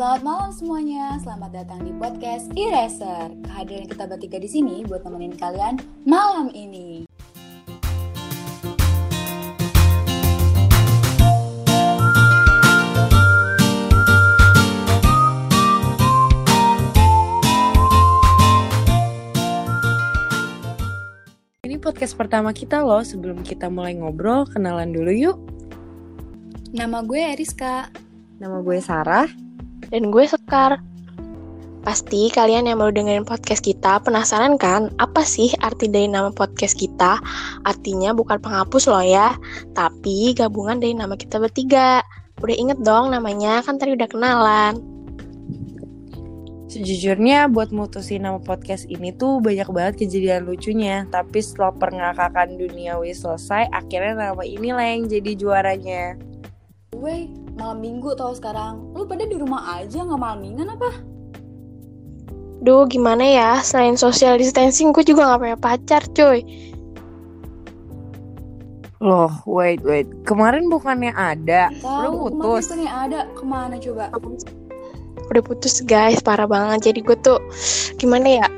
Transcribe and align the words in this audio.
Selamat 0.00 0.24
malam 0.24 0.48
semuanya, 0.48 1.20
selamat 1.20 1.50
datang 1.60 1.84
di 1.84 1.92
podcast 1.92 2.48
Eraser. 2.56 3.36
Kehadiran 3.44 3.84
kita 3.84 4.08
bertiga 4.08 4.40
di 4.40 4.48
sini 4.48 4.80
buat 4.88 5.04
nemenin 5.04 5.36
kalian 5.36 5.76
malam 6.08 6.48
ini. 6.56 7.04
Ini 21.60 21.76
podcast 21.76 22.16
pertama 22.16 22.56
kita 22.56 22.80
loh. 22.80 23.04
Sebelum 23.04 23.44
kita 23.44 23.68
mulai 23.68 24.00
ngobrol, 24.00 24.48
kenalan 24.48 24.96
dulu 24.96 25.12
yuk. 25.12 25.36
Nama 26.72 27.04
gue 27.04 27.20
Eriska. 27.20 27.92
Nama 28.40 28.64
gue 28.64 28.80
Sarah. 28.80 29.49
Dan 29.90 30.14
gue 30.14 30.22
Sekar. 30.22 30.78
Pasti 31.80 32.30
kalian 32.30 32.68
yang 32.70 32.78
baru 32.78 32.92
dengerin 32.92 33.26
podcast 33.26 33.64
kita 33.64 34.04
penasaran 34.04 34.60
kan 34.60 34.92
apa 35.02 35.24
sih 35.24 35.50
arti 35.64 35.90
dari 35.90 36.06
nama 36.06 36.30
podcast 36.30 36.78
kita? 36.78 37.18
Artinya 37.66 38.14
bukan 38.14 38.38
penghapus 38.38 38.86
loh 38.86 39.02
ya, 39.02 39.34
tapi 39.74 40.36
gabungan 40.36 40.78
dari 40.78 40.94
nama 40.94 41.16
kita 41.18 41.40
bertiga. 41.42 42.04
Udah 42.38 42.56
inget 42.56 42.78
dong 42.84 43.10
namanya, 43.10 43.64
kan 43.64 43.80
tadi 43.80 43.96
udah 43.96 44.08
kenalan. 44.12 44.78
Sejujurnya 46.70 47.50
buat 47.50 47.74
mutusin 47.74 48.28
nama 48.28 48.38
podcast 48.38 48.86
ini 48.86 49.10
tuh 49.10 49.42
banyak 49.42 49.66
banget 49.74 50.06
kejadian 50.06 50.46
lucunya. 50.46 51.08
Tapi 51.10 51.42
setelah 51.42 51.74
pengakakan 51.74 52.60
duniawi 52.60 53.10
selesai, 53.10 53.66
akhirnya 53.74 54.30
nama 54.30 54.44
inilah 54.46 54.86
yang 54.86 55.10
jadi 55.10 55.32
juaranya. 55.34 56.14
Gue 56.94 57.26
malam 57.60 57.84
minggu 57.84 58.16
tau 58.16 58.32
sekarang. 58.32 58.80
Lu 58.96 59.04
pada 59.04 59.28
di 59.28 59.36
rumah 59.36 59.76
aja 59.76 60.00
nggak 60.00 60.16
malam 60.16 60.40
mingguan 60.40 60.72
apa? 60.72 60.90
Duh 62.60 62.84
gimana 62.88 63.24
ya, 63.24 63.50
selain 63.60 63.96
social 63.96 64.36
distancing 64.36 64.92
gue 64.92 65.00
juga 65.00 65.32
gak 65.32 65.40
punya 65.40 65.56
pacar 65.56 66.02
cuy. 66.12 66.44
Loh, 69.00 69.32
wait, 69.48 69.80
wait. 69.80 70.04
Kemarin 70.28 70.68
bukannya 70.68 71.16
ada. 71.16 71.72
Tahu, 71.80 72.04
Lu 72.04 72.36
putus. 72.36 72.68
kemarin 72.68 72.84
nih 72.84 72.92
ada 72.92 73.20
ke 73.32 73.44
mana 73.48 73.74
coba? 73.80 74.12
Udah 75.32 75.40
putus 75.40 75.80
guys, 75.80 76.20
parah 76.20 76.44
banget. 76.44 76.92
Jadi 76.92 77.00
gue 77.00 77.16
tuh 77.24 77.40
gimana 77.96 78.44
ya? 78.44 78.48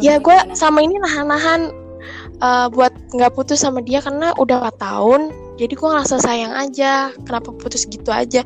Ya 0.00 0.16
gue 0.16 0.36
sama 0.56 0.80
ini 0.80 0.96
nahan-nahan 0.96 1.68
eh, 2.40 2.66
buat 2.72 2.96
nggak 3.12 3.36
putus 3.36 3.60
sama 3.60 3.84
dia 3.84 4.00
karena 4.00 4.32
udah 4.40 4.72
4 4.72 4.80
tahun. 4.80 5.20
Jadi 5.60 5.72
gue 5.76 5.88
ngerasa 5.88 6.16
sayang 6.20 6.54
aja. 6.54 7.12
Kenapa 7.24 7.52
putus 7.52 7.84
gitu 7.88 8.08
aja? 8.08 8.40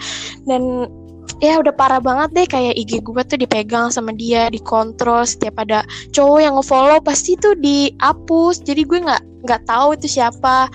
Dan 0.44 0.90
ya 1.38 1.60
udah 1.60 1.74
parah 1.74 2.00
banget 2.00 2.30
deh 2.32 2.46
kayak 2.48 2.74
IG 2.80 3.04
gue 3.04 3.22
tuh 3.26 3.36
dipegang 3.36 3.92
sama 3.92 4.14
dia, 4.16 4.48
dikontrol 4.48 5.26
setiap 5.28 5.60
ada 5.60 5.84
cowok 6.16 6.40
yang 6.40 6.54
ngefollow 6.56 6.98
pasti 7.04 7.36
tuh 7.38 7.54
dihapus. 7.58 8.64
Jadi 8.64 8.82
gue 8.86 8.98
nggak 9.04 9.22
nggak 9.46 9.62
tahu 9.68 9.94
itu 9.94 10.06
siapa. 10.18 10.70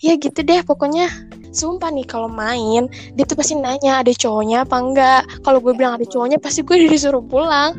Ya 0.00 0.16
gitu 0.16 0.40
deh 0.40 0.64
pokoknya. 0.64 1.10
Sumpah 1.50 1.90
nih 1.90 2.06
kalau 2.06 2.30
main 2.30 2.86
dia 3.18 3.26
tuh 3.26 3.34
pasti 3.34 3.58
nanya 3.58 4.06
ada 4.06 4.14
cowoknya 4.14 4.62
apa 4.62 4.76
enggak. 4.78 5.22
Kalau 5.42 5.58
gue 5.58 5.74
bilang 5.74 5.98
ada 5.98 6.06
cowoknya 6.06 6.38
pasti 6.38 6.62
gue 6.62 6.76
disuruh 6.92 7.24
pulang. 7.24 7.76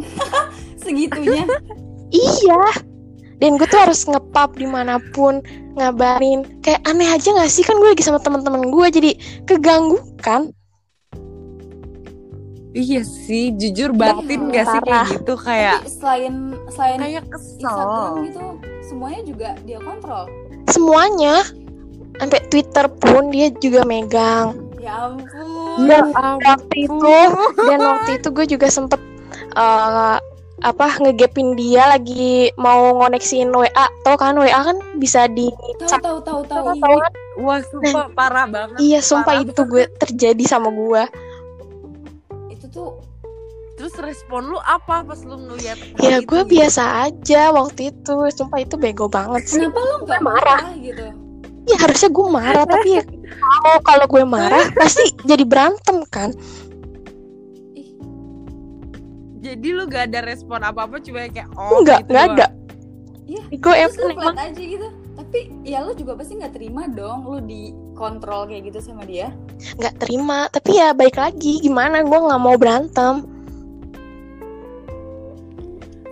Segitunya. 0.84 1.48
Iya. 2.10 2.89
Dan 3.40 3.56
gue 3.56 3.64
tuh 3.64 3.80
harus 3.80 4.04
ngepap 4.04 4.52
di 4.60 4.68
mana 4.68 5.00
pun 5.16 5.40
ngabarin. 5.80 6.44
Kayak 6.60 6.84
aneh 6.84 7.08
aja 7.08 7.32
gak 7.32 7.48
sih 7.48 7.64
kan 7.64 7.80
gue 7.80 7.90
lagi 7.96 8.04
sama 8.04 8.20
teman-teman 8.20 8.68
gue 8.68 8.86
jadi 8.92 9.10
keganggu 9.48 9.96
kan? 10.20 10.52
Iya 12.70 13.02
sih, 13.02 13.50
jujur 13.58 13.90
batin 13.90 14.54
gak 14.54 14.62
sih 14.70 14.80
kayak 14.86 15.06
gitu 15.10 15.34
kayak 15.42 15.82
Tapi 15.82 15.90
selain 15.90 16.34
selain 16.70 16.98
kayak 17.02 17.24
Instagram 17.26 17.90
kesel. 17.90 18.14
gitu, 18.30 18.44
semuanya 18.86 19.20
juga 19.26 19.48
dia 19.66 19.78
kontrol. 19.82 20.24
Semuanya. 20.70 21.34
Sampai 22.20 22.40
Twitter 22.52 22.86
pun 23.00 23.32
dia 23.32 23.48
juga 23.58 23.80
megang. 23.88 24.54
Ya 24.78 25.08
ampun. 25.08 25.88
Dan 25.88 26.12
waktu 26.14 26.76
itu 26.84 27.14
dan 27.58 27.80
waktu 27.80 28.10
itu 28.20 28.28
gue 28.28 28.46
juga 28.54 28.66
sempet 28.70 29.00
eh, 29.56 30.16
apa 30.60 31.00
ngegapin 31.00 31.56
dia 31.56 31.88
lagi 31.88 32.52
mau 32.60 32.92
ngoneksiin 33.00 33.48
WA 33.48 33.86
tau 34.04 34.16
kan 34.20 34.36
WA 34.36 34.60
kan 34.60 34.76
bisa 35.00 35.24
di 35.26 35.48
Tahu 35.80 35.96
tahu 35.98 36.18
tahu 36.20 36.40
tahu. 36.44 36.64
Tahu 36.68 36.76
iya. 36.76 37.00
kan? 37.00 37.12
Wah, 37.40 37.60
sumpah 37.64 38.06
parah 38.18 38.44
banget. 38.44 38.76
iya 38.78 39.00
sumpah 39.00 39.40
Parah 39.40 39.48
itu 39.48 39.62
gue 39.64 39.84
terjadi 39.96 40.44
sama 40.44 40.68
gue 40.68 41.02
Itu 42.52 42.66
tuh 42.68 42.90
Terus 43.80 43.96
respon 43.96 44.52
lu 44.52 44.60
apa 44.60 45.00
pas 45.00 45.16
lu 45.24 45.40
ngeliat 45.40 45.80
ya 46.04 46.20
gue 46.20 46.40
itu? 46.44 46.50
biasa 46.52 47.08
aja 47.08 47.48
waktu 47.48 47.88
itu 47.88 48.16
sumpah 48.28 48.60
itu 48.60 48.76
bego 48.76 49.08
banget 49.08 49.48
sih 49.48 49.56
kenapa 49.56 49.80
lu 49.80 49.96
nggak 50.04 50.20
marah. 50.20 50.60
gitu? 50.76 51.08
ya 51.64 51.76
harusnya 51.80 52.12
gue 52.12 52.26
marah 52.28 52.64
tapi 52.68 53.00
ya 53.00 53.02
kalau 53.64 53.78
kalau 53.80 54.04
gue 54.04 54.24
marah 54.28 54.64
pasti 54.80 55.08
jadi 55.24 55.48
berantem 55.48 56.04
kan 56.12 56.36
Jadi 59.50 59.68
lu 59.68 59.82
gak 59.84 60.04
ada 60.06 60.20
respon 60.22 60.60
apa-apa 60.60 60.98
cuma 60.98 61.24
kayak 61.24 61.50
oh 61.52 61.78
enggak 61.78 62.00
gitu 62.00 62.10
enggak 62.12 62.24
doang. 62.24 62.38
ada 62.38 62.46
Iya. 63.26 63.42
gue 63.48 63.74
terus 63.76 63.94
lu 63.96 64.10
emang 64.12 64.34
aja 64.36 64.62
gitu. 64.64 64.88
Tapi 65.12 65.38
ya 65.62 65.78
lu 65.80 65.92
juga 65.92 66.12
pasti 66.14 66.34
nggak 66.34 66.50
terima 66.52 66.82
dong 66.88 67.18
lu 67.22 67.38
dikontrol 67.40 68.46
kayak 68.46 68.62
gitu 68.66 68.78
sama 68.80 69.02
dia. 69.04 69.30
nggak 69.76 69.94
terima 69.98 70.48
tapi 70.48 70.70
ya 70.74 70.90
baik 70.90 71.14
lagi 71.14 71.60
gimana 71.60 72.00
gue 72.00 72.18
nggak 72.18 72.40
mau 72.40 72.56
berantem 72.56 73.28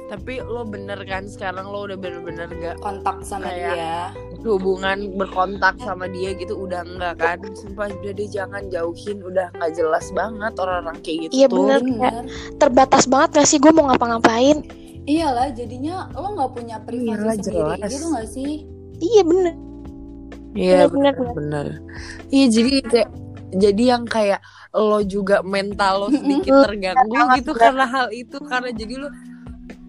Tapi 0.08 0.40
lo 0.40 0.64
bener 0.64 1.00
kan 1.04 1.24
sekarang 1.24 1.64
lo 1.64 1.84
udah 1.84 1.96
bener-bener 1.96 2.48
gak 2.50 2.76
Kontak 2.78 3.20
sama 3.22 3.44
Kayak- 3.46 3.76
dia. 3.76 3.96
Hubungan 4.40 4.98
berkontak 5.14 5.74
sama 5.78 6.06
dia 6.06 6.30
gitu 6.32 6.54
udah 6.60 6.82
enggak 6.82 7.14
kan 7.16 7.38
sumpah 7.52 7.90
udah 7.90 8.12
deh 8.12 8.28
jangan 8.28 8.62
jauhin 8.68 9.18
udah 9.20 9.50
nggak 9.52 9.72
jelas 9.72 10.06
banget 10.10 10.52
orang-orang 10.56 10.96
kayak 11.00 11.18
gitu 11.26 11.32
Iya, 11.34 11.46
bener. 11.48 11.78
Bener. 11.80 12.22
terbatas 12.56 13.04
banget 13.04 13.30
gak 13.34 13.46
sih 13.46 13.58
gue 13.58 13.70
mau 13.70 13.86
ngapa-ngapain 13.86 14.62
Iyalah, 15.04 15.48
jadinya 15.50 16.04
lo 16.12 16.36
nggak 16.36 16.52
punya 16.52 16.76
privasi 16.80 17.08
Iyalah, 17.08 17.34
sendiri 17.34 17.56
jelas. 17.74 17.90
gitu 17.90 18.06
nggak 18.06 18.28
sih? 18.28 18.52
iya 18.98 19.22
bener 19.22 19.54
Iya 20.50 20.78
Bener, 20.88 21.12
bener 21.14 21.32
bener. 21.34 21.66
Iya 22.28 22.46
jadi 22.48 22.70
kayak 22.82 23.08
jadi 23.50 23.82
yang 23.88 24.04
kayak 24.04 24.40
lo 24.70 25.00
juga 25.00 25.40
mental 25.40 25.94
lo 25.98 26.08
sedikit 26.10 26.52
terganggu 26.64 27.08
Banget, 27.10 27.36
gitu 27.38 27.50
bener. 27.52 27.62
karena 27.64 27.84
hal 27.86 28.06
itu 28.10 28.36
karena 28.42 28.70
jadi 28.70 28.94
lo 28.96 29.08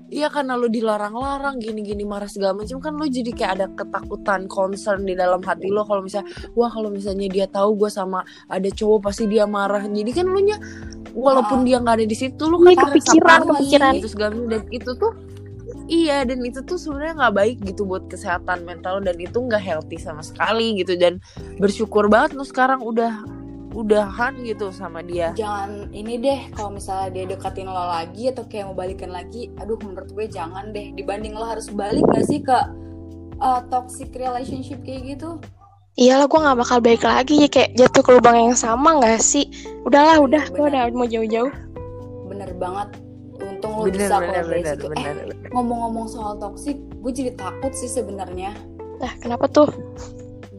Iya 0.09 0.25
karena 0.27 0.57
lo 0.57 0.65
dilarang-larang 0.65 1.61
gini-gini 1.61 2.01
marah 2.01 2.25
segala 2.25 2.57
macam 2.57 2.81
kan 2.81 2.97
lo 2.97 3.05
jadi 3.05 3.29
kayak 3.29 3.51
ada 3.53 3.67
ketakutan 3.69 4.49
concern 4.49 5.05
di 5.05 5.13
dalam 5.13 5.37
hati 5.39 5.69
lo 5.69 5.85
kalau 5.85 6.01
misalnya 6.01 6.25
wah 6.53 6.65
kalau 6.65 6.89
misalnya 6.89 7.29
dia 7.29 7.45
tahu 7.45 7.77
gue 7.77 7.93
sama 7.93 8.21
ada 8.45 8.65
cowok 8.67 9.05
pasti 9.05 9.29
dia 9.29 9.45
marah 9.45 9.85
jadi 9.85 10.09
kan 10.09 10.25
lo 10.25 10.41
nya 10.41 10.57
walaupun 11.13 11.61
Ah. 11.61 11.65
dia 11.65 11.77
nggak 11.77 11.95
ada 11.95 12.05
di 12.05 12.17
situ 12.17 12.41
Iya, 12.41 12.57
kan 12.73 12.89
kepikiran, 12.89 13.39
kepikiran. 13.47 13.91
gitu 13.95 14.09
segala 14.09 14.33
macam. 14.33 14.49
dan 14.49 14.61
itu 14.71 14.91
tuh 14.93 15.11
iya 15.85 16.17
dan 16.21 16.39
itu 16.41 16.59
tuh 16.65 16.77
sebenarnya 16.77 17.13
nggak 17.15 17.35
baik 17.35 17.57
gitu 17.65 17.81
buat 17.85 18.03
kesehatan 18.09 18.65
mental 18.65 19.01
dan 19.01 19.13
itu 19.15 19.37
nggak 19.37 19.61
healthy 19.61 19.97
sama 19.97 20.21
sekali 20.21 20.73
gitu 20.75 20.97
dan 20.97 21.21
bersyukur 21.57 22.09
banget 22.09 22.33
lo 22.33 22.41
sekarang 22.41 22.81
udah 22.81 23.21
udahan 23.74 24.34
gitu 24.41 24.74
sama 24.74 25.06
dia 25.06 25.34
Jangan 25.38 25.94
ini 25.94 26.18
deh 26.18 26.40
kalau 26.57 26.74
misalnya 26.74 27.09
dia 27.13 27.25
deketin 27.30 27.69
lo 27.69 27.85
lagi 27.85 28.34
atau 28.34 28.46
kayak 28.50 28.74
mau 28.74 28.78
balikan 28.78 29.13
lagi, 29.13 29.53
aduh 29.62 29.78
menurut 29.78 30.09
gue 30.09 30.25
jangan 30.25 30.74
deh. 30.74 30.90
Dibanding 30.97 31.38
lo 31.38 31.45
harus 31.45 31.69
balik 31.69 32.01
gak 32.10 32.25
sih 32.25 32.42
ke 32.42 32.57
uh, 33.39 33.62
toxic 33.69 34.10
relationship 34.18 34.81
kayak 34.81 35.18
gitu? 35.18 35.38
iyalah 36.00 36.31
gue 36.31 36.39
nggak 36.39 36.57
bakal 36.63 36.77
balik 36.80 37.04
lagi 37.04 37.44
ya 37.44 37.50
kayak 37.51 37.75
jatuh 37.75 38.00
ke 38.00 38.12
lubang 38.16 38.38
yang 38.39 38.56
sama 38.56 39.04
gak 39.04 39.19
sih 39.19 39.51
udahlah 39.83 40.24
udah 40.24 40.44
gue 40.48 40.63
udah 40.63 40.88
mau 40.95 41.04
jauh-jauh 41.04 41.51
Bener 42.31 42.56
banget. 42.56 42.95
Untung 43.39 43.72
lo 43.75 43.83
bener 43.88 44.07
bisa 44.07 44.15
keluar 44.22 44.45
dari 44.48 44.63
situ. 44.63 44.86
bener 44.88 45.15
Eh, 45.27 45.50
ngomong-ngomong 45.51 46.07
soal 46.07 46.39
toxic, 46.39 46.80
gue 47.04 47.12
jadi 47.12 47.31
takut 47.36 47.75
sih 47.75 47.92
sebenarnya. 47.92 48.56
nah 49.00 49.12
kenapa 49.19 49.48
tuh 49.51 49.68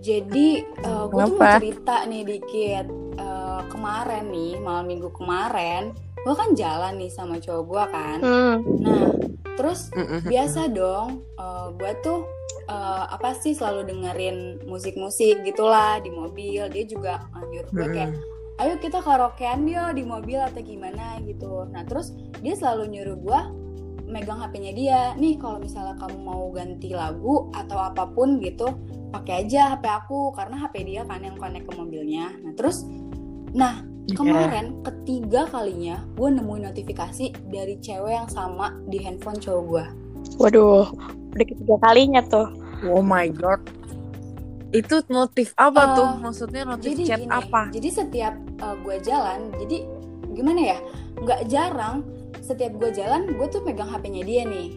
Jadi 0.01 0.65
uh, 0.89 1.05
gue 1.13 1.25
tuh 1.29 1.37
mau 1.37 1.61
cerita 1.61 2.09
nih 2.09 2.23
dikit. 2.25 2.87
Uh, 3.21 3.61
kemarin 3.69 4.33
nih 4.33 4.57
malam 4.57 4.89
minggu 4.89 5.13
kemarin, 5.13 5.93
gue 6.25 6.35
kan 6.35 6.57
jalan 6.57 6.97
nih 6.97 7.13
sama 7.13 7.37
cowok 7.37 7.65
gue 7.69 7.85
kan. 7.93 8.19
hmm. 8.25 8.57
Nah, 8.81 9.13
terus 9.61 9.93
biasa 10.25 10.73
dong, 10.73 11.21
uh, 11.37 11.69
gue 11.77 11.93
tuh 12.01 12.25
uh, 12.73 13.05
apa 13.13 13.37
sih 13.37 13.53
selalu 13.53 13.93
dengerin 13.93 14.65
musik-musik 14.65 15.45
gitulah 15.45 16.01
di 16.01 16.09
mobil. 16.09 16.65
Dia 16.73 16.85
juga 16.89 17.29
uh, 17.37 17.45
nyuruh 17.45 17.73
gue 17.77 17.89
kayak, 17.93 18.17
ayo 18.65 18.81
kita 18.81 19.05
karaokean 19.05 19.69
yuk 19.69 19.93
di 19.93 20.05
mobil 20.09 20.41
atau 20.41 20.65
gimana 20.65 21.21
gitu. 21.29 21.69
Nah 21.69 21.85
terus 21.85 22.17
dia 22.41 22.57
selalu 22.57 22.97
nyuruh 22.97 23.17
gue 23.21 23.41
megang 24.11 24.39
HP-nya 24.39 24.73
dia. 24.75 25.01
Nih 25.15 25.39
kalau 25.39 25.57
misalnya 25.59 25.95
kamu 25.97 26.19
mau 26.21 26.51
ganti 26.51 26.91
lagu 26.91 27.49
atau 27.55 27.79
apa 27.79 28.11
pun 28.11 28.43
gitu, 28.43 28.67
pakai 29.11 29.47
aja 29.47 29.75
HP 29.75 29.85
aku 29.87 30.35
karena 30.35 30.59
HP 30.59 30.75
dia 30.85 31.03
kan 31.07 31.23
yang 31.23 31.35
connect 31.35 31.65
ke 31.65 31.73
mobilnya. 31.75 32.35
Nah 32.43 32.53
terus, 32.53 32.85
nah 33.51 33.81
kemarin 34.11 34.83
ketiga 34.83 35.47
kalinya 35.47 36.03
gue 36.19 36.29
nemuin 36.29 36.67
notifikasi 36.67 37.31
dari 37.47 37.79
cewek 37.79 38.11
yang 38.11 38.27
sama 38.27 38.75
di 38.85 38.99
handphone 38.99 39.39
cowok 39.39 39.63
gue 39.71 39.85
Waduh, 40.37 40.91
udah 41.31 41.47
ketiga 41.47 41.77
kalinya 41.79 42.21
tuh. 42.23 42.51
Oh 42.87 43.01
my 43.01 43.31
god. 43.31 43.63
Itu 44.71 45.03
notif 45.07 45.51
apa 45.55 45.83
Eh, 45.83 45.89
tuh? 45.95 46.09
Maksudnya 46.23 46.63
notif 46.65 46.91
jadi 46.93 47.03
chat 47.07 47.21
gini, 47.23 47.31
apa? 47.31 47.63
jadi 47.71 47.89
setiap 47.91 48.35
gue 48.81 48.97
jalan 49.03 49.51
jadi 49.59 49.77
gimana 50.31 50.61
ya 50.63 50.79
nggak 51.19 51.41
jarang 51.47 52.07
setiap 52.39 52.73
gue 52.79 52.91
jalan 52.95 53.27
gue 53.35 53.49
tuh 53.51 53.61
pegang 53.61 53.91
hpnya 53.91 54.23
dia 54.23 54.43
nih. 54.47 54.69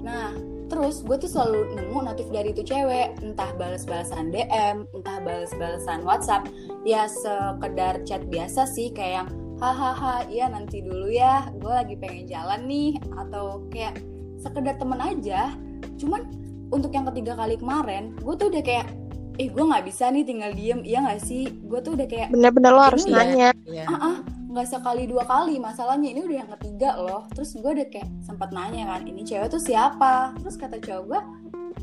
Nah 0.00 0.32
terus 0.64 1.04
gue 1.04 1.14
tuh 1.20 1.28
selalu 1.28 1.76
nemu 1.76 1.98
notif 2.02 2.26
dari 2.32 2.50
itu 2.50 2.64
cewek. 2.64 3.20
Entah 3.20 3.52
balas-balasan 3.54 4.32
dm 4.32 4.88
entah 4.92 5.18
balas-balasan 5.20 6.02
whatsapp. 6.02 6.44
Ya 6.82 7.04
sekedar 7.06 8.02
chat 8.02 8.24
biasa 8.28 8.64
sih 8.66 8.90
kayak 8.90 9.24
yang 9.24 9.28
hahaha 9.60 10.26
iya 10.28 10.48
nanti 10.48 10.80
dulu 10.80 11.08
ya. 11.08 11.46
Gue 11.60 11.72
lagi 11.72 11.94
pengen 11.96 12.26
jalan 12.26 12.64
nih. 12.66 12.96
Atau 13.16 13.68
kayak 13.70 14.00
sekedar 14.40 14.76
temen 14.76 14.98
aja. 14.98 15.52
Cuman 16.00 16.26
untuk 16.72 16.90
yang 16.90 17.06
ketiga 17.12 17.38
kali 17.38 17.54
kemarin 17.60 18.16
gue 18.18 18.34
tuh 18.34 18.48
udah 18.50 18.64
kayak 18.64 18.88
eh 19.34 19.50
gue 19.50 19.64
nggak 19.66 19.84
bisa 19.86 20.10
nih 20.10 20.24
tinggal 20.26 20.50
diem. 20.54 20.80
Iya 20.82 20.98
nggak 21.06 21.20
sih? 21.22 21.44
Gue 21.66 21.78
tuh 21.82 21.94
udah 21.94 22.06
kayak 22.06 22.28
Bener-bener 22.30 22.72
lo 22.72 22.82
harus 22.82 23.04
Iya. 23.04 23.14
nanya. 23.14 23.48
Iya. 23.66 23.84
ah 23.88 23.96
ah 24.00 24.16
nggak 24.54 24.70
sekali 24.70 25.10
dua 25.10 25.26
kali 25.26 25.58
masalahnya 25.58 26.14
ini 26.14 26.22
udah 26.22 26.36
yang 26.46 26.50
ketiga 26.54 26.94
loh. 26.94 27.26
Terus 27.34 27.58
gue 27.58 27.70
udah 27.74 27.86
kayak 27.90 28.06
sempat 28.22 28.54
nanya 28.54 28.86
kan 28.86 29.02
ini 29.02 29.26
cewek 29.26 29.50
tuh 29.50 29.58
siapa? 29.58 30.30
Terus 30.38 30.54
kata 30.54 30.78
cowok 30.78 31.04
gue 31.10 31.20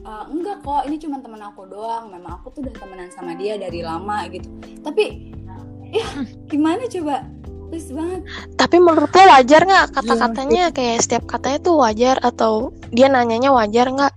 "Eh, 0.07 0.23
enggak 0.31 0.63
kok 0.63 0.87
ini 0.87 0.95
cuma 0.95 1.19
temen 1.19 1.43
aku 1.43 1.67
doang. 1.67 2.07
Memang 2.15 2.39
aku 2.39 2.55
tuh 2.55 2.63
udah 2.63 2.75
temenan 2.79 3.11
sama 3.11 3.35
dia 3.35 3.59
dari 3.59 3.83
lama 3.83 4.23
gitu. 4.31 4.47
Tapi 4.79 5.35
ya 5.91 6.07
gimana 6.47 6.87
coba? 6.87 7.27
Please 7.67 7.91
banget. 7.91 8.23
Tapi 8.55 8.77
menurut 8.79 9.11
lo 9.11 9.23
wajar 9.27 9.61
nggak 9.67 9.87
kata-katanya? 9.91 10.63
Kayak 10.71 11.03
setiap 11.03 11.23
katanya 11.27 11.59
tuh 11.59 11.75
wajar 11.75 12.23
atau 12.23 12.71
dia 12.95 13.11
nanyanya 13.11 13.51
wajar 13.51 13.91
nggak? 13.91 14.13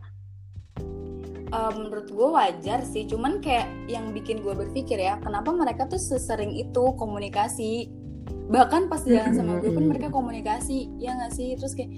Eh, 1.55 1.71
menurut 1.75 2.07
gue 2.07 2.29
wajar 2.31 2.87
sih. 2.87 3.03
Cuman 3.11 3.43
kayak 3.43 3.67
yang 3.91 4.15
bikin 4.15 4.47
gue 4.47 4.55
berpikir 4.55 5.03
ya 5.03 5.19
kenapa 5.19 5.51
mereka 5.51 5.91
tuh 5.91 5.99
sesering 5.99 6.55
itu 6.55 6.95
komunikasi 6.95 8.04
bahkan 8.45 8.87
pas 8.87 9.01
jalan 9.01 9.33
sama 9.33 9.57
gue 9.59 9.73
pun 9.73 9.89
mereka 9.89 10.13
komunikasi 10.13 10.93
ya 11.01 11.17
nggak 11.17 11.33
sih 11.33 11.57
terus 11.57 11.73
kayak 11.73 11.91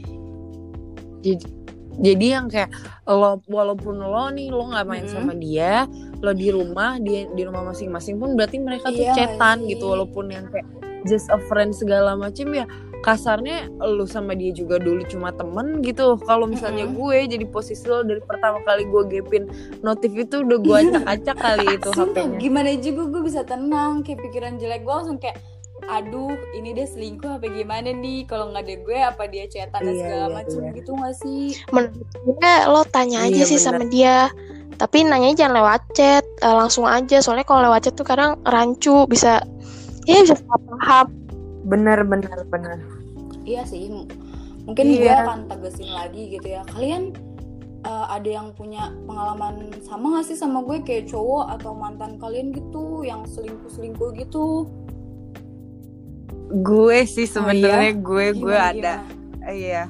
Jadi, 1.26 1.42
jadi 1.96 2.26
yang 2.38 2.46
kayak 2.46 2.70
lo 3.08 3.42
walaupun 3.50 3.98
lo 3.98 4.30
nih 4.30 4.52
lo 4.52 4.70
nggak 4.70 4.86
main 4.86 5.04
Mm-mm. 5.08 5.14
sama 5.16 5.32
dia, 5.34 5.90
lo 6.22 6.30
di 6.30 6.54
rumah 6.54 7.02
dia 7.02 7.26
di 7.26 7.42
rumah 7.42 7.66
masing-masing 7.66 8.20
pun 8.20 8.38
berarti 8.38 8.62
mereka 8.62 8.92
tuh 8.92 9.02
Iya, 9.02 9.14
chatan 9.16 9.64
sih. 9.66 9.74
gitu 9.74 9.90
walaupun 9.90 10.30
yang 10.30 10.46
kayak 10.52 10.68
just 11.02 11.26
a 11.32 11.38
friend 11.50 11.74
segala 11.74 12.14
macem 12.14 12.46
ya 12.54 12.66
kasarnya 13.02 13.70
lo 13.78 14.02
sama 14.06 14.34
dia 14.34 14.50
juga 14.50 14.78
dulu 14.78 15.02
cuma 15.06 15.30
temen 15.30 15.78
gitu 15.82 16.18
kalau 16.26 16.46
misalnya 16.46 16.86
Mm-mm. 16.86 16.98
gue 16.98 17.18
jadi 17.38 17.44
posisi 17.46 17.86
lo 17.86 18.02
dari 18.02 18.22
pertama 18.22 18.62
kali 18.62 18.86
gue 18.86 19.02
gapin 19.18 19.44
notif 19.82 20.10
itu 20.14 20.42
udah 20.46 20.58
gue 20.62 20.76
acak-acak 20.90 21.36
kali 21.38 21.66
itu 21.74 21.90
Sumpah, 21.96 22.22
HP-nya 22.22 22.38
gimana 22.38 22.70
juga 22.78 23.02
gue 23.10 23.22
bisa 23.22 23.42
tenang 23.42 24.02
kayak 24.02 24.20
pikiran 24.22 24.58
jelek 24.58 24.82
gue 24.82 24.94
langsung 24.94 25.18
kayak 25.18 25.38
aduh 25.86 26.34
ini 26.52 26.74
dia 26.74 26.84
selingkuh 26.84 27.38
apa 27.38 27.46
gimana 27.46 27.90
nih 27.90 28.26
kalau 28.26 28.50
nggak 28.50 28.66
ada 28.66 28.76
gue 28.80 28.98
apa 28.98 29.22
dia 29.26 29.44
chatan 29.46 29.80
dan 29.80 29.88
Iya, 29.88 30.00
segala 30.02 30.26
iya, 30.26 30.34
macem 30.34 30.60
iya. 30.60 30.72
gitu 30.74 30.90
gak 30.94 31.14
sih 31.16 31.44
Menurut 31.70 32.10
gue 32.16 32.52
lo 32.66 32.82
tanya 32.86 33.18
aja 33.22 33.42
Iya, 33.42 33.46
sih 33.46 33.58
bener. 33.58 33.66
sama 33.70 33.82
dia. 33.86 34.16
Tapi 34.76 34.96
nanyanya 35.02 35.36
jangan 35.40 35.54
lewat 35.56 35.82
chat, 35.92 36.24
eh, 36.42 36.52
langsung 36.52 36.84
aja. 36.84 37.16
Soalnya 37.18 37.46
kalau 37.46 37.64
lewat 37.64 37.86
chat 37.86 37.94
tuh 37.94 38.04
kadang 38.04 38.36
rancu, 38.44 39.06
bisa 39.06 39.40
ya 40.04 40.22
bisa 40.22 40.38
salah 40.38 40.60
paham. 40.70 41.06
bener 41.64 41.98
bener 42.02 42.38
bener 42.46 42.78
iya 43.42 43.66
sih 43.66 43.90
mungkin 44.62 44.86
Iya. 44.86 45.02
gue 45.02 45.14
akan 45.18 45.40
tegesin 45.50 45.90
lagi 45.90 46.22
gitu 46.30 46.46
ya 46.46 46.62
kalian 46.70 47.10
eh, 47.82 48.06
ada 48.06 48.28
yang 48.28 48.54
punya 48.54 48.94
pengalaman 49.02 49.74
sama 49.82 50.18
gak 50.18 50.30
sih 50.30 50.38
sama 50.38 50.62
gue 50.62 50.78
kayak 50.82 51.10
cowok 51.10 51.58
atau 51.58 51.74
mantan 51.74 52.18
kalian 52.18 52.54
gitu 52.54 53.02
yang 53.02 53.26
selingkuh 53.26 53.66
selingkuh 53.66 54.14
gitu 54.14 54.70
gue 56.46 56.98
sih 57.04 57.26
sebenarnya 57.26 57.92
gue 57.98 58.26
gue 58.38 58.54
Gimana, 58.54 58.70
ada 58.72 58.94
Iya. 59.46 59.86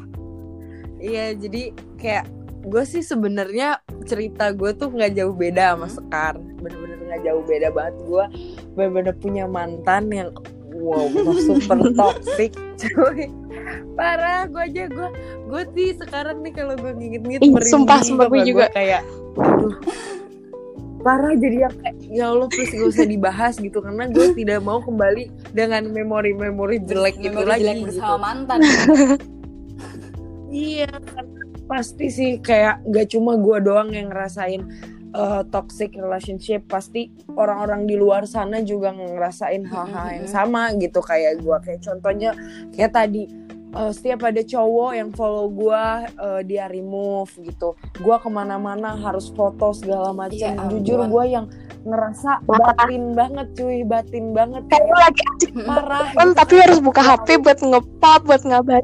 Iya, 0.97 1.33
jadi 1.37 1.73
kayak 1.97 2.25
gue 2.67 2.83
sih 2.85 3.01
sebenarnya 3.01 3.81
cerita 4.05 4.53
gue 4.53 4.73
tuh 4.77 4.93
nggak 4.93 5.17
jauh 5.17 5.33
beda 5.33 5.77
sama 5.77 5.89
Hmm. 5.89 5.97
Sekar. 5.97 6.35
Bener-bener 6.61 6.99
nggak 7.01 7.23
jauh 7.25 7.43
beda 7.45 7.69
banget. 7.73 7.95
Gue 8.05 8.25
bener-bener 8.77 9.15
punya 9.17 9.45
mantan 9.49 10.13
yang 10.13 10.29
wow, 10.77 11.09
super 11.41 11.81
toxic, 11.99 12.53
cuy. 12.77 13.33
Parah, 13.97 14.45
gue 14.45 14.61
aja 14.61 14.85
gue 14.93 15.09
gue 15.49 15.63
sih 15.73 15.97
sekarang 15.97 16.45
nih 16.45 16.53
kalau 16.53 16.77
gue 16.77 16.93
merinding 16.93 17.57
sumpah, 17.65 18.05
sumpah 18.05 18.29
gue 18.29 18.45
juga. 18.45 18.69
kayak 18.77 19.01
aduh 19.37 19.73
parah 21.05 21.35
jadi 21.37 21.69
yang 21.69 21.75
kayak 21.81 21.97
ya 22.09 22.25
Allah 22.33 22.49
please 22.49 22.73
gak 22.73 22.89
usah 22.89 23.07
dibahas 23.07 23.55
gitu 23.61 23.79
karena 23.81 24.09
gue 24.09 24.33
tidak 24.39 24.61
mau 24.65 24.81
kembali 24.81 25.29
dengan 25.53 25.89
memori-memori 25.93 26.83
jelek 26.85 27.21
itu 27.21 27.37
Memori 27.37 27.49
lagi 27.49 27.63
jelek 27.63 27.77
gitu. 27.77 27.87
bersama 27.93 28.17
mantan 28.21 28.59
Iya, 30.57 30.89
karena 30.89 31.43
pasti 31.67 32.07
sih 32.09 32.31
kayak 32.41 32.87
gak 32.89 33.13
cuma 33.13 33.37
gue 33.37 33.59
doang 33.61 33.93
yang 33.93 34.09
ngerasain 34.09 34.63
uh, 35.13 35.43
toxic 35.53 35.93
relationship, 35.99 36.65
pasti 36.71 37.13
orang-orang 37.35 37.85
di 37.85 37.99
luar 37.99 38.25
sana 38.25 38.63
juga 38.63 38.95
ngerasain 38.95 39.67
hal-hal 39.67 40.07
yang 40.23 40.29
sama 40.31 40.73
gitu 40.79 41.03
kayak 41.03 41.43
gue. 41.43 41.57
Kayak 41.61 41.81
contohnya 41.85 42.31
kayak 42.73 42.93
tadi 42.95 43.29
uh, 43.77 43.93
setiap 43.93 44.25
ada 44.25 44.41
cowok 44.41 44.91
yang 44.93 45.11
follow 45.13 45.47
gue, 45.47 45.85
uh, 46.17 46.41
dia 46.43 46.65
remove 46.67 47.29
gitu. 47.39 47.77
Gue 48.01 48.17
ke 48.17 48.29
mana-mana 48.29 48.97
harus 48.97 49.29
foto 49.31 49.71
segala 49.71 50.11
macam. 50.11 50.35
Ya 50.35 50.57
ampun. 50.57 50.81
Jujur 50.81 51.05
gue 51.05 51.25
yang 51.29 51.47
ngerasa 51.85 52.43
batin 52.43 53.13
banget 53.13 53.47
cuy, 53.55 53.85
batin 53.85 54.35
banget 54.35 54.67
Kayak 54.67 54.83
kayak 54.83 54.99
lagi 54.99 55.23
asik 55.31 55.53
parah. 55.69 56.07
gitu. 56.11 56.35
tapi 56.35 56.55
harus 56.59 56.79
buka 56.81 57.03
HP 57.05 57.29
buat 57.39 57.59
ngepap, 57.61 58.21
buat 58.25 58.43
aneh. 58.43 58.83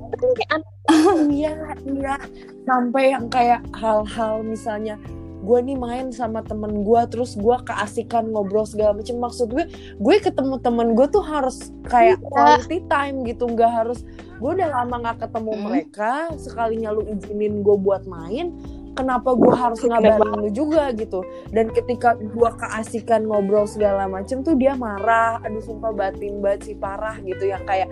iya 1.32 1.54
iya 1.82 2.14
sampai 2.62 3.14
yang 3.14 3.26
kayak 3.26 3.62
hal-hal 3.72 4.42
misalnya 4.42 4.98
gue 5.42 5.58
nih 5.58 5.74
main 5.74 6.14
sama 6.14 6.42
temen 6.42 6.86
gue 6.86 7.02
terus 7.10 7.34
gue 7.34 7.56
keasikan 7.66 8.30
ngobrol 8.30 8.62
segala 8.62 8.94
macam 8.94 9.18
maksud 9.18 9.50
gue 9.50 9.66
gue 9.98 10.16
ketemu 10.18 10.62
temen 10.62 10.94
gue 10.94 11.06
tuh 11.10 11.22
harus 11.22 11.70
kayak 11.86 12.18
Iya. 12.18 12.26
quality 12.30 12.78
time 12.86 13.26
gitu 13.26 13.50
nggak 13.50 13.66
harus 13.72 14.06
gue 14.42 14.50
udah 14.58 14.70
lama 14.74 14.94
nggak 15.06 15.18
ketemu 15.22 15.52
Hmm. 15.54 15.64
mereka 15.70 16.12
sekalinya 16.34 16.90
lu 16.90 17.06
izinin 17.06 17.62
gue 17.62 17.76
buat 17.78 18.02
main 18.10 18.50
kenapa 18.92 19.32
gue 19.38 19.54
harus 19.54 19.80
ngabarin 19.80 20.34
lu 20.36 20.50
juga 20.50 20.90
gitu 20.92 21.22
dan 21.54 21.70
ketika 21.70 22.18
gue 22.18 22.50
keasikan 22.58 23.24
ngobrol 23.24 23.64
segala 23.64 24.10
macem 24.10 24.42
tuh 24.42 24.58
dia 24.58 24.74
marah 24.74 25.38
aduh 25.46 25.62
sumpah 25.62 25.94
batin 25.94 26.42
banget 26.42 26.74
sih 26.74 26.76
parah 26.76 27.16
gitu 27.22 27.46
yang 27.46 27.62
kayak 27.62 27.88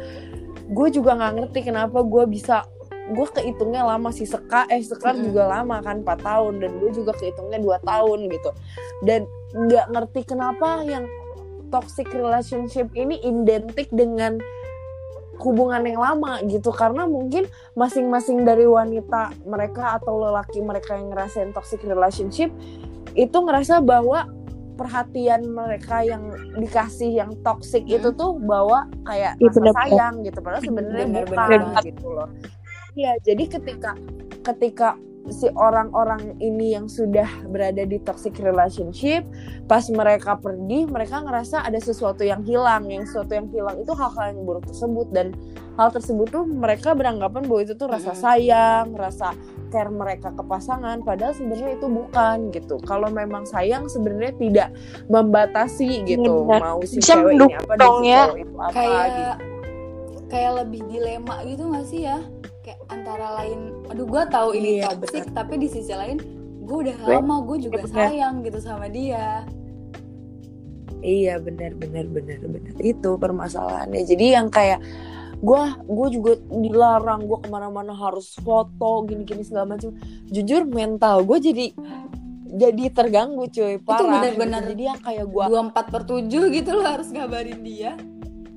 gue 0.66 0.88
juga 0.90 1.14
nggak 1.16 1.33
ngerti 1.38 1.61
kenapa 1.71 2.02
gue 2.02 2.25
bisa 2.26 2.66
gue 3.11 3.26
kehitungnya 3.26 3.83
lama 3.83 4.11
sih 4.14 4.26
Seka 4.26 4.71
eh 4.71 4.83
Sekar 4.83 5.19
Mm-mm. 5.19 5.30
juga 5.30 5.50
lama 5.50 5.83
kan 5.83 6.02
4 6.02 6.21
tahun 6.21 6.62
dan 6.62 6.71
gue 6.78 6.90
juga 6.95 7.11
kehitungnya 7.16 7.59
2 7.59 7.80
tahun 7.87 8.19
gitu 8.30 8.50
dan 9.02 9.26
nggak 9.57 9.87
ngerti 9.90 10.21
kenapa 10.26 10.83
yang 10.87 11.07
toxic 11.71 12.11
relationship 12.11 12.90
ini 12.95 13.19
identik 13.23 13.90
dengan 13.90 14.38
hubungan 15.40 15.80
yang 15.82 15.99
lama 15.99 16.38
gitu 16.44 16.70
karena 16.70 17.04
mungkin 17.04 17.49
masing-masing 17.75 18.44
dari 18.44 18.64
wanita 18.64 19.32
mereka 19.42 19.97
atau 19.97 20.20
lelaki 20.20 20.61
mereka 20.61 20.94
yang 20.94 21.11
ngerasain 21.11 21.50
toxic 21.50 21.80
relationship 21.82 22.52
itu 23.12 23.35
ngerasa 23.35 23.80
bahwa 23.80 24.28
perhatian 24.76 25.44
mereka 25.44 26.00
yang 26.00 26.25
dikasih 26.56 27.20
yang 27.20 27.37
toxic 27.42 27.85
Hmm. 27.85 27.97
itu 27.97 28.09
tuh 28.14 28.37
bawa 28.38 28.88
kayak 29.04 29.37
Iya, 29.37 29.49
rasa 29.52 29.73
sayang 29.85 30.14
gitu 30.25 30.38
padahal 30.40 30.62
sebenarnya 30.62 31.06
bukan 31.26 31.49
bener. 31.61 31.82
gitu 31.85 32.06
loh 32.09 32.28
Iya 32.90 33.12
jadi 33.23 33.44
ketika 33.47 33.92
ketika 34.42 34.97
si 35.28 35.52
orang-orang 35.52 36.40
ini 36.40 36.72
yang 36.72 36.88
sudah 36.88 37.28
berada 37.52 37.84
di 37.84 38.00
toxic 38.00 38.40
relationship 38.40 39.28
pas 39.68 39.84
mereka 39.92 40.40
pergi 40.40 40.88
mereka 40.88 41.20
ngerasa 41.20 41.60
ada 41.68 41.76
sesuatu 41.76 42.24
yang 42.24 42.40
hilang 42.40 42.88
yang 42.88 43.04
sesuatu 43.04 43.36
yang 43.36 43.46
hilang 43.52 43.76
itu 43.76 43.92
hal-hal 43.92 44.32
yang 44.32 44.40
buruk 44.48 44.64
tersebut. 44.64 45.06
Dan 45.12 45.36
hal 45.76 45.92
tersebut 45.92 46.26
tuh 46.32 46.44
mereka 46.48 46.96
beranggapan 46.96 47.44
bahwa 47.46 47.60
itu 47.60 47.74
tuh 47.76 47.88
rasa 47.92 48.16
sayang 48.16 48.96
rasa 48.96 49.36
care 49.70 49.92
mereka 49.92 50.34
ke 50.34 50.42
pasangan 50.42 50.98
padahal 51.04 51.36
sebenarnya 51.36 51.78
itu 51.78 51.86
bukan 51.86 52.36
gitu. 52.50 52.80
Kalau 52.82 53.12
memang 53.12 53.44
sayang 53.44 53.86
sebenarnya 53.86 54.34
tidak 54.40 54.68
membatasi 55.06 56.02
gitu. 56.08 56.48
Bener. 56.48 56.60
mau 56.64 56.80
si 56.82 56.98
Bisa 56.98 57.20
cewek 57.20 57.38
ini 57.38 57.54
apa 57.54 57.74
si 57.76 58.08
ya. 58.08 58.22
itu 58.34 58.56
apa 58.56 58.72
kayak 58.74 59.06
gitu. 59.06 59.32
kayak 60.30 60.52
lebih 60.64 60.80
dilema 60.90 61.36
gitu 61.46 61.62
gak 61.70 61.86
sih 61.86 62.02
ya 62.06 62.18
kayak 62.70 62.78
antara 62.86 63.26
lain 63.42 63.58
aduh 63.90 64.06
gue 64.06 64.22
tahu 64.30 64.48
ini 64.54 64.70
Iya, 64.78 64.94
toxic 64.94 65.26
tapi 65.34 65.58
di 65.58 65.66
sisi 65.66 65.90
lain 65.90 66.22
gue 66.62 66.76
udah 66.86 66.96
lama 67.02 67.42
gue 67.50 67.66
juga 67.66 67.82
bener. 67.82 67.90
sayang 67.90 68.46
gitu 68.46 68.62
sama 68.62 68.86
dia. 68.86 69.42
Iya 71.02 71.42
benar 71.42 71.74
benar 71.74 72.06
benar 72.06 72.38
benar. 72.46 72.78
Itu 72.78 73.18
permasalahannya. 73.18 74.06
Jadi 74.06 74.38
yang 74.38 74.46
kayak 74.54 74.78
gue 75.42 75.62
gue 75.90 76.08
juga 76.14 76.32
dilarang 76.46 77.26
gue 77.26 77.38
ke 77.42 77.48
mana-mana 77.50 77.90
harus 77.90 78.38
foto 78.38 79.02
gini-gini 79.02 79.42
segala 79.42 79.74
macam 79.74 79.96
jujur 80.30 80.62
mental 80.68 81.26
gue 81.26 81.38
jadi 81.42 81.66
jadi 82.54 82.84
terganggu 82.94 83.50
cuy. 83.50 83.82
Parah. 83.82 84.22
benar-benar 84.22 84.62
jadi 84.70 84.94
yang 84.94 85.00
kayak 85.02 85.26
gue 85.26 85.44
dua 85.50 85.60
empat 85.66 85.90
per 85.90 86.06
tujuh 86.06 86.54
gitu 86.54 86.70
lo 86.70 86.86
harus 86.86 87.10
ngabarin 87.10 87.66
dia. 87.66 87.98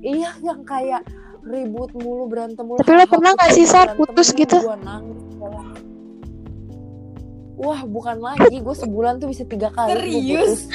Iya 0.06 0.38
yang 0.38 0.62
kayak 0.62 1.02
ribut 1.44 1.92
mulu 1.92 2.24
berantem 2.24 2.64
mulu 2.64 2.78
Tapi 2.78 2.92
lo 2.92 3.04
pernah 3.06 3.32
gak 3.34 3.50
sih, 3.50 3.64
Sar, 3.64 3.92
Berantem 3.92 3.98
putus 4.00 4.28
mulu, 4.28 4.40
gitu? 4.40 4.56
gua 4.60 4.76
nangis 4.78 5.20
kayak, 5.34 5.64
wah 7.56 7.80
bukan 7.82 8.16
lagi 8.18 8.56
gue 8.58 8.76
sebulan 8.76 9.12
tuh 9.16 9.28
bisa 9.28 9.44
tiga 9.44 9.68
kali 9.70 9.92
Serius? 9.92 10.66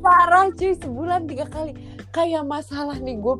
parah 0.00 0.48
cuy 0.50 0.72
sebulan 0.74 1.26
tiga 1.26 1.44
kali 1.44 1.76
kayak 2.10 2.42
masalah 2.42 2.96
nih 2.96 3.16
gue 3.16 3.36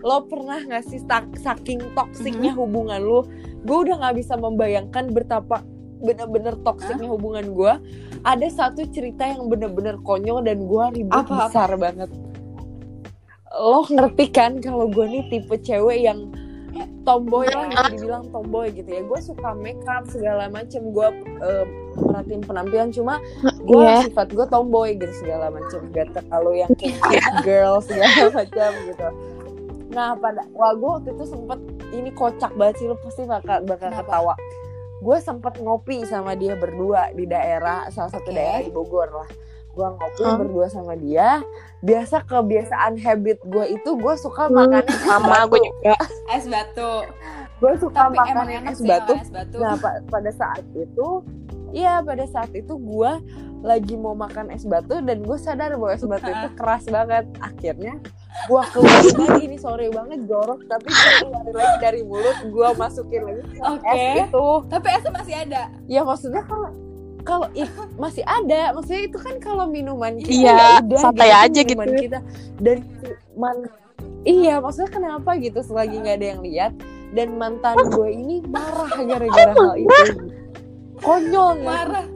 lo 0.00 0.18
pernah 0.24 0.62
gak 0.62 0.84
sih 0.84 1.00
sak- 1.00 1.34
saking 1.36 1.82
toksiknya 1.92 2.52
Mm-hmm. 2.52 2.62
hubungan 2.62 3.00
lo 3.00 3.20
gue 3.60 3.76
udah 3.80 3.98
nggak 3.98 4.16
bisa 4.16 4.34
membayangkan 4.34 5.10
betapa 5.10 5.66
bener-bener 5.98 6.54
toksiknya 6.60 7.08
hubungan 7.08 7.50
gue 7.50 7.72
ada 8.22 8.46
satu 8.48 8.84
cerita 8.86 9.24
yang 9.24 9.48
bener-bener 9.48 9.96
konyol 9.98 10.40
dan 10.40 10.60
gue 10.60 10.84
ribut 10.94 11.16
Apa, 11.16 11.26
apa? 11.26 11.48
besar 11.48 11.70
banget 11.74 12.10
lo 13.56 13.80
ngerti 13.84 14.26
kan 14.28 14.60
kalau 14.60 14.86
gue 14.86 15.06
nih 15.08 15.22
tipe 15.28 15.56
cewek 15.58 16.04
yang 16.04 16.28
tomboy 17.02 17.48
lah 17.48 17.70
bisa 17.70 17.88
dibilang 17.88 18.24
tomboy 18.28 18.68
gitu 18.68 18.90
ya 18.90 19.00
gue 19.00 19.20
suka 19.22 19.56
make 19.56 19.80
up 19.88 20.04
segala 20.10 20.50
macem 20.50 20.92
gue 20.92 21.08
eh, 21.40 21.64
merhatiin 21.96 22.42
penampilan 22.44 22.90
cuma 22.92 23.16
gue 23.64 23.80
Iya. 23.80 24.10
sifat 24.10 24.34
gue 24.34 24.46
tomboy 24.50 24.92
gitu 24.98 25.14
segala 25.24 25.48
macem 25.48 25.80
gak 25.94 26.12
terlalu 26.12 26.66
yang 26.66 26.70
kayak 26.76 27.32
girl 27.40 27.80
segala 27.80 28.28
macam 28.44 28.70
gitu 28.84 29.08
nah 29.88 30.12
pada 30.18 30.44
wah 30.52 30.76
gue 30.76 30.90
waktu 31.00 31.10
itu 31.16 31.24
sempet 31.24 31.60
ini 31.94 32.10
kocak 32.12 32.52
banget 32.52 32.84
sih 32.84 32.86
lo 32.90 32.98
pasti 33.00 33.24
bakal 33.24 33.64
bakal 33.64 33.88
Kenapa? 33.88 34.02
ketawa 34.04 34.34
gue 34.96 35.16
sempet 35.22 35.54
ngopi 35.62 36.04
sama 36.04 36.36
dia 36.36 36.58
berdua 36.58 37.14
di 37.14 37.24
daerah 37.24 37.88
salah 37.88 38.12
satu 38.12 38.28
Oke. 38.28 38.36
daerah 38.36 38.60
di 38.60 38.72
Bogor 38.74 39.08
lah 39.14 39.28
gue 39.76 39.86
ngopi 39.86 40.22
Hmm. 40.22 40.38
berdua 40.38 40.66
sama 40.66 40.96
dia 40.96 41.44
biasa 41.78 42.24
kebiasaan 42.24 42.96
habit 42.96 43.44
gue 43.44 43.64
itu 43.70 43.90
gue 43.92 44.14
suka 44.16 44.48
Hmm, 44.48 44.56
makan 44.58 44.82
es 44.88 45.00
sama 45.02 45.28
batu. 45.38 45.48
gue 45.52 45.60
juga. 45.62 45.94
es 46.32 46.44
batu 46.46 46.92
gue 47.56 47.72
suka 47.78 48.00
tapi 48.02 48.16
makan 48.16 48.32
emang 48.34 48.48
enak 48.56 48.72
es 48.72 48.78
sih 48.78 48.88
batu 48.88 49.12
es 49.14 49.28
batu 49.28 49.56
Nah, 49.56 49.74
pa- 49.74 50.00
pada 50.06 50.30
saat 50.30 50.64
itu, 50.74 51.08
iya 51.70 52.00
pada 52.00 52.24
saat 52.26 52.50
itu 52.50 52.72
gue 52.74 53.12
lagi 53.62 53.94
mau 53.94 54.12
makan 54.14 54.48
es 54.48 54.62
batu 54.62 54.96
dan 54.98 55.20
gue 55.20 55.36
sadar 55.36 55.72
bahwa 55.74 55.90
es 55.90 56.04
batu 56.04 56.24
itu 56.26 56.48
keras 56.54 56.84
banget. 56.86 57.24
Akhirnya 57.38 57.94
gue 58.42 58.62
keluarin 58.70 59.16
lagi 59.18 59.42
ini 59.42 59.56
sore 59.56 59.88
banget 59.88 60.24
jorok, 60.24 60.60
tapi 60.66 60.86
gue 60.86 61.12
keluarin 61.18 61.54
lagi 61.54 61.76
dari 61.78 62.00
mulut, 62.02 62.36
gue 62.46 62.68
masukin 62.74 63.20
lagi 63.24 63.40
Oke. 63.58 63.88
es 63.88 64.00
itu. 64.22 64.46
tapi 64.68 64.86
esnya 64.90 65.10
masih 65.10 65.34
ada 65.38 65.62
Ya 65.86 66.00
maksudnya 66.02 66.42
kalau 66.42 66.68
kalau 67.26 67.50
itu 67.58 67.82
masih 67.98 68.22
ada, 68.22 68.70
maksudnya 68.70 69.02
itu 69.10 69.18
kan 69.18 69.34
kalau 69.42 69.66
minuman 69.66 70.14
kita 70.22 70.30
Iya, 70.30 70.54
ya 70.54 70.78
udah 70.86 71.00
santai 71.02 71.26
itu 71.26 71.36
aja 71.42 71.60
minuman 71.66 71.86
gitu. 71.90 72.02
kita. 72.06 72.18
Dan 72.62 72.78
man 73.34 73.56
iya 74.22 74.54
maksudnya 74.62 74.90
kenapa 74.94 75.30
gitu 75.42 75.58
selagi 75.66 75.98
nggak 75.98 76.16
ada 76.22 76.26
yang 76.30 76.40
lihat? 76.46 76.72
Dan 77.10 77.34
mantan 77.34 77.74
gue 77.90 78.08
ini 78.14 78.46
marah 78.46 78.90
gara-gara 78.94 79.52
hal 79.52 79.74
itu. 79.74 80.02
Konyol 81.02 81.60
ya. 81.60 81.66
Marah. 81.66 82.06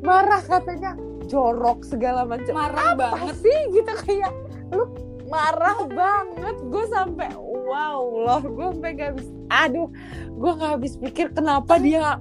Marah 0.00 0.42
katanya. 0.42 0.92
Jorok 1.28 1.84
segala 1.84 2.24
macam. 2.24 2.52
Marah 2.52 2.96
apa 2.96 3.16
banget. 3.16 3.36
sih 3.44 3.58
gitu 3.72 3.92
kayak 4.04 4.32
lu 4.72 4.88
marah 5.28 5.78
banget. 5.88 6.56
Gue 6.68 6.84
sampai 6.88 7.28
wow 7.64 8.00
loh 8.04 8.42
gue 8.44 8.66
sampai 8.76 8.90
gak 8.94 9.08
habis 9.16 9.28
aduh 9.48 9.88
gue 10.30 10.52
gak 10.60 10.70
habis 10.78 10.92
pikir 11.00 11.26
kenapa 11.32 11.80
dia 11.80 12.20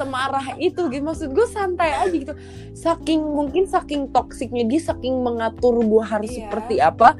semarah 0.00 0.56
itu 0.56 0.88
gitu. 0.88 1.04
Maksud 1.04 1.28
gue 1.30 1.46
santai 1.46 1.92
aja 1.92 2.08
gitu. 2.10 2.32
Saking 2.72 3.20
mungkin 3.20 3.64
saking 3.64 4.08
toksiknya 4.08 4.64
dia 4.64 4.80
saking 4.80 5.20
mengatur 5.20 5.76
gue 5.76 6.00
harus 6.02 6.30
Iya. 6.30 6.48
seperti 6.48 6.76
apa 6.80 7.12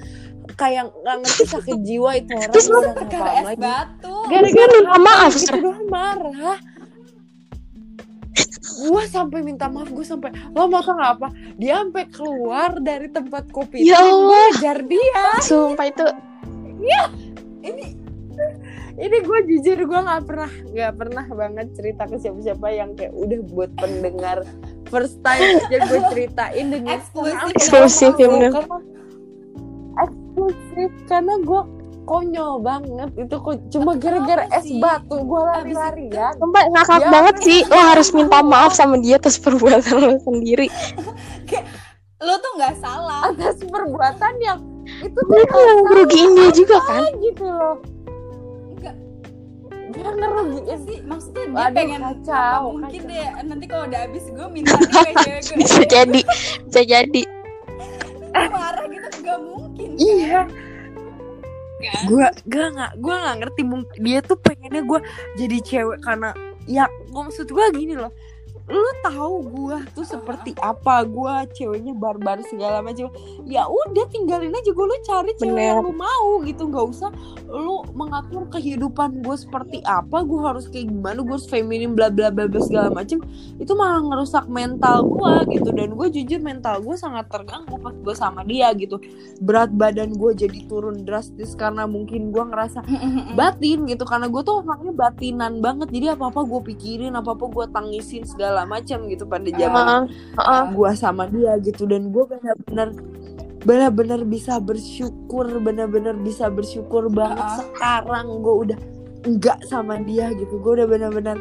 kayak 0.51 0.91
nggak 0.91 1.17
ngerti 1.21 1.45
sakit 1.47 1.79
jiwa 1.81 2.11
itu 2.17 2.33
orang 2.33 2.51
Terus 2.51 2.67
lu 2.67 2.81
perkara 2.91 3.31
es 3.35 3.45
lagi. 3.47 3.61
batu. 3.61 4.15
Gara-gara 4.27 4.73
minta 4.75 4.99
maaf, 4.99 5.33
gitu 5.33 5.57
doang 5.57 5.87
marah. 5.87 6.59
Gue 8.81 9.03
sampai 9.07 9.41
minta 9.41 9.67
maaf 9.67 9.89
gue 9.89 10.03
sampai 10.03 10.31
lo 10.51 10.65
mau 10.67 10.81
tau 10.81 10.95
nggak 10.95 11.13
apa? 11.19 11.29
Dia 11.55 11.83
sampai 11.83 12.05
keluar 12.09 12.79
dari 12.79 13.09
tempat 13.09 13.51
kopi 13.51 13.83
Ya 13.83 14.01
Allah. 14.01 14.49
ngejar 14.51 14.79
dia. 14.85 15.25
Sumpah 15.39 15.87
itu. 15.87 16.07
Ini 17.61 18.00
ini 18.97 19.17
gue 19.21 19.39
jujur 19.47 19.79
gue 19.85 20.01
nggak 20.01 20.23
pernah 20.25 20.53
nggak 20.71 20.93
pernah 20.97 21.25
banget 21.29 21.67
cerita 21.77 22.03
ke 22.07 22.17
siapa-siapa 22.17 22.67
yang 22.71 22.91
kayak 22.97 23.15
udah 23.15 23.41
buat 23.47 23.71
pendengar 23.77 24.43
first 24.89 25.23
time 25.23 25.61
aja 25.63 25.79
gue 25.87 26.01
ceritain 26.11 26.67
dan 26.69 26.83
Eksklusif. 26.89 27.55
Eksklusif, 27.55 28.13
ya 28.19 28.27
bener. 28.27 28.53
eksklusif 30.01 30.91
karena 31.07 31.35
gue 31.39 31.63
konyol 32.03 32.59
banget. 32.59 33.11
Itu 33.15 33.39
kok 33.39 33.71
cuma 33.71 33.95
gara-gara 33.95 34.43
es 34.51 34.67
batu 34.83 35.23
gue 35.23 35.41
Abis 35.47 35.79
lari-larian 35.79 36.35
Sumpah 36.43 36.63
ngakak 36.67 37.01
Ya, 37.01 37.11
banget 37.15 37.37
sih. 37.39 37.61
Lo 37.71 37.79
harus 37.79 38.09
minta 38.11 38.43
maaf 38.43 38.75
sama 38.75 38.99
dia 38.99 39.15
atas 39.23 39.39
perbuatan 39.39 39.95
lo 39.95 40.19
sendiri. 40.19 40.67
Lo 42.19 42.35
tuh 42.43 42.53
nggak 42.59 42.75
salah. 42.83 43.31
Atas 43.31 43.63
perbuatan 43.63 44.35
yang 44.43 44.59
itu 44.91 45.15
tuh 45.15 45.31
Dia 45.31 45.47
kan 45.47 45.61
yang 45.63 45.81
ngerugiin 45.87 46.31
dia 46.35 46.51
juga 46.51 46.79
kan? 46.83 47.03
gitu 47.23 47.47
loh. 47.47 47.79
Dia 49.91 50.09
ngerugiin 50.09 50.79
sih 50.83 50.99
maksudnya 51.03 51.45
dia 51.45 51.57
Waduh, 51.57 51.75
pengen 51.75 52.01
kacau, 52.01 52.63
apa 52.63 52.69
mungkin 52.71 53.03
kacau. 53.03 53.11
deh 53.11 53.29
nanti 53.45 53.65
kalau 53.67 53.85
udah 53.87 54.01
habis 54.01 54.25
gue 54.27 54.47
minta 54.49 54.75
nih 54.75 54.89
ke 54.89 55.13
cewek 55.19 55.43
gue 55.49 55.57
Bisa 55.59 55.83
jadi 55.85 56.21
Bisa 56.65 56.83
jadi 56.83 57.23
Gue 58.31 58.47
marah 58.49 58.87
gitu 58.87 59.09
gak 59.21 59.39
mungkin 59.43 59.89
kan? 59.91 59.99
iya 59.99 60.41
Kan? 61.81 62.03
gue 62.05 62.27
gue 62.45 62.67
nggak 62.77 62.93
gue 63.01 63.15
nggak 63.15 63.37
ngerti 63.41 63.63
dia 63.99 64.19
tuh 64.21 64.37
pengennya 64.37 64.85
gue 64.85 65.01
jadi 65.35 65.57
cewek 65.61 65.99
karena 66.01 66.37
ya 66.69 66.85
maksud 67.09 67.49
gue 67.49 67.65
gini 67.73 67.97
loh 67.97 68.13
lu 68.71 68.91
tahu 69.03 69.35
gue 69.51 69.77
tuh 69.99 70.07
seperti 70.07 70.55
apa 70.63 71.03
gue 71.03 71.35
ceweknya 71.59 71.93
barbar 71.99 72.39
segala 72.47 72.79
macam. 72.81 73.11
Ya 73.45 73.67
udah 73.67 74.07
tinggalin 74.15 74.55
aja 74.55 74.71
gue 74.71 74.87
lu 74.87 74.99
cari 75.03 75.33
cewek 75.37 75.59
Bener. 75.59 75.83
yang 75.83 75.83
lu 75.83 75.93
mau 75.93 76.39
gitu 76.47 76.71
nggak 76.71 76.87
usah 76.87 77.11
lu 77.51 77.83
mengatur 77.99 78.47
kehidupan 78.55 79.27
gue 79.27 79.35
seperti 79.35 79.83
apa 79.83 80.23
gue 80.23 80.39
harus 80.39 80.71
kayak 80.71 80.87
gimana 80.87 81.19
gue 81.19 81.35
harus 81.35 81.51
feminim 81.51 81.99
bla 81.99 82.09
bla 82.15 82.31
bla 82.31 82.47
bla 82.47 82.61
segala 82.63 82.95
macam. 82.95 83.19
Itu 83.59 83.75
malah 83.75 84.01
ngerusak 84.07 84.47
mental 84.47 85.03
gue 85.11 85.35
gitu 85.59 85.75
dan 85.75 85.99
gue 85.99 86.07
jujur 86.07 86.39
mental 86.39 86.79
gue 86.79 86.95
sangat 86.95 87.27
terganggu 87.27 87.75
pas 87.83 87.95
gue 87.95 88.15
sama 88.15 88.47
dia 88.47 88.71
gitu. 88.79 89.03
Berat 89.43 89.75
badan 89.75 90.15
gue 90.15 90.31
jadi 90.39 90.71
turun 90.71 91.03
drastis 91.03 91.59
karena 91.59 91.91
mungkin 91.91 92.31
gue 92.31 92.45
ngerasa 92.47 92.87
batin 93.35 93.91
gitu 93.91 94.07
karena 94.07 94.31
gue 94.31 94.43
tuh 94.47 94.63
orangnya 94.63 94.95
batinan 94.95 95.59
banget. 95.59 95.91
Jadi 95.91 96.07
apa 96.15 96.31
apa 96.31 96.41
gue 96.47 96.61
pikirin 96.71 97.19
apa 97.19 97.35
apa 97.35 97.45
gue 97.51 97.67
tangisin 97.75 98.23
segala 98.23 98.60
macam 98.65 98.99
gitu 99.07 99.25
pada 99.25 99.49
zaman 99.49 99.85
Heeh, 99.85 100.03
heeh. 100.37 100.65
gue 100.73 100.91
sama 100.95 101.25
dia 101.27 101.53
gitu 101.59 101.85
dan 101.85 102.09
gue 102.09 102.25
benar-benar 102.25 102.89
benar-benar 103.61 104.21
bisa 104.25 104.57
bersyukur 104.57 105.45
benar-benar 105.61 106.17
bisa 106.17 106.49
bersyukur 106.49 107.09
banget 107.09 107.45
Uh-uh. 107.45 107.59
sekarang 107.61 108.41
gue 108.41 108.55
udah 108.67 108.79
enggak 109.21 109.61
sama 109.65 110.01
dia 110.01 110.33
gitu 110.33 110.57
gue 110.57 110.73
udah 110.81 110.89
benar-benar 110.89 111.37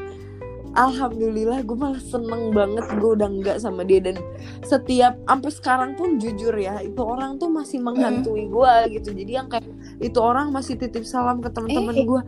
alhamdulillah 0.70 1.66
gue 1.66 1.74
malah 1.74 1.98
seneng 2.00 2.52
banget 2.52 2.86
gue 2.94 3.12
udah 3.16 3.26
enggak 3.26 3.58
sama 3.58 3.82
dia 3.82 4.04
dan 4.04 4.20
setiap 4.62 5.18
sampai 5.26 5.50
sekarang 5.50 5.92
pun 5.96 6.22
jujur 6.22 6.54
ya 6.54 6.78
itu 6.80 7.00
orang 7.00 7.36
tuh 7.36 7.50
masih 7.50 7.82
menghantui 7.82 8.46
gue 8.46 8.74
gitu 8.94 9.16
jadi 9.16 9.32
yang 9.40 9.48
kayak 9.50 9.66
itu 9.98 10.20
orang 10.20 10.52
masih 10.52 10.78
titip 10.78 11.04
salam 11.04 11.40
ke 11.40 11.50
teman-teman 11.50 11.96
Eh. 11.96 12.06
gue 12.06 12.22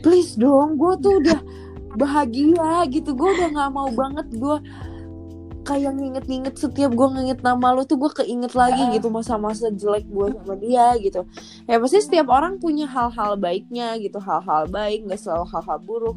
please 0.00 0.36
dong 0.36 0.78
gue 0.78 0.92
tuh 1.00 1.18
udah 1.18 1.40
bahagia 1.96 2.84
gitu. 2.90 3.14
Gue 3.16 3.32
udah 3.32 3.48
nggak 3.54 3.70
mau 3.72 3.88
banget 3.92 4.28
gue 4.34 4.56
kayak 5.68 6.00
nginget-nginget 6.00 6.56
setiap 6.56 6.96
gue 6.96 7.08
nginget 7.12 7.44
nama 7.44 7.76
lo 7.76 7.84
tuh 7.84 8.00
gue 8.00 8.08
keinget 8.24 8.56
lagi 8.56 8.88
Ah. 8.88 8.92
gitu 8.96 9.12
masa-masa 9.12 9.68
jelek 9.68 10.08
gue 10.08 10.32
sama 10.32 10.56
dia 10.56 10.96
gitu. 10.96 11.28
Ya 11.68 11.76
pasti 11.76 12.00
setiap 12.00 12.32
orang 12.32 12.56
punya 12.56 12.88
hal-hal 12.88 13.36
baiknya 13.36 14.00
gitu. 14.00 14.16
Hal-hal 14.16 14.64
baik 14.72 15.04
nggak 15.04 15.20
selalu 15.20 15.44
hal-hal 15.52 15.78
buruk. 15.84 16.16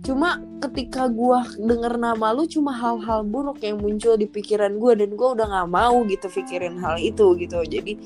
Cuma 0.00 0.40
ketika 0.64 1.12
gue 1.12 1.38
denger 1.60 2.00
nama 2.00 2.32
lu 2.32 2.48
cuma 2.48 2.72
hal-hal 2.72 3.20
buruk 3.26 3.60
yang 3.60 3.76
muncul 3.76 4.16
di 4.16 4.24
pikiran 4.24 4.80
gue 4.80 4.92
dan 4.96 5.12
gue 5.12 5.28
udah 5.28 5.44
nggak 5.44 5.68
mau 5.68 6.00
gitu 6.08 6.26
pikirin 6.32 6.80
hal 6.80 6.96
itu 6.96 7.36
gitu. 7.36 7.60
Jadi 7.68 8.00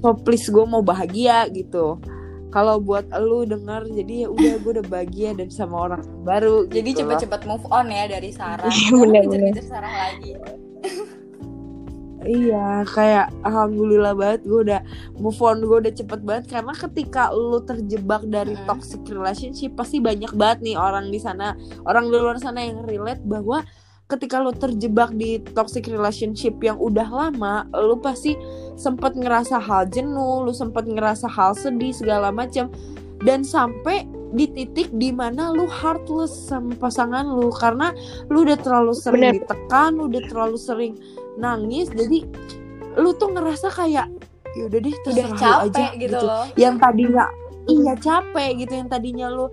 so 0.00 0.16
please 0.16 0.48
gue 0.48 0.64
mau 0.64 0.80
bahagia 0.80 1.44
gitu 1.52 2.00
kalau 2.50 2.82
buat 2.82 3.06
lu 3.22 3.46
denger 3.46 3.86
jadi 3.94 4.26
ya 4.26 4.28
udah 4.30 4.52
gue 4.62 4.72
udah 4.78 4.86
bahagia 4.90 5.30
dan 5.38 5.48
sama 5.50 5.90
orang 5.90 6.02
baru 6.26 6.66
Jadi 6.66 6.90
gitu 6.92 7.06
cepet-cepet 7.06 7.46
move 7.46 7.66
on 7.70 7.88
ya 7.88 8.10
dari 8.10 8.30
Sarah. 8.34 8.66
Iya, 8.74 8.90
Jangan 8.90 9.00
bener, 9.06 9.22
ngejar-ngejar 9.24 9.66
Sarah 9.66 9.94
lagi. 9.94 10.30
Iya, 12.20 12.84
kayak 12.84 13.32
alhamdulillah 13.48 14.12
banget 14.12 14.44
gue 14.44 14.60
udah 14.68 14.80
move 15.16 15.40
on, 15.40 15.64
gue 15.64 15.78
udah 15.88 15.94
cepet 15.94 16.20
banget. 16.20 16.44
Karena 16.52 16.76
ketika 16.76 17.32
lu 17.32 17.64
terjebak 17.64 18.28
dari 18.28 18.52
Mm-mm. 18.52 18.68
toxic 18.68 19.00
relationship 19.08 19.72
pasti 19.72 20.04
banyak 20.04 20.28
banget 20.36 20.58
nih 20.60 20.76
orang 20.76 21.08
di 21.08 21.16
sana, 21.16 21.56
orang 21.88 22.12
di 22.12 22.16
luar 22.20 22.36
sana 22.36 22.60
yang 22.60 22.84
relate 22.84 23.24
bahwa 23.24 23.64
ketika 24.10 24.42
lu 24.42 24.50
terjebak 24.50 25.14
di 25.14 25.38
toxic 25.54 25.86
relationship 25.86 26.58
yang 26.58 26.76
udah 26.76 27.06
lama, 27.06 27.70
lu 27.78 27.94
pasti 28.02 28.34
sempet 28.74 29.14
ngerasa 29.14 29.62
hal 29.62 29.86
jenuh, 29.86 30.42
lu 30.42 30.50
sempet 30.50 30.90
ngerasa 30.90 31.30
hal 31.30 31.54
sedih 31.54 31.94
segala 31.94 32.34
macam 32.34 32.66
dan 33.22 33.46
sampai 33.46 34.04
di 34.30 34.46
titik 34.46 34.90
di 34.94 35.10
mana 35.10 35.50
lu 35.50 35.66
heartless 35.66 36.30
sama 36.30 36.74
pasangan 36.78 37.26
lu 37.26 37.50
karena 37.50 37.90
lu 38.30 38.46
udah 38.46 38.58
terlalu 38.58 38.94
sering 38.94 39.22
Bener. 39.26 39.34
ditekan, 39.42 39.90
lu 39.94 40.06
udah 40.10 40.22
terlalu 40.26 40.58
sering 40.58 40.92
nangis 41.38 41.90
jadi 41.90 42.26
lu 42.98 43.14
tuh 43.14 43.30
ngerasa 43.34 43.70
kayak 43.70 44.10
ya 44.58 44.62
udah 44.66 44.78
deh 44.82 44.94
udah 44.94 45.02
terserah 45.06 45.30
lu 45.30 45.38
capek 45.38 45.70
aja 45.70 45.86
gitu, 45.98 46.18
loh. 46.26 46.44
Yang 46.58 46.74
tadinya 46.82 47.26
iya 47.70 47.92
capek 47.94 48.50
gitu 48.58 48.72
yang 48.74 48.88
tadinya 48.90 49.26
lu 49.30 49.46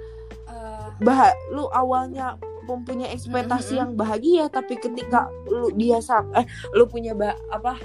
Eh, 0.48 0.88
bah 1.04 1.36
lu 1.54 1.68
awalnya 1.76 2.40
mempunyai 2.68 3.16
ekspektasi 3.16 3.74
Mm-mm. 3.74 3.82
yang 3.82 3.92
bahagia 3.96 4.44
tapi 4.52 4.76
ketika 4.76 5.32
lu 5.48 5.72
dia 5.74 6.04
eh 6.36 6.46
lu 6.76 6.86
punya 6.86 7.16
ba- 7.16 7.40
apa 7.50 7.80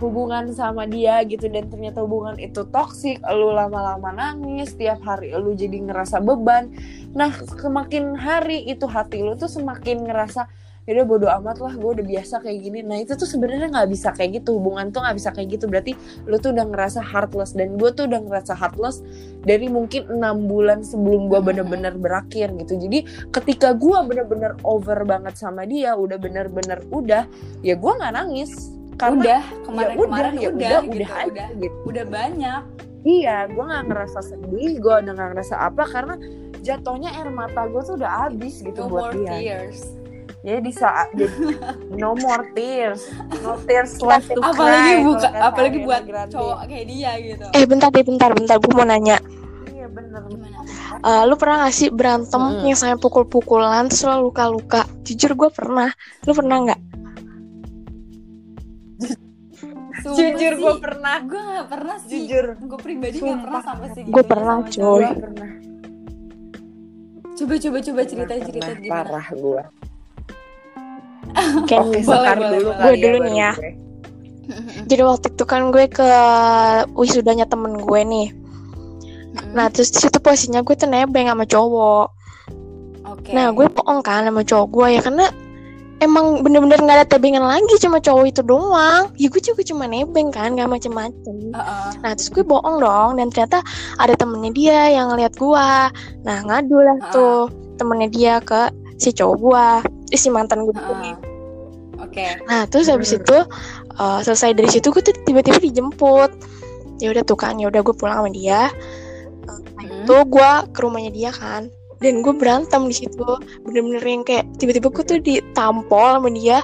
hubungan 0.00 0.48
sama 0.56 0.88
dia 0.88 1.20
gitu 1.28 1.46
dan 1.52 1.68
ternyata 1.68 2.00
hubungan 2.00 2.40
itu 2.40 2.64
toksik 2.72 3.20
lu 3.36 3.52
lama-lama 3.52 4.10
nangis 4.16 4.72
tiap 4.72 5.04
hari 5.04 5.30
lu 5.36 5.52
jadi 5.52 5.76
ngerasa 5.76 6.24
beban 6.24 6.72
nah 7.12 7.28
semakin 7.60 8.16
hari 8.16 8.64
itu 8.64 8.88
hati 8.88 9.20
lu 9.20 9.36
tuh 9.36 9.52
semakin 9.52 10.08
ngerasa 10.08 10.48
yaudah 10.90 11.06
bodo 11.06 11.30
amat 11.30 11.62
lah 11.62 11.70
gue 11.78 11.90
udah 12.02 12.02
biasa 12.02 12.42
kayak 12.42 12.58
gini. 12.66 12.82
Nah 12.82 12.98
itu 12.98 13.14
tuh 13.14 13.22
sebenarnya 13.22 13.70
nggak 13.70 13.88
bisa 13.94 14.10
kayak 14.10 14.42
gitu. 14.42 14.58
Hubungan 14.58 14.90
tuh 14.90 15.06
nggak 15.06 15.16
bisa 15.22 15.30
kayak 15.30 15.48
gitu. 15.54 15.70
Berarti 15.70 15.94
lu 16.26 16.34
tuh 16.42 16.50
udah 16.50 16.66
ngerasa 16.66 16.98
heartless. 16.98 17.54
Dan 17.54 17.78
gue 17.78 17.90
tuh 17.94 18.10
udah 18.10 18.18
ngerasa 18.26 18.58
heartless 18.58 19.06
dari 19.46 19.70
mungkin 19.70 20.10
enam 20.10 20.50
bulan 20.50 20.82
sebelum 20.82 21.30
gue 21.30 21.38
Mhm. 21.38 21.46
bener-bener 21.46 21.94
berakhir 21.94 22.50
gitu. 22.58 22.74
Jadi 22.74 23.06
ketika 23.30 23.70
gue 23.70 23.98
bener-bener 24.02 24.58
over 24.66 25.06
banget 25.06 25.38
sama 25.38 25.62
dia 25.62 25.94
udah 25.94 26.18
bener-bener 26.18 26.82
udah 26.90 27.30
ya 27.62 27.74
gue 27.78 27.92
nggak 27.94 28.10
nangis. 28.10 28.50
Karena 28.98 29.14
udah 29.22 29.40
ya 29.46 29.62
kemarin-kemarin 29.62 30.32
ya 30.36 30.48
udah, 30.50 30.50
udah 30.50 30.80
gitu, 30.82 30.96
udah 30.98 31.10
aja 31.14 31.30
udah 31.30 31.48
gitu. 31.62 31.76
Udah 31.86 32.04
banyak. 32.10 32.62
Iya 33.00 33.36
gue 33.46 33.62
nggak 33.62 33.84
ngerasa 33.86 34.18
sedih 34.26 34.70
gue 34.76 34.94
udah 35.06 35.12
nggak 35.14 35.28
ngerasa 35.38 35.54
apa. 35.56 35.86
Karena 35.86 36.18
jatuhnya 36.60 37.14
air 37.14 37.30
mata 37.30 37.64
gue 37.64 37.80
tuh 37.80 37.94
udah 37.94 38.26
habis 38.26 38.58
gitu 38.60 38.84
no 38.84 38.90
buat 38.90 39.14
more 39.14 39.16
dia. 39.16 39.32
tears 39.38 39.99
jadi 40.40 40.58
di 40.58 40.72
saat 40.72 41.12
jadi 41.18 41.28
no 41.94 42.16
more 42.16 42.48
tears. 42.50 43.04
No 43.40 43.60
tears 43.60 44.00
left 44.00 44.28
to 44.28 44.40
apalagi 44.40 44.56
cry 44.90 45.04
buka 45.04 45.20
kalau 45.20 45.30
kata 45.30 45.46
apalagi 45.46 45.78
buat 45.80 46.02
Grande. 46.02 46.32
cowok 46.32 46.58
kayak 46.64 46.86
dia 46.86 47.10
gitu. 47.18 47.44
Eh 47.52 47.64
bentar 47.64 47.88
deh 47.88 48.00
bentar 48.00 48.30
bentar. 48.32 48.56
Gue 48.56 48.72
mau 48.72 48.82
nanya. 48.82 49.20
Iya 49.68 49.86
bener. 49.86 50.22
Gimana? 50.24 50.58
Eh, 51.00 51.22
Lu 51.24 51.34
pernah 51.34 51.64
gak 51.64 51.74
sih 51.74 51.88
berantem 51.88 52.40
Mm-mm. 52.40 52.64
yang 52.64 52.74
sampai 52.74 52.96
pukul-pukulan 52.96 53.88
lo 53.88 54.26
luka-luka? 54.26 54.88
Jujur 55.02 55.32
gue 55.34 55.50
pernah. 55.50 55.92
Lu 56.24 56.32
pernah 56.32 56.56
gak? 56.66 56.80
jujur 60.00 60.52
gue 60.56 60.74
pernah. 60.80 61.20
Gue 61.20 61.36
gak 61.40 61.68
pernah 61.68 61.96
sih. 62.00 62.24
Jujur. 62.24 62.56
Gue 62.58 62.78
pribadi 62.78 63.16
gak 63.16 63.24
Sumpah. 63.26 63.42
pernah 63.44 63.60
sampai 63.60 63.88
segitu 63.92 64.12
Gue 64.12 64.24
pernah, 64.24 64.56
coy. 64.62 65.04
gue 65.04 65.20
pernah. 65.20 65.50
Coba 67.30 67.54
coba 67.56 67.78
coba 67.80 68.00
cerita 68.04 68.34
cerita 68.38 68.70
gimana? 68.74 68.92
Parah 68.92 69.28
gue 69.30 69.62
Gue- 71.78 72.02
sekar 72.02 72.36
boleh, 72.36 72.50
dulu 72.50 72.66
boleh. 72.66 72.76
kali 72.76 72.88
Gue 72.88 72.96
dulu 72.98 73.16
ya, 73.16 73.22
nih 73.22 73.36
ya. 73.36 73.52
gue. 73.54 73.72
Jadi 74.82 75.02
waktu 75.04 75.26
itu 75.30 75.44
kan 75.44 75.70
gue 75.70 75.84
ke 75.86 76.08
wisudanya 76.92 77.46
temen 77.46 77.78
gue 77.78 78.00
nih 78.02 78.28
Nah 79.48 79.70
terus 79.70 79.88
di 79.88 80.00
situ 80.00 80.18
posisinya 80.18 80.58
gue 80.60 80.74
tuh 80.74 80.86
nebeng 80.86 81.24
sama 81.24 81.46
cowok 81.46 82.06
oke 83.06 83.30
Nah 83.30 83.54
gue 83.54 83.70
bohong 83.70 84.02
kan 84.02 84.26
sama 84.26 84.42
cowok 84.42 84.66
gue 84.68 84.86
ya 84.90 85.00
Karena 85.00 85.30
emang 86.00 86.42
bener-bener 86.42 86.80
gak 86.80 86.96
ada 86.96 87.06
tebengan 87.06 87.46
lagi 87.46 87.70
Cuma 87.78 88.02
cowok 88.02 88.26
itu 88.26 88.42
doang 88.42 89.14
Ya 89.14 89.30
gue 89.30 89.38
juga 89.40 89.62
cuma 89.62 89.86
nebeng 89.86 90.28
kan 90.28 90.50
Gak 90.52 90.66
macem-macem 90.66 91.54
Heeh. 91.54 91.88
Nah 92.00 92.10
terus 92.10 92.26
gue 92.28 92.42
bohong 92.42 92.82
dong 92.82 93.10
Dan 93.14 93.30
ternyata 93.30 93.62
ada 93.96 94.14
temennya 94.14 94.50
dia 94.50 94.78
yang 94.90 95.14
ngeliat 95.14 95.30
gue 95.32 95.66
Nah 96.20 96.38
ngadu 96.42 96.74
lah 96.80 96.98
Ah. 97.00 97.06
tuh 97.08 97.46
Temennya 97.78 98.10
dia 98.10 98.34
ke 98.40 98.66
si 98.96 99.14
cowok 99.14 99.36
gue 99.38 99.66
Eh, 100.10 100.18
si 100.18 100.26
mantan 100.26 100.66
gue 100.66 100.74
Heeh. 100.74 100.98
nih 100.98 101.14
oke 102.10 102.26
Nah 102.50 102.66
terus 102.66 102.90
habis 102.90 103.14
Hmm. 103.14 103.22
itu 103.22 103.38
uh, 104.02 104.20
selesai 104.26 104.58
dari 104.58 104.66
situ 104.66 104.90
gue 104.90 105.02
tuh 105.04 105.14
tiba-tiba 105.22 105.62
dijemput. 105.62 106.30
Ya 107.00 107.08
udah 107.14 107.24
tuh 107.24 107.38
kan, 107.38 107.56
ya 107.56 107.72
udah 107.72 107.80
gue 107.80 107.94
pulang 107.96 108.20
sama 108.20 108.30
dia. 108.34 108.68
Mm. 109.80 110.04
Tuh 110.04 110.20
gue 110.28 110.50
ke 110.76 110.78
rumahnya 110.84 111.08
dia 111.08 111.30
kan. 111.32 111.72
Dan 112.00 112.20
gue 112.20 112.32
berantem 112.36 112.84
di 112.84 112.92
situ. 112.92 113.24
Bener-bener 113.64 114.04
yang 114.04 114.20
kayak 114.20 114.44
tiba-tiba 114.60 114.92
gue 114.92 115.04
tuh 115.08 115.16
ditampol 115.16 116.20
sama 116.20 116.28
dia. 116.28 116.60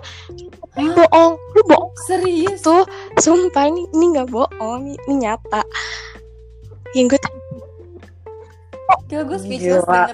Lu 0.76 0.92
Hah? 0.92 1.08
bohong, 1.08 1.32
lu 1.56 1.62
bohong 1.64 1.92
serius 2.04 2.60
tuh. 2.60 2.84
Sumpah 3.16 3.64
ini 3.64 3.88
ini 3.96 4.12
nggak 4.12 4.28
bohong, 4.28 4.92
ini, 4.92 4.96
ini 5.08 5.14
nyata. 5.24 5.64
Yang 6.92 7.16
gue 7.16 7.20
Gila 9.06 9.22
gue 9.24 9.38
speechless 9.40 9.82
Gila. 9.86 10.04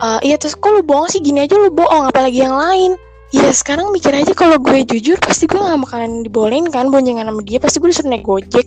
uh, 0.00 0.20
iya 0.22 0.36
terus 0.38 0.54
kok 0.56 0.70
lu 0.72 0.80
bohong 0.86 1.08
sih 1.10 1.18
gini 1.20 1.42
aja 1.42 1.58
lu 1.58 1.74
bohong, 1.74 2.06
apalagi 2.06 2.46
yang 2.46 2.54
lain. 2.54 2.94
Ya 3.30 3.46
sekarang 3.54 3.94
mikir 3.94 4.10
aja 4.10 4.34
kalau 4.34 4.58
gue 4.58 4.82
jujur 4.82 5.14
pasti 5.22 5.46
gue 5.46 5.58
gak 5.58 5.78
bakalan 5.86 6.26
dibolehin 6.26 6.66
kan 6.66 6.90
boncengan 6.90 7.30
sama 7.30 7.42
dia 7.46 7.62
pasti 7.62 7.78
gue 7.78 7.88
disuruh 7.94 8.10
naik 8.10 8.26
gojek. 8.26 8.66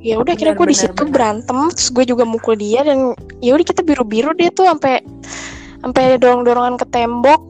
Ya 0.00 0.16
udah 0.16 0.32
akhirnya 0.32 0.56
gue 0.56 0.68
di 0.70 0.78
situ 0.78 1.02
berantem 1.10 1.68
terus 1.74 1.92
gue 1.92 2.08
juga 2.08 2.24
mukul 2.24 2.56
dia 2.56 2.86
dan 2.86 3.12
ya 3.44 3.52
udah 3.52 3.66
kita 3.66 3.84
biru 3.84 4.06
biru 4.06 4.32
dia 4.32 4.48
tuh 4.54 4.64
sampai 4.64 5.04
sampai 5.84 6.16
dorong 6.16 6.46
dorongan 6.46 6.80
ke 6.80 6.86
tembok 6.88 7.40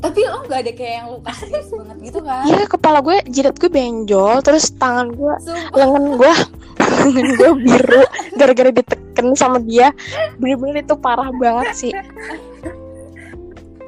tapi 0.00 0.24
lo 0.24 0.40
gak 0.44 0.64
ada 0.64 0.72
kayak 0.72 0.94
yang 0.96 1.08
luka 1.12 1.30
serius 1.36 1.68
banget 1.70 1.96
gitu 2.02 2.18
kan? 2.20 2.42
Ya 2.44 2.64
kepala 2.64 2.98
gue 3.00 3.16
jidat 3.28 3.54
gue 3.54 3.68
benjol 3.68 4.40
terus 4.40 4.72
tangan 4.74 5.12
gue 5.12 5.34
Sumpah. 5.38 5.76
lengan 5.76 6.04
gue 6.16 6.32
lengan 7.04 7.28
gue 7.36 7.50
biru. 7.60 8.02
Gara-gara 8.32 8.70
diteken 8.70 9.26
sama 9.34 9.60
dia 9.60 9.92
bener-bener 10.36 10.80
itu 10.80 10.96
parah 10.96 11.28
banget 11.30 11.68
sih. 11.76 11.92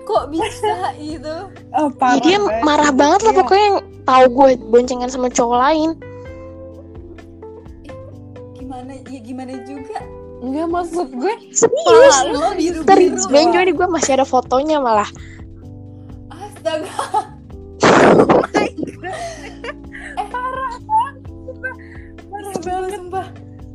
Kok 0.02 0.28
bisa 0.28 0.92
gitu? 0.94 1.48
Oh, 1.72 1.88
ya, 1.88 1.96
parah 1.96 2.20
dia 2.20 2.36
banget. 2.36 2.60
marah 2.60 2.90
banget 2.92 3.20
lah 3.22 3.32
Iya. 3.32 3.38
pokoknya 3.40 3.64
yang 3.64 3.78
tahu 4.02 4.24
gue 4.28 4.48
boncengan 4.68 5.08
sama 5.08 5.26
cowok 5.26 5.56
lain. 5.58 5.90
Gimana 8.52 8.92
ya 9.08 9.20
gimana 9.20 9.52
juga? 9.64 9.98
Enggak 10.42 10.66
maksud 10.68 11.08
gue 11.08 11.32
serius? 11.54 12.16
Lo 12.28 12.52
biru 12.52 12.80
serius 12.82 13.24
biru 13.24 13.30
benjol 13.30 13.62
ini 13.62 13.72
gue 13.72 13.88
masih 13.88 14.12
ada 14.18 14.26
fotonya 14.26 14.76
malah 14.76 15.08
astaga 16.62 16.94
parah 20.30 20.72
sumpah, 22.54 22.88
sumpah. 22.94 23.26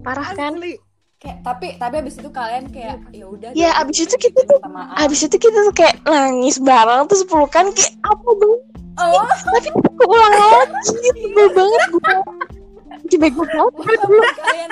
parah 0.02 0.30
kan 0.32 0.54
Asli. 0.56 0.74
kayak 1.20 1.38
tapi 1.44 1.68
tapi 1.76 1.96
abis 2.00 2.16
itu 2.16 2.30
kalian 2.32 2.66
kayak 2.72 2.96
ya 3.12 3.26
udah 3.28 3.50
Ya, 3.52 3.76
abis 3.82 4.08
itu 4.08 4.16
kita 4.16 4.40
tuh-. 4.46 4.62
Abis 4.96 5.28
itu 5.28 5.36
kita 5.36 5.60
tuh 5.68 5.76
kayak 5.76 6.00
nangis 6.08 6.62
bareng 6.62 7.04
terus 7.12 7.28
pelukan 7.28 7.76
kayak 7.76 7.92
apa 8.06 8.30
dong? 8.32 8.60
oh 8.98 9.28
Tapi 9.28 9.68
keulang 10.00 10.34
lagi 10.34 11.10
sebel 11.20 11.48
banget 11.52 11.82
gue. 11.92 12.14
Jadi 13.08 13.16
bego 13.20 13.44
banget. 13.44 13.74
kalian 14.38 14.72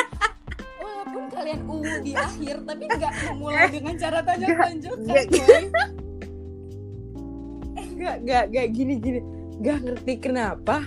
walaupun 0.80 1.24
kalian 1.30 1.60
ungu 1.68 1.96
di 2.00 2.12
akhir 2.16 2.56
tapi 2.64 2.84
nggak 2.88 3.12
memulai 3.28 3.68
dengan 3.70 3.94
cara 4.00 4.18
tonjok-tonjokan 4.24 5.64
Nggak. 8.06 8.18
Gak, 8.22 8.26
gak, 8.30 8.46
gak 8.54 8.68
gini 8.78 8.94
gini. 9.02 9.20
Gak 9.66 9.78
ngerti 9.82 10.14
kenapa 10.22 10.86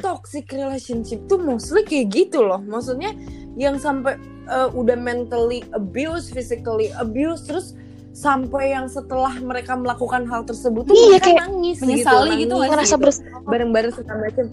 Toxic 0.00 0.48
relationship 0.52 1.24
tuh 1.28 1.40
mostly 1.40 1.84
kayak 1.84 2.12
gitu 2.12 2.44
loh. 2.44 2.60
Maksudnya 2.60 3.16
yang 3.56 3.80
sampai 3.80 4.20
eh, 4.48 4.68
udah 4.76 4.96
mentally 5.00 5.64
abuse, 5.72 6.28
physically 6.28 6.92
abuse 6.96 7.44
Terus 7.44 7.76
sampai 8.12 8.74
yang 8.74 8.90
setelah 8.90 9.32
mereka 9.38 9.78
melakukan 9.78 10.26
hal 10.26 10.42
tersebut 10.42 10.82
tuh 10.88 10.94
Iya, 10.94 11.08
mereka 11.14 11.24
kayak 11.24 11.40
nangis 11.46 11.76
menyesali 11.78 12.30
gitu, 12.36 12.40
gitu 12.42 12.54
nangis 12.58 12.70
Ngerasa 12.74 12.96
gitu. 12.96 13.12
bareng-bareng 13.46 13.92
segala 13.94 14.18
macam 14.28 14.46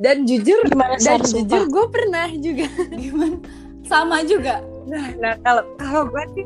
dan 0.00 0.24
jujur 0.24 0.60
Gimana 0.64 0.96
dan 0.96 1.20
jujur 1.20 1.62
gue 1.68 1.86
pernah 1.92 2.28
juga. 2.40 2.66
Gimana? 3.04 3.36
Sama 3.84 4.24
juga? 4.24 4.64
Nah 4.88 5.12
nah 5.20 5.36
kalau 5.44 5.62
kalau 5.76 6.02
gue 6.08 6.24
sih 6.32 6.44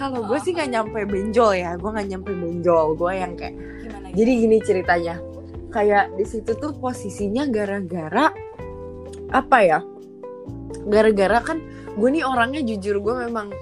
kalau 0.00 0.20
gue 0.24 0.38
sih 0.40 0.56
nggak 0.56 0.70
nyampe 0.72 0.98
benjol 1.04 1.52
ya. 1.52 1.76
Gue 1.76 1.92
nggak 1.92 2.08
nyampe 2.08 2.32
benjol. 2.32 2.96
Gue 2.96 3.12
yang 3.20 3.36
kayak 3.36 3.52
jadi 4.16 4.32
gini 4.32 4.56
ceritanya 4.64 5.20
kayak 5.70 6.16
di 6.16 6.24
situ 6.24 6.56
tuh 6.56 6.72
posisinya 6.72 7.44
gara-gara 7.46 8.32
apa 9.30 9.58
ya 9.60 9.78
gara-gara 10.88 11.38
kan 11.42 11.58
gue 11.94 12.08
nih 12.08 12.24
orangnya 12.24 12.64
jujur 12.64 12.98
gue 12.98 13.14
memang 13.28 13.52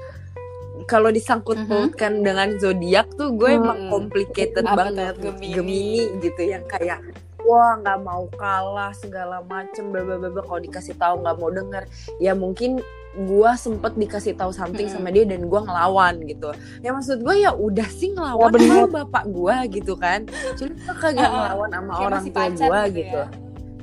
kalau 0.84 1.08
disangkut 1.08 1.56
pautkan 1.64 2.20
dengan 2.20 2.54
zodiak 2.60 3.08
tuh 3.16 3.32
gue 3.32 3.50
Hmm. 3.50 3.60
emang 3.64 3.78
complicated 3.88 4.64
Apa 4.68 4.92
banget? 4.92 5.16
Gemini. 5.16 5.54
Gemini 5.56 6.02
gitu 6.20 6.42
yang 6.44 6.64
kayak 6.68 7.00
wah 7.40 7.76
nggak 7.80 8.00
mau 8.04 8.24
kalah 8.36 8.92
segala 8.92 9.40
macem 9.44 9.92
bla 9.92 10.00
bla 10.04 10.16
bla. 10.20 10.42
kalau 10.44 10.60
dikasih 10.60 10.94
tahu 10.96 11.24
nggak 11.24 11.36
mau 11.40 11.50
denger 11.50 11.82
ya 12.20 12.32
mungkin 12.36 12.80
gue 13.14 13.50
sempet 13.55 13.94
dikasih 13.94 14.35
tahu 14.35 14.50
something 14.50 14.90
Mm-mm. 14.90 14.98
sama 14.98 15.09
dia 15.09 15.22
dan 15.22 15.46
gue 15.46 15.61
ngelawan 15.62 16.18
gitu. 16.27 16.50
Ya 16.83 16.90
maksud 16.90 17.22
gue 17.22 17.35
ya 17.38 17.55
udah 17.55 17.87
sih 17.87 18.11
ngelawan 18.11 18.50
Ya, 18.53 18.66
sama 18.66 19.07
bapak 19.07 19.24
gue 19.31 19.57
gitu 19.79 19.94
kan. 19.94 20.27
Cuma 20.59 20.74
gue 20.74 20.94
kagak 20.98 21.22
Ah, 21.22 21.31
ngelawan 21.31 21.70
sama 21.70 21.90
kayak 21.92 22.07
orang 22.11 22.24
tua 22.27 22.46
gue 22.50 22.81
gitu 22.90 22.98
gitu. 22.98 23.20
ya. 23.22 23.27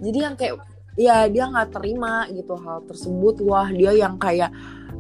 jadi 0.02 0.18
yang 0.20 0.36
kayak 0.36 0.56
ya 0.92 1.18
dia 1.26 1.44
nggak 1.48 1.70
terima 1.72 2.28
gitu 2.30 2.54
hal 2.60 2.84
tersebut. 2.84 3.36
Wah 3.42 3.70
dia 3.70 3.92
yang 3.96 4.20
kayak 4.20 4.52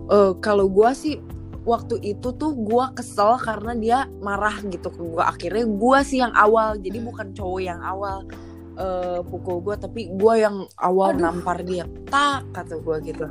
eh, 0.07 0.31
kalau 0.39 0.71
gua 0.71 0.95
sih 0.95 1.19
waktu 1.61 1.99
itu 2.01 2.31
tuh 2.31 2.55
gua 2.55 2.89
kesel 2.91 3.35
karena 3.37 3.75
dia 3.75 3.97
marah 4.23 4.63
gitu 4.63 4.87
ke 4.87 5.01
gua. 5.03 5.29
Akhirnya 5.29 5.67
gua 5.67 6.01
sih 6.01 6.23
yang 6.23 6.31
awal. 6.31 6.79
Jadi 6.79 6.97
Hmm. 6.97 7.07
bukan 7.11 7.27
cowok 7.35 7.61
yang 7.61 7.81
awal 7.83 8.23
eh, 8.71 9.19
pukul 9.27 9.59
gua 9.59 9.75
tapi 9.75 10.07
gua 10.15 10.39
yang 10.39 10.55
awal 10.79 11.11
Aduh. 11.11 11.21
nampar 11.27 11.59
dia. 11.61 11.83
Tak 12.07 12.47
kata 12.55 12.79
gua 12.79 13.03
gitu 13.03 13.27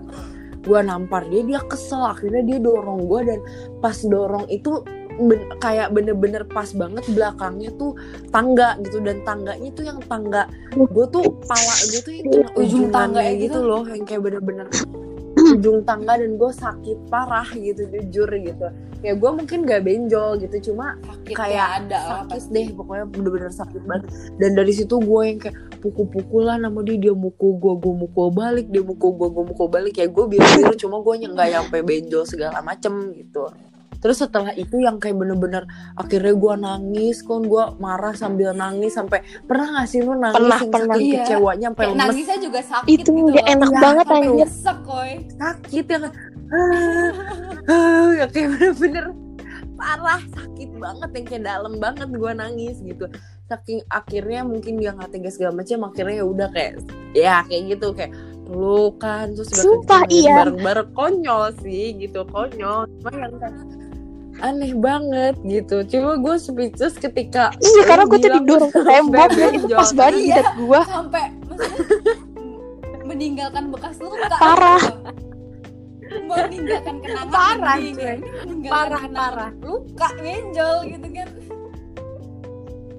gua 0.66 0.80
nampar. 0.84 1.26
Dia 1.28 1.42
dia 1.46 1.60
kesel 1.64 2.02
akhirnya 2.02 2.42
dia 2.44 2.58
dorong 2.60 3.06
gua 3.08 3.24
dan 3.24 3.40
pas 3.80 3.96
dorong 3.96 4.44
itu 4.52 4.84
ben- 5.20 5.48
kayak 5.60 5.92
bener-bener 5.92 6.42
pas 6.48 6.70
banget 6.72 7.04
belakangnya 7.12 7.70
tuh 7.76 7.92
tangga 8.32 8.80
gitu. 8.84 8.98
Dan 9.04 9.20
tangganya 9.24 9.70
tuh 9.76 9.84
yang 9.84 10.00
tangga 10.08 10.48
gue 10.72 11.06
tuh 11.12 11.24
pala 11.44 11.74
gue 11.92 12.00
tuh 12.00 12.12
yang 12.14 12.26
kena 12.30 12.48
Ujung 12.56 12.86
tangga 12.88 13.20
gitu. 13.34 13.40
gitu 13.44 13.58
loh 13.60 13.82
yang 13.84 14.04
kayak 14.06 14.22
bener-bener 14.22 14.66
ujung 15.40 15.82
tangga 15.88 16.20
dan 16.20 16.36
gue 16.36 16.50
sakit 16.52 16.98
parah 17.08 17.48
gitu 17.56 17.88
jujur 17.88 18.28
gitu. 18.28 18.66
Ya 19.00 19.16
gue 19.16 19.30
mungkin 19.32 19.64
gak 19.64 19.88
benjol 19.88 20.36
gitu 20.44 20.72
cuma 20.72 21.00
Sakitnya 21.00 21.36
kayak 21.36 21.66
ada 21.80 21.98
sakit 22.28 22.44
deh 22.52 22.66
pokoknya 22.76 23.04
bener-bener 23.08 23.52
sakit 23.52 23.82
banget. 23.88 24.04
Dan 24.36 24.50
dari 24.54 24.72
situ 24.76 25.00
gue 25.00 25.22
yang 25.24 25.38
kayak 25.40 25.56
pukul-pukulan 25.80 26.60
sama 26.60 26.80
dia 26.80 26.96
dia 27.00 27.14
mukul 27.16 27.56
gue 27.56 27.74
gue 27.74 27.94
mukul 27.98 28.28
balik 28.30 28.68
dia 28.68 28.80
mukul 28.80 29.10
gue 29.12 29.28
gue 29.28 29.44
mukul 29.48 29.66
balik 29.66 29.96
ya 29.96 30.06
gue 30.06 30.24
biru-biru 30.26 30.72
cuma 30.76 31.00
gue 31.00 31.14
nggak 31.26 31.48
nyampe 31.50 31.76
benjol 31.80 32.22
segala 32.22 32.60
macem 32.60 32.92
gitu 33.12 33.48
terus 33.96 34.16
setelah 34.16 34.52
itu 34.54 34.80
yang 34.80 34.96
kayak 34.96 35.12
bener-bener 35.12 35.68
akhirnya 35.92 36.32
gue 36.32 36.54
nangis 36.56 37.20
kan 37.20 37.44
gue 37.44 37.64
marah 37.76 38.16
sambil 38.16 38.52
nangis 38.52 38.96
sampai 38.96 39.20
pernah 39.44 39.76
gak 39.76 39.88
sih 39.88 40.00
lu 40.00 40.16
nangis 40.16 40.40
Pernah, 40.40 40.60
pernah. 40.72 40.96
Iya. 40.96 41.16
kecewanya 41.20 41.66
sampai 41.68 41.84
Kayak 41.84 41.92
lemes 41.92 42.08
nangisnya 42.08 42.38
juga 42.40 42.60
sakit 42.64 42.88
Itu 42.88 43.10
gitu 43.12 43.28
loh. 43.28 43.44
enak 43.44 43.68
Iya, 43.68 43.80
banget 43.80 44.06
anjir. 44.08 44.48
sakit 45.36 45.84
yang 45.86 46.04
ah, 46.50 47.10
ah, 47.68 48.08
ya 48.16 48.26
kayak 48.26 48.48
bener-bener 48.50 49.04
parah 49.80 50.20
sakit 50.36 50.70
banget 50.76 51.10
yang 51.16 51.26
kayak 51.26 51.44
dalam 51.48 51.74
banget 51.80 52.08
gue 52.12 52.32
nangis 52.36 52.76
gitu 52.84 53.08
saking 53.48 53.80
akhirnya 53.88 54.44
mungkin 54.44 54.76
dia 54.76 54.92
nggak 54.92 55.10
tegas 55.16 55.40
segala 55.40 55.64
macam 55.64 55.88
akhirnya 55.88 56.20
ya 56.20 56.26
udah 56.28 56.48
kayak 56.52 56.72
ya 57.16 57.36
kayak 57.48 57.62
gitu 57.74 57.88
kayak 57.96 58.12
pelukan 58.44 59.26
terus 59.34 59.48
udah 59.50 59.64
Sumpah, 59.64 60.02
iya. 60.12 60.36
bareng-bareng 60.44 60.90
konyol 60.92 61.42
sih 61.64 61.96
gitu 61.96 62.28
konyol 62.28 62.84
cuma 63.00 63.10
yang 63.16 63.34
kan 63.40 63.52
aneh 64.40 64.72
banget 64.76 65.34
gitu 65.48 65.76
cuma 65.96 66.16
gue 66.20 66.34
speechless 66.36 66.96
ketika 66.96 67.52
Iya, 67.60 67.82
karena 67.88 68.04
gue 68.08 68.18
tuh 68.20 68.32
didorong 68.40 68.70
ke 68.72 68.80
tembok 68.84 69.30
dan 69.36 69.52
itu 69.56 69.66
pas 69.72 69.90
banget 69.96 70.22
Iya. 70.32 70.42
gue. 70.56 70.80
Sampai 70.86 71.24
meninggalkan 73.04 73.74
bekas 73.74 73.98
luka. 73.98 74.30
Parah. 74.38 74.80
Meninggalkan 76.10 76.96
kenangan 76.98 77.28
Parah, 77.30 77.76
meninggalkan 77.78 78.18
Parah, 78.66 79.00
kenangan 79.00 79.14
parah. 79.14 79.50
luka 79.62 80.08
benjol 80.16 80.76
gitu 80.86 81.08
kan 81.08 81.28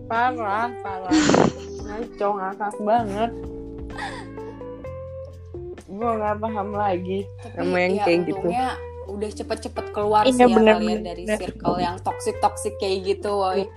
parah 0.08 0.68
parah 0.80 1.12
ngaco 1.82 2.28
ngakak 2.34 2.76
banget 2.78 3.32
gue 5.88 6.10
nggak 6.10 6.38
paham 6.40 6.70
lagi 6.72 7.20
tapi 7.38 7.56
Sama 7.58 7.78
yang 7.78 7.94
ya 7.94 8.04
kayak 8.04 8.20
gitu. 8.26 8.48
udah 9.12 9.30
cepet-cepet 9.30 9.86
keluar 9.92 10.24
Iya, 10.24 10.32
sih 10.32 10.42
ya 10.42 10.48
bener, 10.50 10.76
kalian 10.78 10.92
bener, 10.98 11.04
dari 11.06 11.24
bener. 11.24 11.38
circle 11.38 11.78
yang 11.78 11.96
toxic 12.00 12.36
toxic 12.40 12.74
kayak 12.80 12.98
gitu 13.06 13.32
woy. 13.34 13.68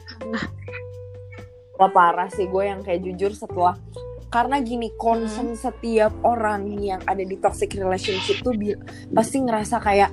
Wah 1.75 1.91
parah 1.91 2.31
sih 2.31 2.47
gue 2.47 2.63
yang 2.63 2.81
kayak 2.81 3.03
jujur 3.03 3.35
setelah 3.35 3.75
karena 4.35 4.59
gini 4.59 4.91
concern 4.99 5.55
setiap 5.55 6.11
orang 6.27 6.67
yang 6.75 6.99
ada 7.07 7.23
di 7.23 7.39
toxic 7.39 7.71
relationship 7.73 8.43
tuh 8.43 8.51
bi- 8.51 8.75
pasti 9.09 9.39
ngerasa 9.39 9.79
kayak 9.79 10.11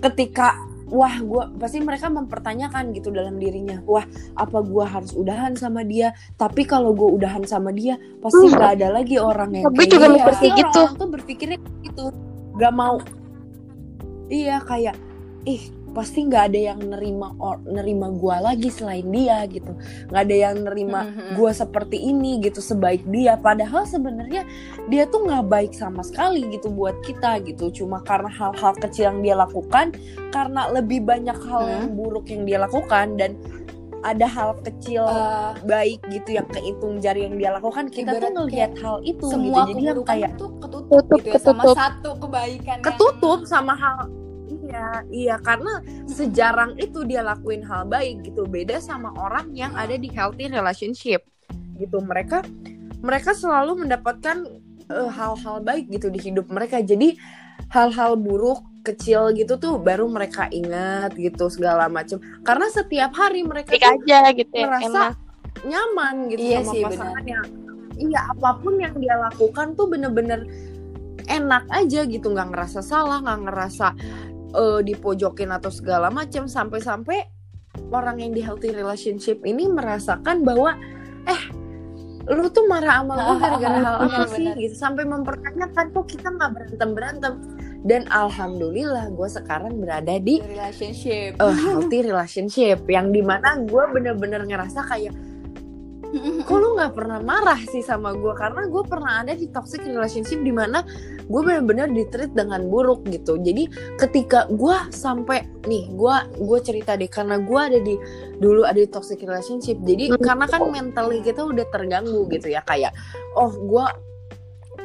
ketika 0.00 0.56
wah 0.88 1.12
gue 1.14 1.44
pasti 1.56 1.80
mereka 1.80 2.08
mempertanyakan 2.08 2.92
gitu 2.92 3.08
dalam 3.08 3.36
dirinya 3.36 3.80
wah 3.84 4.04
apa 4.34 4.58
gue 4.58 4.84
harus 4.84 5.12
udahan 5.12 5.52
sama 5.52 5.84
dia? 5.84 6.12
Tapi 6.34 6.64
kalau 6.64 6.92
gue 6.92 7.08
udahan 7.12 7.44
sama 7.44 7.72
dia 7.72 7.96
pasti 8.18 8.44
Hmm. 8.44 8.56
nggak 8.56 8.70
ada 8.76 8.88
lagi 8.90 9.16
orang 9.16 9.52
yang 9.52 9.64
Gue 9.68 9.84
kayak 9.84 9.90
juga 9.90 10.06
Pasti 10.26 10.48
kayak 10.48 10.56
gitu. 10.58 10.80
tuh 10.96 11.08
berpikirnya 11.10 11.58
gitu. 11.82 12.04
Gak 12.56 12.72
mau. 12.72 12.96
Iya 14.28 14.60
kayak 14.62 14.96
ih 15.44 15.60
pasti 15.92 16.24
nggak 16.24 16.44
ada 16.46 16.60
yang 16.66 16.80
nerima 16.82 17.36
or, 17.36 17.60
nerima 17.62 18.08
gue 18.10 18.36
lagi 18.38 18.68
selain 18.68 19.06
dia 19.06 19.44
gitu 19.46 19.72
nggak 20.08 20.22
ada 20.22 20.36
yang 20.38 20.56
nerima 20.60 21.00
Mhm. 21.04 21.36
gue 21.36 21.50
seperti 21.52 21.98
ini 22.02 22.40
gitu 22.40 22.58
sebaik 22.58 23.04
dia 23.06 23.36
padahal 23.36 23.84
sebenarnya 23.84 24.48
dia 24.86 25.04
tuh 25.04 25.22
nggak 25.22 25.44
baik 25.44 25.72
sama 25.72 26.00
sekali 26.00 26.48
gitu 26.48 26.68
buat 26.68 26.96
kita 27.00 27.38
gitu 27.42 27.70
cuma 27.74 28.00
karena 28.00 28.28
hal-hal 28.28 28.72
kecil 28.74 29.04
yang 29.06 29.20
dia 29.20 29.36
lakukan 29.36 29.92
karena 30.28 30.68
lebih 30.68 31.00
banyak 31.02 31.36
hal 31.38 31.62
Hmm. 31.62 31.70
yang 31.70 31.86
buruk 31.92 32.26
yang 32.26 32.42
dia 32.42 32.58
lakukan 32.58 33.14
dan 33.14 33.36
ada 34.02 34.26
hal 34.26 34.58
kecil 34.58 35.04
Eh, 35.04 35.50
baik 35.62 36.02
gitu 36.10 36.34
yang 36.34 36.48
kehitung 36.48 36.98
jari 36.98 37.22
yang 37.22 37.38
dia 37.38 37.52
lakukan 37.52 37.86
kita 37.86 38.18
tuh 38.18 38.32
ngelihat 38.32 38.74
hal 38.76 38.98
itu 39.00 39.30
semua 39.30 39.62
gitu 39.62 39.78
jadi 39.78 39.82
yang 39.86 40.02
kayak 40.02 40.30
tuh 40.34 40.50
ketutup 40.58 40.90
Tutup, 40.90 41.18
gitu 41.20 41.28
ya 41.28 41.38
sama 41.38 41.62
ketutup. 41.62 41.76
satu 41.78 42.10
kebaikan 42.18 42.66
yang- 42.74 42.82
ketutup 42.82 43.38
sama 43.44 43.74
hal 43.74 44.10
iya 44.72 44.88
iya 45.12 45.36
karena 45.36 45.84
sejarang 46.08 46.80
itu 46.80 47.04
dia 47.04 47.20
lakuin 47.20 47.60
hal 47.60 47.84
baik 47.84 48.24
gitu 48.24 48.48
beda 48.48 48.80
sama 48.80 49.12
orang 49.20 49.52
yang 49.52 49.76
ada 49.76 49.94
di 50.00 50.08
healthy 50.08 50.48
relationship 50.48 51.28
gitu 51.76 52.00
mereka 52.00 52.40
mereka 53.04 53.36
selalu 53.36 53.84
mendapatkan 53.84 54.48
eh, 54.88 55.10
hal-hal 55.12 55.60
baik 55.60 55.92
gitu 55.92 56.08
di 56.08 56.20
hidup 56.32 56.48
mereka 56.48 56.80
jadi 56.80 57.12
hal-hal 57.68 58.16
buruk 58.16 58.64
kecil 58.82 59.30
gitu 59.36 59.60
tuh 59.60 59.78
baru 59.78 60.10
mereka 60.10 60.50
ingat 60.50 61.14
gitu 61.14 61.46
segala 61.52 61.86
macam 61.86 62.18
karena 62.42 62.66
setiap 62.72 63.12
hari 63.14 63.44
mereka 63.46 63.76
tuh 63.76 63.78
aja 63.78 64.32
gitu 64.34 64.50
ya. 64.56 64.66
merasa 64.66 64.88
Enak. 64.88 65.14
nyaman 65.62 66.14
gitu 66.32 66.42
Iya 66.42 66.58
sama 66.64 66.72
sih, 66.74 66.82
pasangannya. 66.82 67.40
Iya 67.92 68.20
apa 68.34 68.50
pun 68.58 68.74
yang 68.82 68.94
dia 68.98 69.14
lakukan 69.20 69.78
tuh 69.78 69.86
bener-bener 69.86 70.48
enak 71.30 71.64
aja 71.70 72.00
gitu 72.08 72.26
nggak 72.34 72.50
ngerasa 72.50 72.80
salah 72.82 73.22
nggak 73.22 73.40
ngerasa 73.46 73.86
eh, 74.52 74.80
dipojokin 74.84 75.50
atau 75.50 75.72
segala 75.72 76.12
macam 76.12 76.46
sampai-sampai 76.46 77.24
orang 77.92 78.20
yang 78.20 78.32
di 78.36 78.44
healthy 78.44 78.72
relationship 78.72 79.40
ini 79.48 79.68
merasakan 79.68 80.44
bahwa 80.44 80.76
eh 81.28 81.42
lu 82.30 82.46
tuh 82.54 82.70
marah 82.70 83.02
sama 83.02 83.14
gue 83.18 83.36
gara-gara 83.42 83.78
hal 83.82 83.96
apa 84.06 84.22
sih? 84.30 84.46
Bener. 84.46 84.62
gitu. 84.62 84.74
Sampai 84.78 85.02
mempertanyakan 85.02 85.90
kok 85.90 86.06
kita 86.06 86.28
nggak 86.30 86.50
berantem 86.54 86.90
berantem 86.94 87.34
dan 87.82 88.06
alhamdulillah 88.14 89.10
gue 89.10 89.28
sekarang 89.28 89.82
berada 89.82 90.22
di 90.22 90.38
relationship. 90.38 91.34
A 91.42 91.50
healthy 91.50 92.06
relationship 92.06 92.86
yang 92.86 93.10
di 93.10 93.26
mana 93.26 93.58
gue 93.66 93.84
bener-bener 93.90 94.46
ngerasa 94.46 94.86
kayak 94.86 95.10
kok 96.46 96.56
lu 96.56 96.76
nggak 96.76 96.92
pernah 96.92 97.18
marah 97.18 97.56
sih 97.58 97.80
sama 97.80 98.12
gue 98.12 98.32
karena 98.36 98.68
gue 98.68 98.82
pernah 98.84 99.24
ada 99.24 99.32
di 99.32 99.48
toxic 99.48 99.80
relationship 99.82 100.40
di 100.40 100.52
mana 100.52 100.84
gue 101.22 101.40
bener-bener 101.40 101.88
ditreat 101.88 102.36
dengan 102.36 102.68
buruk 102.68 103.08
gitu 103.08 103.38
jadi 103.38 103.64
ketika 103.96 104.44
gue 104.48 104.76
sampai 104.90 105.48
nih 105.64 105.88
gue 105.90 106.16
gue 106.36 106.58
cerita 106.60 106.94
deh 106.94 107.08
karena 107.08 107.40
gue 107.40 107.60
ada 107.60 107.78
di 107.80 107.94
dulu 108.36 108.62
ada 108.62 108.76
di 108.76 108.88
toxic 108.88 109.22
relationship 109.22 109.80
jadi 109.80 110.12
Hmm. 110.12 110.20
karena 110.20 110.44
kan 110.44 110.60
mentally 110.68 111.22
kita 111.22 111.40
udah 111.42 111.64
terganggu 111.68 112.28
gitu 112.28 112.50
ya 112.50 112.60
kayak 112.62 112.92
oh 113.32 113.48
gue 113.48 113.86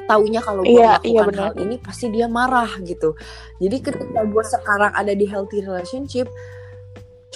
taunya 0.08 0.40
kalau 0.40 0.64
gue 0.64 0.72
Iya, 0.72 1.04
iya 1.04 1.22
melakukan 1.26 1.28
benar. 1.28 1.44
hal 1.44 1.54
ini 1.60 1.76
pasti 1.78 2.06
dia 2.08 2.28
marah 2.32 2.72
gitu 2.80 3.12
jadi 3.60 3.76
ketika 3.82 4.22
gue 4.24 4.44
sekarang 4.46 4.92
ada 4.96 5.12
di 5.12 5.28
healthy 5.28 5.60
relationship 5.60 6.32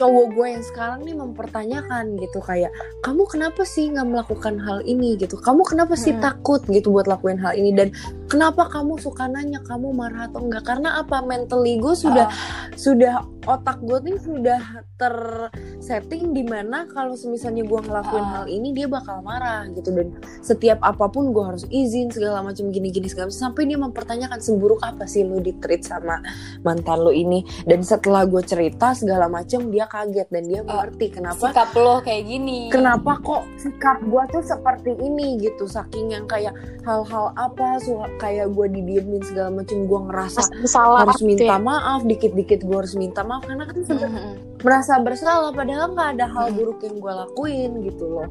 cowok 0.02 0.34
gue 0.34 0.48
yang 0.50 0.66
sekarang 0.66 1.06
nih 1.06 1.14
mempertanyakan 1.14 2.18
gitu 2.18 2.42
kayak 2.42 2.74
kamu 3.06 3.22
kenapa 3.30 3.62
sih 3.62 3.94
nggak 3.94 4.08
melakukan 4.10 4.58
hal 4.58 4.82
ini? 4.82 5.14
gitu. 5.14 5.38
Kamu 5.38 5.62
kenapa 5.62 5.94
sih 5.94 6.18
Hmm. 6.18 6.26
takut? 6.26 6.62
gitu 6.66 6.90
buat 6.90 7.06
lakuin 7.06 7.38
hal 7.38 7.54
ini. 7.54 7.70
Dan 7.70 7.94
kenapa 8.26 8.66
kamu 8.66 8.98
suka 8.98 9.30
nanya 9.30 9.62
kamu 9.62 9.94
marah 9.94 10.26
atau 10.26 10.42
enggak 10.42 10.66
karena 10.66 10.98
apa? 10.98 11.22
Mentally 11.22 11.78
gue 11.78 11.94
sudah 11.94 12.26
Ah. 12.26 12.34
sudah 12.74 13.22
otak 13.46 13.78
gue 13.84 13.98
tuh 14.08 14.18
sudah 14.22 14.62
tersetting 14.98 16.32
di 16.32 16.42
mana 16.42 16.88
kalau 16.88 17.14
misalnya 17.28 17.62
gue 17.62 17.80
ngelakuin 17.82 18.26
Ah. 18.26 18.32
hal 18.42 18.46
ini 18.48 18.72
dia 18.72 18.88
bakal 18.88 19.22
marah 19.22 19.68
gitu. 19.70 19.92
Dan 19.92 20.18
setiap 20.42 20.80
apa 20.82 21.12
pun 21.12 21.30
gue 21.30 21.44
harus 21.44 21.66
izin 21.68 22.10
segala 22.10 22.42
macam 22.42 22.72
gini-gini 22.72 23.06
segala 23.06 23.30
macam 23.30 23.52
sampai 23.52 23.64
dia 23.68 23.78
mempertanyakan 23.78 24.40
seburuk 24.40 24.82
apa 24.82 25.06
sih 25.06 25.22
lo 25.22 25.38
di 25.38 25.54
treat 25.58 25.84
sama 25.84 26.24
mantan 26.64 27.04
lo 27.04 27.12
ini? 27.12 27.44
Dan 27.66 27.84
setelah 27.84 28.24
gue 28.26 28.42
cerita 28.42 28.96
segala 28.96 29.28
macam 29.28 29.68
dia 29.68 29.86
kaget 29.92 30.28
dan 30.30 30.44
dia 30.46 30.62
mengerti 30.64 31.06
kenapa 31.12 31.44
sikap 31.46 31.70
lo 31.76 32.00
kayak 32.00 32.24
gini 32.24 32.72
kenapa 32.72 33.20
kok 33.20 33.44
sikap 33.58 34.00
gue 34.02 34.24
tuh 34.30 34.40
seperti 34.42 34.96
ini 34.96 35.36
gitu 35.38 35.68
saking 35.68 36.10
yang 36.10 36.24
kayak 36.26 36.56
hal-hal 36.82 37.36
apa 37.36 37.76
su- 37.78 38.00
kayak 38.16 38.48
gue 38.50 38.68
didiemin 38.72 39.20
segala 39.22 39.52
macam 39.54 39.84
gue 39.84 40.00
ngerasa 40.02 40.42
salah 40.64 41.04
harus 41.04 41.20
minta 41.20 41.44
ya. 41.46 41.60
maaf 41.60 42.02
dikit-dikit 42.02 42.62
gue 42.62 42.78
harus 42.78 42.96
minta 42.96 43.22
maaf 43.22 43.44
karena 43.44 43.68
kan 43.68 43.84
sebenarnya 43.84 44.24
Mhm. 44.24 44.36
merasa 44.62 44.94
bersalah 44.98 45.52
padahal 45.52 45.92
nggak 45.92 46.10
ada 46.16 46.26
hal 46.26 46.46
Hmm. 46.48 46.56
buruk 46.56 46.80
yang 46.82 46.96
gue 46.96 47.14
lakuin 47.18 47.72
gitu 47.84 48.06
loh 48.08 48.30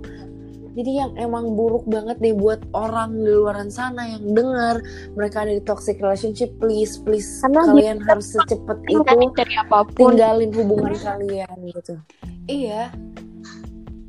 jadi 0.73 0.91
yang 0.97 1.11
emang 1.17 1.55
buruk 1.55 1.83
banget 1.85 2.17
deh 2.19 2.33
buat 2.33 2.63
orang 2.73 3.15
di 3.17 3.27
luaran 3.29 3.69
sana 3.69 4.07
yang 4.09 4.23
dengar 4.31 4.79
mereka 5.13 5.43
ada 5.43 5.53
di 5.53 5.63
toxic 5.63 5.99
relationship 5.99 6.51
please 6.57 6.99
please 6.99 7.27
Karena 7.41 7.67
kalian 7.67 7.97
dia- 7.97 8.07
harus 8.09 8.27
secepat 8.29 8.79
itu 8.85 9.03
dari 9.33 9.55
apa 9.57 9.79
pun. 9.85 10.15
tinggalin 10.15 10.51
hubungan 10.53 10.95
kalian 10.95 11.57
gitu. 11.67 11.95
Iya 12.47 12.91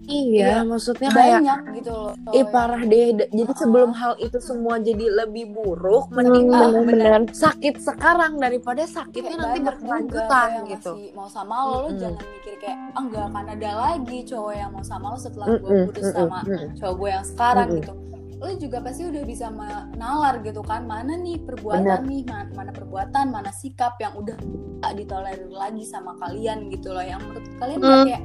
iya 0.08 0.58
Iya, 0.58 0.58
maksudnya 0.64 1.10
kayak 1.14 1.40
banyak 1.42 1.60
gitu 1.78 1.92
loh. 1.92 2.14
Eh 2.34 2.46
parah 2.48 2.82
deh. 2.82 3.06
Jadi 3.14 3.54
sebelum 3.54 3.92
hal 3.94 4.14
itu 4.18 4.38
semua 4.40 4.76
jadi 4.80 5.06
lebih 5.08 5.54
buruk, 5.54 6.10
Hmm, 6.10 6.16
mending 6.18 6.48
Ah, 6.52 6.68
bener-bener 6.68 7.22
sakit 7.32 7.76
sekarang 7.80 8.34
daripada 8.38 8.82
kayak 8.82 8.94
sakitnya 8.96 9.36
nanti 9.38 9.60
banyak 9.62 9.62
juga 9.62 9.72
berkelanjutan 9.72 10.50
gitu. 10.68 10.92
masih 10.96 11.14
mau 11.14 11.28
sama 11.30 11.56
lo, 11.64 11.72
lo 11.72 11.90
Mm-mm. 11.92 12.00
jangan 12.02 12.26
mikir 12.28 12.56
kayak 12.58 12.78
ah 12.92 13.04
nggak 13.04 13.26
akan 13.30 13.46
ada 13.52 13.72
lagi 13.78 14.18
cowok 14.26 14.54
yang 14.56 14.70
mau 14.72 14.84
sama 14.84 15.06
lo 15.14 15.18
setelah 15.18 15.48
gue 15.48 15.60
Mm-mm, 15.70 15.86
putus 15.86 16.04
mm-mm, 16.04 16.16
sama 16.18 16.40
cowok 16.76 16.96
gue 16.98 17.10
yang 17.10 17.26
sekarang 17.26 17.68
gitu. 17.78 17.94
Lo 18.42 18.48
juga 18.58 18.78
pasti 18.82 19.02
udah 19.06 19.24
bisa 19.24 19.48
menalar 19.54 20.36
gitu 20.42 20.62
kan. 20.66 20.82
Mana 20.90 21.14
nih 21.14 21.38
perbuatan 21.46 22.10
nih? 22.10 22.22
Ma- 22.26 22.50
mana, 22.58 22.72
perbuatan 22.74 23.26
mana 23.30 23.52
sikap 23.54 24.02
yang 24.02 24.18
udah 24.18 24.34
gak 24.82 24.94
ditolerir 24.98 25.52
lagi 25.54 25.86
sama 25.86 26.18
kalian 26.18 26.74
gitu 26.74 26.90
loh. 26.90 27.06
Yang 27.06 27.22
menurut 27.22 27.46
kalian 27.62 27.80
Hmm. 27.86 28.02
kayak 28.02 28.22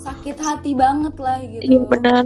sakit 0.00 0.36
hati 0.40 0.72
banget 0.74 1.14
lah 1.18 1.38
gitu 1.42 1.62
iya 1.62 1.80
benar 1.84 2.24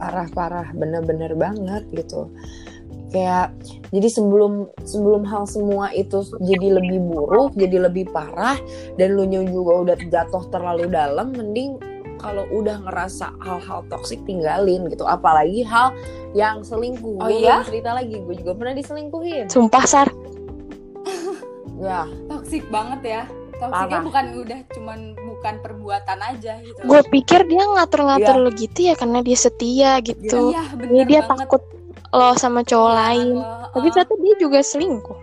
Parah-parah, 0.00 0.72
bener-bener 0.72 1.36
banget 1.36 1.84
gitu. 1.92 2.32
Kayak 3.12 3.52
jadi 3.92 4.08
sebelum 4.08 4.72
sebelum 4.80 5.28
hal 5.28 5.44
semua 5.44 5.92
itu 5.92 6.24
jadi 6.40 6.80
lebih 6.80 7.04
buruk, 7.04 7.52
jadi 7.52 7.84
lebih 7.84 8.08
parah 8.08 8.56
dan 8.96 9.12
lu 9.12 9.28
juga 9.28 9.72
udah 9.84 9.96
jatuh 10.00 10.48
terlalu 10.48 10.88
dalam, 10.88 11.36
mending 11.36 11.76
kalau 12.16 12.48
udah 12.48 12.80
ngerasa 12.80 13.28
hal-hal 13.44 13.84
toksik 13.92 14.24
tinggalin 14.24 14.88
gitu. 14.88 15.04
Apalagi 15.04 15.68
hal 15.68 15.92
yang 16.32 16.64
selingkuh. 16.64 17.20
Oh 17.20 17.28
iya? 17.28 17.60
cerita 17.60 17.92
lagi, 17.92 18.24
gue 18.24 18.34
juga 18.40 18.56
pernah 18.56 18.72
diselingkuhin. 18.72 19.52
sumpah 19.52 19.84
sar 19.84 20.08
Ya, 21.76 22.08
toksik 22.28 22.64
banget 22.72 23.00
ya 23.04 23.22
toksiknya 23.60 23.92
Parah. 23.92 24.06
bukan 24.08 24.24
udah 24.40 24.60
cuman 24.72 24.98
bukan 25.14 25.54
perbuatan 25.60 26.18
aja 26.24 26.52
gitu 26.64 26.80
gue 26.80 27.00
pikir 27.12 27.40
dia 27.44 27.64
ngatur-ngatur 27.76 28.34
Iya. 28.40 28.44
lo 28.44 28.50
gitu 28.56 28.78
ya 28.88 28.94
karena 28.96 29.18
dia 29.20 29.36
setia 29.38 29.90
gitu 30.00 30.56
iya 30.56 30.64
bener 30.72 31.04
Jadi 31.04 31.10
dia 31.12 31.20
banget 31.28 31.38
takut 31.46 31.62
lo 32.10 32.28
sama 32.34 32.60
cowok 32.64 32.90
Jangan 32.90 33.04
lain 33.06 33.26
lo, 33.36 33.44
tapi 33.70 33.86
uh, 33.86 33.92
ternyata 33.92 34.14
dia 34.18 34.34
juga 34.40 34.58
selingkuh 34.64 35.18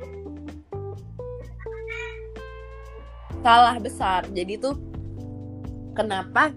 salah 3.37 3.79
besar. 3.79 4.27
Jadi 4.35 4.59
tuh 4.59 4.75
kenapa 5.95 6.51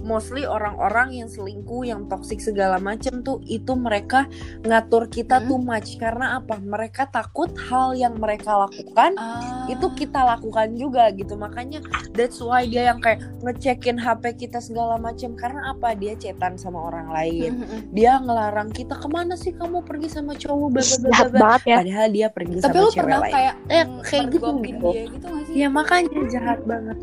mostly 0.00 0.44
orang-orang 0.44 1.14
yang 1.14 1.28
selingkuh, 1.28 1.82
yang 1.82 2.06
toksik 2.06 2.38
segala 2.38 2.78
macem 2.78 3.20
tuh 3.20 3.38
itu 3.44 3.74
mereka 3.74 4.26
ngatur 4.62 5.06
kita 5.06 5.38
Hmm. 5.38 5.46
too 5.46 5.60
much 5.60 5.96
karena 5.96 6.38
apa? 6.38 6.58
Mereka 6.58 7.08
takut 7.08 7.50
hal 7.68 7.94
yang 7.94 8.16
mereka 8.16 8.66
lakukan 8.66 9.14
ah, 9.14 9.66
itu 9.66 9.86
kita 9.92 10.22
lakukan 10.24 10.74
juga 10.74 11.10
gitu. 11.12 11.34
Makanya 11.34 11.80
that's 12.12 12.38
why 12.38 12.64
dia 12.64 12.88
yang 12.88 12.98
kayak 12.98 13.22
ngecekin 13.40 13.96
HP 13.96 14.38
kita 14.38 14.58
segala 14.58 14.96
macem 14.96 15.34
karena 15.34 15.70
apa? 15.70 15.94
Dia 15.94 16.14
cetan 16.14 16.54
sama 16.54 16.80
orang 16.84 17.08
lain. 17.08 17.50
mm-mm. 17.56 17.80
Dia 17.90 18.18
ngelarang 18.18 18.70
kita 18.70 18.94
ke 18.94 19.08
mana 19.08 19.34
sih 19.34 19.52
kamu 19.52 19.82
pergi 19.82 20.08
sama 20.10 20.34
cowok 20.34 20.68
bla 20.70 20.84
bla 20.84 21.12
bla, 21.28 21.40
ya 21.64 21.78
Padahal 21.78 22.08
dia 22.08 22.26
pergi 22.28 22.58
tapi 22.58 22.64
sama 22.64 22.86
cewek 22.86 22.96
pernah 22.96 23.20
lain. 23.20 23.32
kayak 23.32 23.54
Eh, 23.68 23.84
mm, 23.84 24.00
kayak 24.02 24.24
gitu 24.28 24.50
mergokin 24.50 24.74
gitu. 24.74 24.88
dia 24.88 25.02
gitu 25.06 25.26
gak 25.28 25.44
sih 25.46 25.54
Ya 25.54 25.68
makanya 25.68 26.18
jahat 26.26 26.60
banget. 26.64 26.98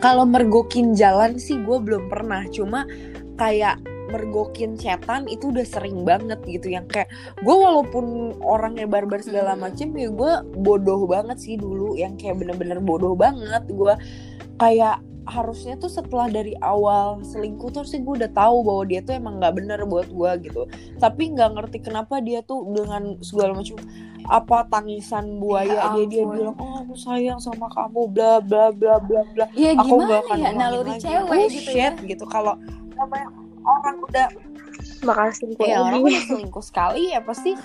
Kalau 0.00 0.28
mergokin 0.28 0.92
jalan 0.92 1.40
sih 1.40 1.56
gue 1.60 1.78
belum 1.80 2.08
pernah. 2.12 2.44
Cuma 2.52 2.84
kayak 3.36 3.80
mergokin 4.06 4.78
setan 4.78 5.26
itu 5.26 5.50
udah 5.50 5.66
sering 5.66 6.06
banget 6.06 6.38
gitu 6.46 6.70
yang 6.70 6.86
kayak 6.86 7.10
gue 7.42 7.56
walaupun 7.56 8.38
orangnya 8.38 8.86
barbar 8.86 9.18
segala 9.18 9.58
Hmm. 9.58 9.66
macem 9.66 9.90
ya 9.98 10.08
gue 10.10 10.32
bodoh 10.56 11.04
banget 11.10 11.36
sih 11.42 11.54
dulu 11.58 11.98
yang 11.98 12.14
kayak 12.14 12.38
bener-bener 12.38 12.78
bodoh 12.78 13.18
banget 13.18 13.66
gue 13.66 13.94
kayak 14.56 15.02
harusnya 15.26 15.74
tuh 15.74 15.90
setelah 15.90 16.30
dari 16.30 16.54
awal 16.62 17.18
selingkuh 17.26 17.74
tuh 17.74 17.82
harusnya 17.82 18.00
gue 18.06 18.14
udah 18.22 18.30
tahu 18.30 18.56
bahwa 18.62 18.82
dia 18.86 19.00
tuh 19.02 19.18
emang 19.18 19.42
nggak 19.42 19.54
bener 19.58 19.78
buat 19.82 20.06
gue 20.06 20.30
gitu. 20.46 20.62
Tapi 21.02 21.34
nggak 21.34 21.50
ngerti 21.58 21.78
kenapa 21.82 22.22
dia 22.22 22.46
tuh 22.46 22.62
dengan 22.70 23.18
segala 23.26 23.58
macam 23.58 23.74
apa 24.26 24.66
tangisan 24.70 25.38
buaya 25.38 25.70
Ya 25.70 25.86
dia 25.94 26.06
dia 26.10 26.24
bilang 26.26 26.54
oh 26.58 26.82
aku 26.82 26.94
sayang 26.98 27.38
sama 27.38 27.70
kamu 27.70 28.10
bla 28.10 28.38
bla 28.38 28.70
bla 28.70 29.02
bla 29.02 29.22
bla. 29.34 29.44
Ya 29.58 29.74
aku 29.74 29.98
gimana 29.98 30.06
gak 30.06 30.22
akan 30.30 30.38
ya 30.38 30.50
naluri 30.54 30.92
lagi. 30.94 31.02
cewek 31.02 31.42
gitu 31.50 31.70
ya. 31.74 31.88
Bullshit, 31.90 32.06
gitu. 32.06 32.24
Kalau 32.30 32.54
namanya 32.94 33.28
orang 33.66 33.96
udah 34.06 34.28
bakal 35.02 35.26
selingkuh 35.34 35.66
ya 35.66 35.78
orang 35.82 36.00
udah 36.02 36.22
selingkuh 36.22 36.64
sekali 36.64 37.02
ya 37.10 37.20
pasti 37.22 37.54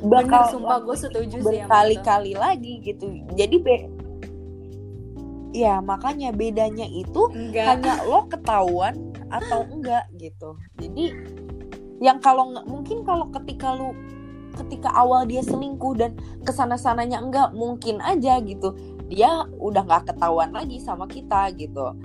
bener 0.00 0.28
bakal 0.28 0.42
sumpah 0.52 0.78
gue 0.84 0.96
setuju 0.96 1.36
sih 1.40 1.44
berkali-kali 1.44 2.32
lagi 2.36 2.80
gitu. 2.80 3.20
Jadi 3.36 3.56
be 3.60 3.95
ya 5.56 5.80
makanya 5.80 6.36
bedanya 6.36 6.84
itu 6.84 7.32
enggak. 7.32 7.80
hanya 7.80 8.04
lo 8.04 8.28
ketahuan 8.28 9.16
atau 9.32 9.64
enggak 9.72 10.04
gitu. 10.20 10.60
Jadi 10.76 11.16
yang 12.04 12.20
kalau 12.20 12.52
mungkin 12.68 13.00
kalau 13.08 13.32
ketika 13.32 13.72
lu 13.72 13.96
ketika 14.56 14.92
awal 14.92 15.24
dia 15.24 15.40
selingkuh 15.40 15.96
dan 15.96 16.12
ke 16.44 16.52
sana 16.52 16.76
sananya 16.76 17.24
enggak 17.24 17.56
mungkin 17.56 18.04
aja 18.04 18.36
gitu. 18.44 18.76
Dia 19.08 19.48
udah 19.56 19.86
nggak 19.88 20.12
ketahuan 20.12 20.52
lagi 20.52 20.76
sama 20.76 21.08
kita 21.08 21.48
gitu. 21.56 21.96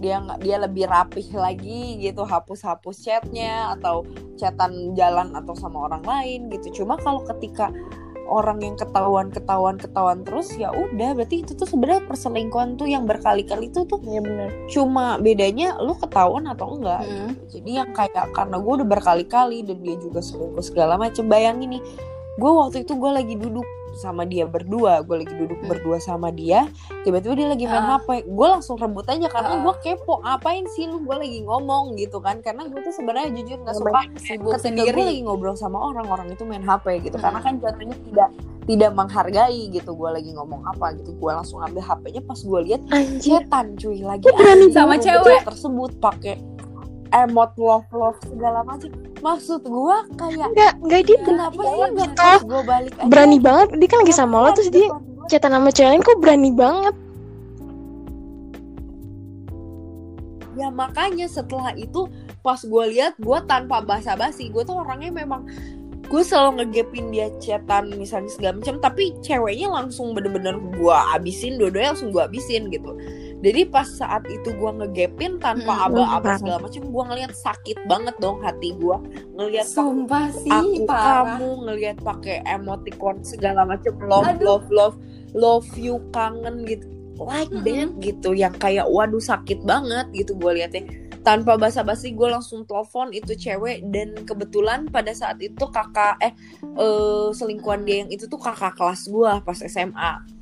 Dia 0.00 0.20
dia 0.40 0.60
lebih 0.60 0.88
rapih 0.88 1.28
lagi 1.36 2.00
gitu 2.00 2.24
hapus 2.24 2.64
hapus 2.64 3.04
chatnya 3.04 3.76
atau 3.76 4.04
chatan 4.36 4.92
jalan 4.96 5.32
atau 5.36 5.56
sama 5.56 5.88
orang 5.88 6.04
lain 6.04 6.40
gitu. 6.52 6.84
Cuma 6.84 7.00
kalau 7.00 7.24
ketika 7.24 7.72
orang 8.30 8.62
yang 8.62 8.78
ketahuan 8.78 9.28
ketahuan 9.28 9.76
ketahuan 9.76 10.22
terus 10.22 10.54
ya 10.54 10.70
udah 10.70 11.18
berarti 11.18 11.42
itu 11.42 11.58
tuh 11.58 11.66
sebenarnya 11.66 12.06
perselingkuhan 12.06 12.78
tuh 12.78 12.86
yang 12.86 13.04
berkali-kali 13.04 13.68
itu 13.68 13.82
tuh 13.84 13.98
Iya 14.00 14.22
benar 14.22 14.48
cuma 14.70 15.18
bedanya 15.18 15.76
lu 15.82 15.98
ketahuan 15.98 16.46
atau 16.46 16.78
enggak 16.78 17.02
Mm. 17.02 17.30
jadi 17.50 17.70
yang 17.82 17.90
kayak 17.90 18.30
karena 18.30 18.56
gue 18.62 18.72
udah 18.80 18.88
berkali-kali 18.88 19.66
dan 19.66 19.82
dia 19.82 19.96
juga 19.98 20.22
selingkuh 20.22 20.62
segala 20.62 20.94
macem 20.94 21.26
bayangin 21.26 21.76
nih 21.76 21.82
gue 22.38 22.50
waktu 22.54 22.86
itu 22.86 22.94
gue 22.94 23.10
lagi 23.10 23.34
duduk 23.34 23.66
sama 23.92 24.22
dia 24.22 24.44
berdua 24.44 25.00
gue 25.00 25.16
lagi 25.18 25.34
duduk 25.34 25.58
Hmm. 25.58 25.68
berdua 25.68 25.96
sama 25.98 26.28
dia 26.28 26.66
tiba-tiba 27.00 27.34
dia 27.34 27.48
lagi 27.48 27.64
main 27.64 27.82
Ah. 27.82 27.98
HP 27.98 28.24
gue 28.24 28.46
langsung 28.48 28.74
rebut 28.74 29.04
aja 29.04 29.26
karena 29.26 29.52
Ah. 29.52 29.60
gue 29.60 29.74
kepo 29.80 30.20
ngapain 30.20 30.64
sih 30.68 30.84
lu 30.84 31.00
gue 31.00 31.16
lagi 31.16 31.40
ngomong 31.40 31.94
gitu 31.94 32.18
kan 32.18 32.38
karena 32.38 32.64
gue 32.64 32.80
tuh 32.80 32.90
sebenarnya 32.90 33.30
jujur 33.32 33.58
nggak 33.58 33.76
suka 33.76 34.00
sibuk 34.16 34.52
sendiri 34.56 34.94
gue 34.94 35.06
lagi 35.06 35.22
ngobrol 35.22 35.54
sama 35.54 35.78
orang 35.80 36.06
orang 36.06 36.28
itu 36.28 36.42
main 36.42 36.60
HP 36.60 37.02
gitu 37.02 37.16
Hmm. 37.16 37.24
karena 37.24 37.38
kan 37.40 37.54
jatuhnya 37.58 37.96
tidak 38.00 38.28
tidak 38.62 38.92
menghargai 38.92 39.62
gitu 39.68 39.90
gue 39.90 40.10
lagi 40.12 40.30
ngomong 40.30 40.62
apa 40.64 40.94
gitu 40.94 41.10
gue 41.12 41.30
langsung 41.32 41.58
ambil 41.58 41.80
HP-nya 41.80 42.22
pas 42.22 42.38
gue 42.38 42.60
lihat 42.62 42.80
cetan 43.18 43.74
cuy 43.74 43.98
lagi 44.00 44.26
berani 44.28 44.70
sama 44.70 44.94
cewek. 44.96 45.42
tersebut 45.42 45.90
pakai 45.98 46.38
emot 47.10 47.52
love 47.58 47.86
love 47.90 48.18
segala 48.22 48.62
macam. 48.62 48.90
Maksud 49.20 49.66
gue 49.66 49.96
kayak 50.16 50.48
enggak 50.54 50.72
enggak 50.80 51.02
dia 51.04 51.18
kenapa 51.20 51.60
sih 51.60 51.82
nggak 51.92 52.12
pas 52.16 52.40
gue 52.40 52.62
balik 52.64 52.92
aja? 52.96 53.08
berani 53.10 53.38
banget. 53.42 53.68
Dia 53.76 53.88
kan 53.90 53.98
lagi 54.06 54.14
sama 54.14 54.36
lo 54.40 54.50
terus 54.56 54.70
di 54.72 54.86
dia 54.86 54.88
chatan 55.28 55.52
sama 55.54 55.70
cewek 55.70 55.88
lain 55.90 56.02
kok 56.02 56.18
berani 56.22 56.50
banget? 56.54 56.94
Ya 60.58 60.68
makanya 60.68 61.26
setelah 61.30 61.72
itu 61.76 62.08
pas 62.40 62.60
gue 62.60 62.84
lihat 62.96 63.18
gue 63.20 63.38
tanpa 63.44 63.84
basa-basi. 63.84 64.48
Gue 64.48 64.64
tuh 64.64 64.80
orangnya 64.80 65.12
memang 65.12 65.44
gue 66.10 66.22
selalu 66.26 66.64
ngegepin 66.64 67.14
dia 67.14 67.30
chatan 67.38 67.92
misalnya 67.94 68.30
segala 68.32 68.58
macam. 68.58 68.80
Tapi 68.80 69.14
ceweknya 69.20 69.68
langsung 69.68 70.16
bener-bener 70.16 70.56
gue 70.56 70.96
abisin 71.12 71.60
dua-duanya 71.60 71.92
langsung 71.92 72.10
gue 72.10 72.22
abisin 72.24 72.72
gitu 72.72 72.96
jadi 73.40 73.66
pas 73.68 73.88
saat 73.88 74.24
itu 74.28 74.52
gue 74.52 74.70
ngegapin 74.84 75.40
tanpa 75.40 75.88
Mm-mm. 75.88 75.96
aba-aba 75.96 76.36
segala 76.36 76.58
macam 76.68 76.82
gue 76.84 77.04
ngeliat 77.08 77.32
sakit 77.32 77.76
banget 77.88 78.14
dong 78.20 78.40
hati 78.44 78.76
gue 78.76 78.96
ngeliat 79.36 79.66
Sumpah 79.66 80.28
sih 80.32 80.52
aku 80.52 80.84
parah. 80.84 81.36
kamu 81.40 81.48
ngelihat 81.66 81.96
pakai 82.04 82.44
emoticon 82.44 83.24
segala 83.24 83.64
macam 83.64 83.96
love 84.04 84.28
Aduh. 84.28 84.44
love 84.44 84.66
love 84.68 84.96
love 85.32 85.68
you 85.74 85.98
kangen 86.12 86.68
gitu 86.68 86.84
like 87.20 87.52
Mm-mm. 87.52 87.64
that 87.64 87.90
gitu 88.00 88.30
yang 88.32 88.52
kayak 88.56 88.88
waduh 88.88 89.20
sakit 89.20 89.60
banget 89.64 90.08
gitu 90.12 90.36
gue 90.36 90.56
liatnya 90.56 90.84
tanpa 91.20 91.60
basa-basi 91.60 92.16
gue 92.16 92.28
langsung 92.32 92.64
telepon 92.64 93.12
itu 93.12 93.36
cewek 93.36 93.84
dan 93.92 94.16
kebetulan 94.24 94.88
pada 94.88 95.12
saat 95.12 95.36
itu 95.36 95.68
kakak 95.68 96.16
eh 96.24 96.32
eh, 96.64 97.28
selingkuhan 97.36 97.84
dia 97.84 98.04
yang 98.04 98.10
itu 98.10 98.24
tuh 98.24 98.40
kakak 98.40 98.72
kelas 98.72 99.04
gue 99.04 99.32
pas 99.44 99.58
SMA 99.60 100.39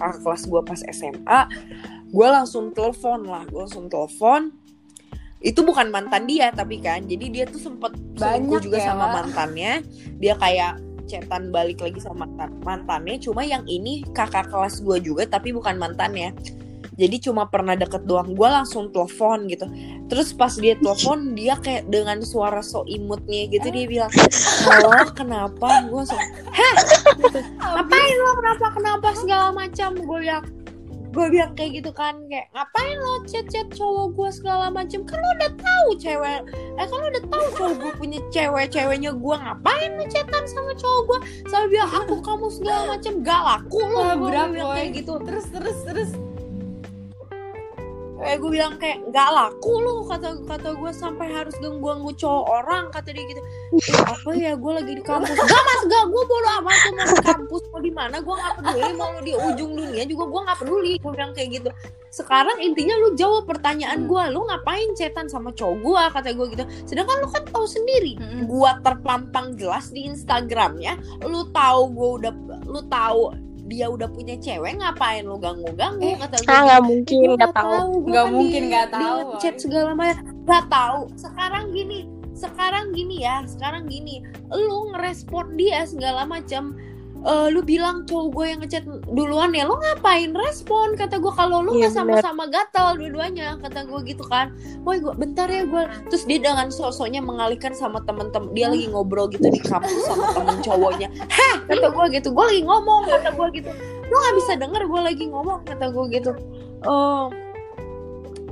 kakak 0.00 0.24
kelas 0.24 0.42
gue 0.48 0.60
pas 0.64 0.80
SMA 0.88 1.40
gue 2.10 2.26
langsung 2.26 2.72
telepon 2.72 3.28
lah 3.28 3.44
gue 3.46 3.60
langsung 3.60 3.86
telepon. 3.86 4.56
Itu 5.40 5.64
bukan 5.64 5.88
mantan 5.88 6.28
dia 6.28 6.52
tapi 6.52 6.80
kan. 6.84 7.04
Jadi 7.08 7.32
dia 7.32 7.44
tuh 7.48 7.60
sempet 7.60 7.96
Banyak 8.16 8.60
juga 8.60 8.76
ya. 8.76 8.92
sama 8.92 9.08
mantannya. 9.20 9.80
Dia 10.20 10.36
kayak 10.36 10.80
chatan 11.08 11.48
balik 11.48 11.80
lagi 11.80 11.96
sama 11.96 12.28
mantan 12.28 12.60
mantannya. 12.60 13.16
Cuma 13.22 13.40
yang 13.44 13.64
ini 13.64 14.04
kakak 14.12 14.52
kelas 14.52 14.84
gue 14.84 15.00
juga 15.00 15.24
tapi 15.24 15.52
bukan 15.56 15.80
mantannya 15.80 16.36
jadi 17.00 17.16
cuma 17.16 17.48
pernah 17.48 17.72
deket 17.72 18.04
doang. 18.04 18.36
Gue 18.36 18.44
langsung 18.44 18.92
telepon 18.92 19.48
gitu. 19.48 19.64
Terus 20.12 20.36
pas 20.36 20.52
dia 20.52 20.76
telepon 20.76 21.32
dia 21.32 21.56
kayak 21.56 21.88
dengan 21.88 22.20
suara 22.20 22.60
so 22.60 22.84
imutnya 22.84 23.48
gitu 23.48 23.72
dia 23.72 23.88
bilang 23.88 24.12
halo 24.68 25.08
kenapa? 25.16 25.88
Gue 25.88 26.04
langsung 26.04 26.20
heh 26.52 26.74
gitu. 27.24 27.40
ngapain 27.56 28.16
lo? 28.20 28.30
Kenapa? 28.36 28.66
Kenapa? 28.76 29.08
Segala 29.16 29.48
macam. 29.48 29.96
Gue 29.96 30.18
bilang 30.28 30.44
gue 31.10 31.26
bilang 31.26 31.58
kayak 31.58 31.82
gitu 31.82 31.90
kan 31.90 32.14
kayak 32.30 32.46
ngapain 32.54 32.94
lo 32.94 33.26
chat 33.26 33.42
chat 33.50 33.66
cowok 33.72 34.14
gue 34.14 34.28
segala 34.30 34.68
macam? 34.70 35.00
Kan 35.08 35.18
lo 35.18 35.28
udah 35.40 35.52
tahu 35.56 35.88
cewek 35.98 36.40
eh 36.52 36.86
kan 36.86 36.96
lo 37.00 37.06
udah 37.10 37.24
tahu 37.26 37.46
cowok 37.58 37.74
gue 37.80 37.92
punya 37.98 38.20
cewek 38.30 38.66
ceweknya 38.70 39.10
gue 39.10 39.36
ngapain 39.40 39.90
lo 39.98 40.04
chatan 40.06 40.44
sama 40.46 40.70
cowok 40.76 41.02
gue 41.08 41.18
sama 41.48 41.66
bilang 41.66 41.90
aku 41.96 42.14
kamu 42.20 42.46
segala 42.52 42.82
macam. 42.94 43.12
Gak 43.24 43.40
laku 43.42 43.80
lo 43.88 44.00
gue 44.20 44.28
bilang 44.28 44.52
boy. 44.52 44.74
kayak 44.76 44.90
gitu. 45.00 45.14
Terus 45.24 45.46
terus 45.48 45.78
terus. 45.88 46.12
Eh 48.20 48.36
gue 48.36 48.50
bilang 48.52 48.76
kayak 48.76 49.00
nggak 49.08 49.28
laku 49.32 49.72
lu 49.80 50.04
kata 50.04 50.44
kata 50.44 50.76
gue 50.76 50.92
sampai 50.92 51.32
harus 51.32 51.56
ganggu 51.56 51.80
ganggu 51.80 52.12
cowok 52.20 52.44
orang 52.62 52.84
kata 52.92 53.16
dia 53.16 53.24
gitu. 53.24 53.40
"Ih, 53.72 53.86
apa 54.04 54.30
ya 54.36 54.52
gue 54.60 54.72
lagi 54.76 54.92
di 54.92 55.02
kampus. 55.04 55.32
Gak 55.32 55.62
mas 55.64 55.82
gak 55.88 56.04
gue 56.12 56.22
bodo 56.28 56.48
amat 56.60 56.76
tuh 56.84 56.92
mau 56.92 57.06
di 57.08 57.16
kampus 57.24 57.62
mau 57.72 57.80
di 57.80 57.92
mana 57.92 58.16
gue 58.20 58.34
nggak 58.36 58.54
peduli 58.60 58.90
mau 58.94 59.12
di 59.24 59.32
ujung 59.32 59.72
dunia 59.72 60.02
juga 60.04 60.24
gue 60.28 60.40
nggak 60.44 60.58
peduli 60.60 60.92
gue 61.00 61.10
bilang 61.16 61.32
kayak 61.32 61.48
gitu. 61.60 61.70
Sekarang 62.10 62.58
intinya 62.60 62.94
lu 63.00 63.14
jawab 63.16 63.48
pertanyaan 63.48 64.04
gue 64.04 64.22
lu 64.34 64.44
ngapain 64.44 64.90
cetan 64.98 65.30
sama 65.30 65.54
cowok 65.56 65.76
gue 65.80 66.02
kata 66.12 66.28
gue 66.36 66.46
gitu. 66.52 66.64
Sedangkan 66.84 67.24
lu 67.24 67.28
kan 67.32 67.42
tahu 67.48 67.64
sendiri 67.64 68.20
gue 68.44 68.70
terpampang 68.84 69.56
jelas 69.56 69.88
di 69.88 70.04
Instagramnya 70.04 71.00
lu 71.24 71.48
tahu 71.54 71.80
gue 71.94 72.08
udah 72.20 72.32
lu 72.68 72.80
tahu 72.90 73.49
dia 73.70 73.86
udah 73.86 74.10
punya 74.10 74.34
cewek 74.42 74.82
ngapain 74.82 75.22
lu 75.22 75.38
ganggu-ganggu? 75.38 76.02
Eh, 76.02 76.18
kata 76.18 76.42
gue 76.42 76.50
ah 76.50 76.60
nggak 76.66 76.82
mungkin 76.82 77.28
nggak 77.38 77.54
tahu. 77.54 77.86
Nggak 78.10 78.26
kan 78.26 78.34
mungkin 78.34 78.62
nggak 78.66 78.86
di 78.90 78.94
tahu, 78.98 79.18
chat 79.38 79.54
woy. 79.54 79.62
segala 79.62 79.90
macam. 79.94 80.24
Nggak 80.44 80.64
tahu. 80.66 81.00
Sekarang 81.14 81.64
gini 81.70 82.00
sekarang 82.40 82.96
gini 82.96 83.16
ya 83.22 83.44
sekarang 83.46 83.84
gini. 83.86 84.24
Lu 84.50 84.90
ngerespon 84.90 85.54
dia 85.54 85.86
segala 85.86 86.26
macam 86.26 86.74
Eh, 87.20 87.46
lu 87.52 87.60
bilang 87.60 88.08
cowok 88.08 88.26
gue 88.32 88.44
yang 88.48 88.60
ngechat 88.64 88.84
duluan 89.12 89.52
ya 89.52 89.68
lu 89.68 89.76
ngapain 89.76 90.32
respon? 90.32 90.96
Kata 90.96 91.20
gue 91.20 91.28
kalau 91.36 91.60
lu 91.60 91.76
Iya, 91.76 91.92
nggak 91.92 92.24
sama-sama 92.24 92.48
gatal 92.48 92.96
dua-duanya 92.96 93.60
kata 93.60 93.84
gue 93.84 94.00
gitu 94.08 94.24
kan. 94.24 94.56
Woi 94.88 95.04
gue 95.04 95.12
bentar 95.12 95.44
ya 95.44 95.68
gue 95.68 95.84
terus 96.08 96.24
dia 96.24 96.40
dengan 96.40 96.72
sosoknya 96.72 97.20
mengalihkan 97.20 97.76
sama 97.76 98.00
temen-temen 98.08 98.56
dia 98.56 98.72
lagi 98.72 98.88
ngobrol 98.88 99.28
gitu 99.28 99.52
di 99.52 99.60
kampus 99.60 100.00
sama 100.08 100.32
temen 100.32 100.64
cowoknya. 100.64 101.12
Heh 101.28 101.54
kata 101.68 101.92
gue 101.92 102.04
gitu. 102.16 102.32
Gue 102.32 102.44
lagi 102.56 102.62
ngomong 102.64 103.02
kata 103.04 103.28
gue 103.36 103.46
gitu. 103.52 103.70
Lu 104.08 104.16
nggak 104.16 104.34
bisa 104.40 104.52
denger 104.56 104.82
gue 104.88 105.00
lagi 105.04 105.24
ngomong 105.28 105.58
kata 105.68 105.92
gue 105.92 106.04
gitu. 106.16 106.32
Oh. 106.88 107.28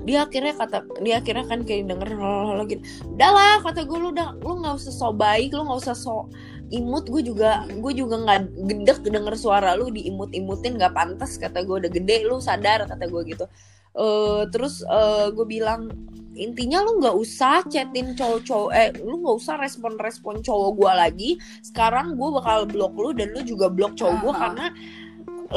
Dia 0.05 0.25
akhirnya 0.25 0.57
kata 0.57 0.89
dia 1.05 1.21
akhirnya 1.21 1.45
kan 1.49 1.65
kayak 1.65 1.89
denger 1.89 2.21
halo 2.21 2.65
gitu. 2.69 2.85
Udahlah 3.17 3.65
kata 3.65 3.89
gue 3.89 3.97
lu 3.97 4.13
udah 4.13 4.37
lu 4.45 4.61
nggak 4.61 4.77
usah 4.77 4.93
so 4.93 5.09
baik 5.09 5.57
lu 5.57 5.65
nggak 5.65 5.81
usah 5.85 5.97
so 5.97 6.29
imut 6.69 7.09
gue 7.09 7.23
juga 7.25 7.65
gue 7.69 7.93
juga 7.97 8.21
nggak 8.21 8.41
gedek 8.69 8.99
denger 9.09 9.35
suara 9.35 9.73
lu 9.75 9.89
diimut 9.89 10.33
imutin 10.37 10.77
nggak 10.77 10.93
pantas 10.93 11.41
kata 11.41 11.65
gue 11.65 11.77
udah 11.87 11.91
gede 11.93 12.29
lu 12.29 12.39
sadar 12.39 12.85
kata 12.85 13.09
gue 13.09 13.23
gitu 13.25 13.47
Eh 13.99 14.43
terus 14.55 14.87
eh, 14.87 15.27
gue 15.35 15.47
bilang 15.49 15.91
intinya 16.39 16.87
lu 16.87 17.03
nggak 17.03 17.17
usah 17.19 17.67
chatin 17.67 18.15
cowok-cowok 18.15 18.71
eh 18.71 18.95
lu 19.03 19.19
nggak 19.27 19.37
usah 19.43 19.59
respon-respon 19.59 20.39
cowok 20.39 20.71
gue 20.79 20.93
lagi 20.95 21.31
sekarang 21.67 22.15
gue 22.15 22.29
bakal 22.31 22.63
blok 22.71 22.95
lu 22.95 23.11
dan 23.11 23.35
lu 23.35 23.43
juga 23.43 23.67
blok 23.67 23.99
cowok 23.99 24.17
gue 24.23 24.33
Aha. 24.33 24.41
karena 24.47 24.67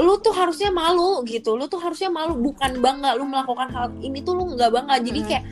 lu 0.02 0.18
tuh 0.24 0.34
harusnya 0.34 0.74
malu 0.74 1.22
gitu 1.30 1.54
lu 1.54 1.70
tuh 1.70 1.78
harusnya 1.78 2.10
malu 2.10 2.34
bukan 2.34 2.82
bangga 2.82 3.14
lu 3.14 3.30
melakukan 3.30 3.70
hal 3.70 3.94
ini 4.02 4.26
tuh 4.26 4.34
lu 4.34 4.58
nggak 4.58 4.72
bangga 4.74 4.96
jadi 5.06 5.22
Mm. 5.22 5.28
kayak 5.30 5.46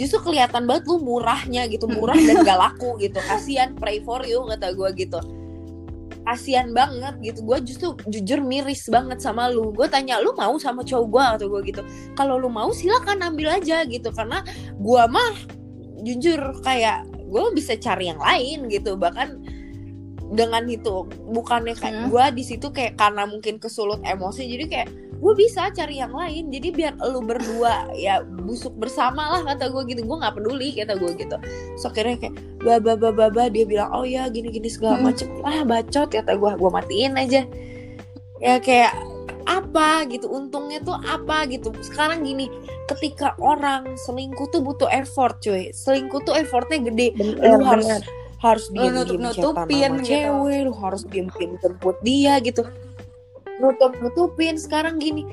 justru 0.00 0.32
kelihatan 0.32 0.64
banget 0.64 0.88
lu 0.88 0.96
murahnya 1.04 1.68
gitu 1.68 1.84
murah 1.84 2.16
dan 2.16 2.40
gak 2.48 2.56
laku 2.56 2.96
gitu. 2.96 3.20
Kasihan 3.28 3.76
pray 3.76 4.00
for 4.00 4.24
you 4.24 4.40
kata 4.48 4.72
gue 4.72 4.88
gitu. 4.96 5.20
Kasihan 6.24 6.72
banget 6.72 7.20
gitu. 7.20 7.44
Gue 7.44 7.60
justru 7.60 7.92
jujur 8.08 8.40
miris 8.40 8.88
banget 8.88 9.20
sama 9.20 9.52
lu. 9.52 9.76
Gue 9.76 9.84
tanya 9.92 10.16
lu 10.24 10.32
mau 10.32 10.56
sama 10.56 10.80
cowok 10.80 11.06
gue 11.12 11.24
atau 11.36 11.46
gue 11.52 11.60
gitu. 11.68 11.82
Kalau 12.16 12.40
lu 12.40 12.48
mau 12.48 12.72
silakan 12.72 13.20
ambil 13.20 13.60
aja 13.60 13.84
gitu. 13.84 14.08
Karena 14.08 14.40
gue 14.80 15.02
mah 15.04 15.36
jujur 16.00 16.64
kayak 16.64 17.04
gue 17.28 17.42
bisa 17.52 17.76
cari 17.76 18.08
yang 18.08 18.20
lain 18.24 18.72
gitu. 18.72 18.96
Bahkan 18.96 19.59
dengan 20.30 20.62
itu 20.64 21.04
bukannya 21.26 21.74
kayak 21.74 21.94
Hmm. 21.96 22.08
gue 22.08 22.24
di 22.38 22.44
situ 22.46 22.70
kayak 22.70 22.94
karena 22.94 23.26
mungkin 23.26 23.58
kesulut 23.58 23.98
emosi 24.00 24.46
jadi 24.46 24.64
kayak 24.66 24.88
gue 25.20 25.34
bisa 25.36 25.68
cari 25.68 26.00
yang 26.00 26.16
lain. 26.16 26.48
Jadi 26.48 26.68
biar 26.72 26.96
lu 27.02 27.20
berdua 27.20 27.90
ya 27.98 28.22
busuk 28.24 28.72
bersama 28.72 29.36
lah 29.36 29.44
kata 29.44 29.68
gue 29.68 29.82
gitu. 29.90 30.00
Gue 30.00 30.16
nggak 30.16 30.32
peduli 30.32 30.72
kata 30.72 30.96
gue 30.96 31.12
gitu. 31.14 31.36
So 31.76 31.90
akhirnya 31.90 32.16
kayak 32.16 32.34
baba 32.62 32.94
baba 32.96 33.28
baba 33.28 33.42
dia 33.50 33.66
bilang 33.66 33.90
oh 33.92 34.06
ya 34.06 34.30
gini 34.30 34.48
gini 34.48 34.70
segala 34.70 34.96
Hmm. 34.96 35.12
macem. 35.12 35.28
Ah 35.42 35.60
bacot 35.60 36.08
kata 36.08 36.32
gue 36.32 36.50
gue 36.56 36.70
matiin 36.70 37.18
aja. 37.18 37.42
Ya 38.40 38.56
kayak 38.56 38.96
apa 39.44 40.06
gitu 40.06 40.30
untungnya 40.30 40.80
tuh 40.80 40.94
apa 40.96 41.44
gitu. 41.50 41.74
Sekarang 41.82 42.22
gini 42.22 42.46
ketika 42.86 43.34
orang 43.36 43.98
selingkuh 43.98 44.48
tuh 44.48 44.62
butuh 44.62 44.88
effort 44.88 45.42
cuy. 45.42 45.68
Selingkuh 45.70 46.22
tuh 46.22 46.32
effortnya 46.32 46.80
gede. 46.80 47.12
Bener, 47.12 47.58
lu 47.58 47.66
harus 47.66 47.84
bener. 47.84 48.02
Harus 48.40 48.66
diem 48.68 48.88
diem 48.88 48.96
nutup-nutupin 48.96 49.90
gitu. 50.00 50.08
cewek 50.08 50.58
lu 50.64 50.72
harus 50.74 51.02
diem 51.06 51.28
diem 51.36 51.52
jemput 51.60 51.96
dia 52.00 52.40
gitu 52.40 52.64
nutup 53.60 53.92
nutupin 54.00 54.56
sekarang 54.56 54.96
gini 54.96 55.28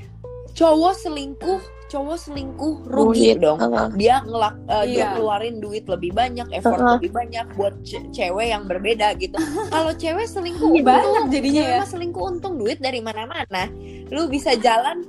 cowok 0.52 0.93
selingkuh 0.93 1.62
cowok 1.88 2.20
selingkuh 2.20 2.84
rugi 2.84 3.39
dong 3.39 3.56
uh. 3.63 3.88
dia 3.96 4.20
ngelak 4.28 4.60
eh, 4.67 4.86
dia 4.91 5.00
Iya. 5.00 5.15
keluarin 5.15 5.63
duit 5.63 5.88
lebih 5.88 6.12
banyak 6.12 6.52
effort 6.52 6.76
Uh-uh. 6.76 7.00
lebih 7.00 7.15
banyak 7.15 7.48
buat 7.56 7.72
ce- 7.82 8.04
cewek 8.12 8.52
yang 8.52 8.67
berbeda 8.67 9.15
gitu 9.15 9.39
kalau 9.74 9.96
cewek 9.96 10.28
selingkuh 10.28 10.76
Iya, 10.76 10.84
banyak 10.84 11.24
jadinya 11.32 11.63
Cewek 11.63 11.80
ya. 11.80 11.88
selingkuh 11.88 12.24
untung 12.28 12.60
duit 12.60 12.84
dari 12.84 13.00
mana-mana 13.00 13.72
lu 14.12 14.28
bisa 14.28 14.60
jalan 14.60 15.08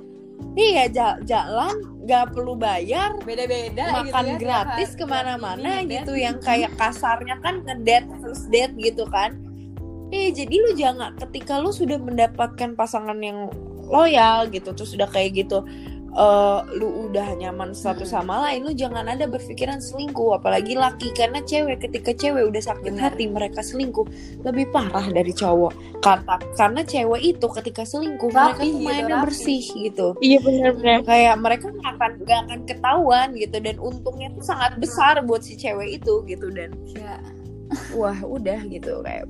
iya 0.57 0.89
ja- 0.89 1.19
jalan 1.25 1.75
gak 2.09 2.33
perlu 2.33 2.57
bayar 2.57 3.13
Beda-beda 3.21 3.83
gitu 3.85 4.09
makan 4.09 4.23
ya, 4.25 4.29
tiap 4.33 4.39
gratis 4.41 4.89
ke 4.97 5.05
mana-mana 5.05 5.85
gitu 5.85 6.13
yang 6.17 6.41
kayak 6.41 6.73
kasarnya 6.73 7.37
kan 7.45 7.61
ngedate 7.65 8.09
first 8.17 8.49
date 8.49 8.73
gitu 8.81 9.05
kan. 9.09 9.37
Eh 10.09 10.33
jadi 10.33 10.49
lu 10.49 10.73
jangan 10.73 11.13
ketika 11.21 11.61
lu 11.61 11.69
sudah 11.69 12.01
mendapatkan 12.01 12.73
pasangan 12.73 13.21
yang 13.21 13.53
loyal 13.89 14.49
gitu 14.49 14.73
terus 14.73 14.93
udah 14.97 15.05
kayak 15.05 15.45
gitu 15.45 15.61
eh 16.19 16.59
lu 16.75 17.07
udah 17.07 17.31
nyaman 17.33 17.71
satu 17.71 18.03
Hmm. 18.03 18.11
sama 18.11 18.43
lain 18.43 18.61
lu 18.61 18.75
jangan 18.75 19.07
ada 19.07 19.23
berpikiran 19.23 19.79
selingkuh 19.79 20.35
apalagi 20.35 20.75
laki 20.75 21.15
karena 21.15 21.39
cewek 21.39 21.79
ketika 21.79 22.11
cewek 22.11 22.43
udah 22.43 22.59
sakit 22.59 22.91
Benar. 22.91 23.15
hati 23.15 23.25
mereka 23.25 23.63
selingkuh 23.63 24.03
lebih 24.43 24.67
parah 24.69 25.07
dari 25.07 25.31
cowok 25.31 25.71
kata 25.99 26.35
karena 26.53 26.83
cewek 26.83 27.21
itu 27.25 27.47
ketika 27.55 27.87
selingkuh 27.87 28.27
mereka 28.27 28.51
Rapi 28.51 28.67
tuh 28.67 28.75
gitu, 28.75 28.83
mainnya 28.83 29.15
rapi. 29.15 29.25
bersih 29.25 29.63
gitu 29.63 30.07
iya 30.19 30.37
benar-benar 30.37 30.99
kayak 31.01 31.35
mereka 31.39 31.65
nggak 31.71 31.91
akan 31.95 32.11
nggak 32.19 32.39
akan 32.43 32.59
ketahuan 32.67 33.27
gitu 33.33 33.57
dan 33.57 33.75
untungnya 33.79 34.27
tuh 34.31 34.43
sangat 34.43 34.71
besar 34.75 35.23
buat 35.23 35.39
si 35.39 35.55
cewek 35.55 36.03
itu 36.03 36.27
gitu 36.27 36.51
dan 36.51 36.75
Ya. 36.89 37.15
wah 37.95 38.19
udah 38.19 38.59
gitu 38.67 38.99
kayak 39.01 39.23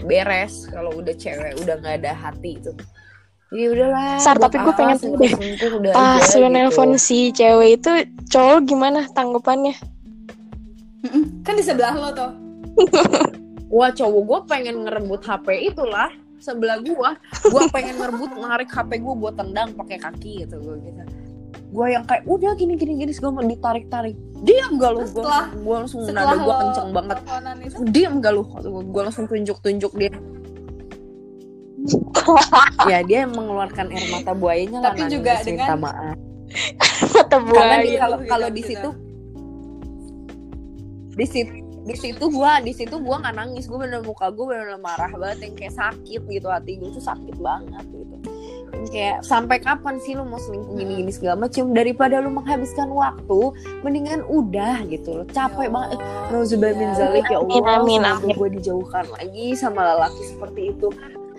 beres 0.00 0.64
kalau 0.70 0.94
udah 0.94 1.12
cewek 1.12 1.52
udah 1.58 1.76
nggak 1.76 2.00
ada 2.00 2.12
hati 2.14 2.56
itu 2.56 2.72
jadi 3.50 3.66
udahlah 3.66 4.22
Sar, 4.22 4.38
tapi 4.38 4.62
gue 4.62 4.74
pengen 4.78 4.96
tahu 5.02 5.14
deh. 5.18 5.34
pas 5.90 6.22
lu 6.22 6.46
gitu. 6.46 6.54
nelpon 6.54 6.90
si 6.94 7.34
cewek 7.34 7.82
itu 7.82 7.90
cowok 8.30 8.62
gimana 8.62 9.10
tanggapannya. 9.10 9.74
Kan 11.42 11.58
di 11.58 11.64
sebelah 11.66 11.98
lo 11.98 12.14
tuh. 12.14 12.30
wah 13.74 13.90
cowok 13.90 14.22
gue 14.22 14.38
pengen 14.46 14.86
ngerebut 14.86 15.22
HP 15.26 15.74
itulah 15.74 16.14
sebelah 16.40 16.80
gua 16.80 17.14
gua 17.52 17.62
pengen 17.68 18.00
ngerebut 18.00 18.32
narik 18.40 18.72
HP 18.72 18.98
gua 19.04 19.14
buat 19.14 19.34
tendang 19.36 19.76
pakai 19.76 20.00
kaki 20.00 20.48
gitu 20.48 20.56
gue 20.56 20.76
gitu 20.88 21.02
gue 21.70 21.86
yang 21.86 22.02
kayak 22.02 22.26
udah 22.26 22.50
gini 22.58 22.74
gini 22.74 22.98
gini 22.98 23.12
segala 23.14 23.46
ditarik 23.46 23.86
tarik 23.86 24.18
diam 24.42 24.74
gak 24.74 24.90
lu 24.90 25.06
gue 25.06 25.22
gue 25.54 25.74
langsung 25.86 26.02
nada 26.10 26.34
gue 26.34 26.54
kenceng 26.66 26.90
banget 26.90 27.18
diam 27.94 28.18
gak 28.18 28.32
lu 28.34 28.42
gue 28.90 29.02
langsung 29.06 29.30
tunjuk 29.30 29.62
tunjuk 29.62 29.92
dia 29.94 30.10
ya 32.86 32.98
dia 33.02 33.24
mengeluarkan 33.24 33.86
air 33.88 34.06
mata 34.12 34.32
buayanya 34.32 34.78
lah 34.80 34.92
Tapi 34.92 35.00
nangis, 35.06 35.14
juga 35.16 35.32
minta 35.40 35.46
dengan- 35.46 35.80
maaf. 35.80 36.16
Mata 37.14 37.36
karena 37.38 37.46
buaya 37.46 37.76
di, 37.80 37.90
kalau 37.94 38.16
gitu, 38.18 38.28
kalau 38.28 38.48
gitu. 38.50 38.56
di 38.56 38.62
situ 38.64 38.90
di 41.10 41.26
situ 41.26 41.52
di 41.80 41.96
situ 41.96 42.24
gua 42.28 42.60
di 42.60 42.72
situ 42.76 42.94
gua 43.00 43.16
nggak 43.18 43.34
nangis. 43.34 43.64
Gue 43.64 43.80
bener 43.80 44.04
muka 44.04 44.28
gue 44.28 44.44
bener 44.46 44.76
marah 44.78 45.10
banget 45.10 45.48
yang 45.48 45.54
kayak 45.56 45.74
sakit 45.74 46.20
gitu 46.28 46.46
hati 46.46 46.76
gue 46.76 46.92
tuh 46.92 47.00
sakit 47.00 47.36
banget 47.40 47.84
gitu. 47.88 48.16
Yang 48.70 48.86
kayak 48.92 49.16
sampai 49.24 49.58
kapan 49.58 49.96
sih 50.04 50.12
lu 50.12 50.22
mau 50.22 50.36
selingkuh 50.36 50.76
gini 50.76 51.02
gini 51.02 51.10
segala 51.10 51.48
macam 51.48 51.72
daripada 51.72 52.20
lu 52.20 52.30
menghabiskan 52.30 52.92
waktu 52.92 53.40
mendingan 53.80 54.20
udah 54.28 54.84
gitu 54.86 55.24
loh. 55.24 55.26
Capek 55.32 55.66
Ya 55.66 55.70
banget. 55.72 55.98
Allah, 55.98 56.28
Nauzubillah 56.30 56.74
min 56.76 56.88
iya. 56.92 56.96
zalik. 57.00 57.24
Ya 57.26 57.38
Allah 57.40 57.56
Amin, 57.80 58.00
amin, 58.04 58.28
amin. 58.28 58.34
gue 58.36 58.48
dijauhkan 58.60 59.04
lagi 59.16 59.46
sama 59.56 59.80
lelaki 59.82 60.22
seperti 60.28 60.60
itu 60.76 60.88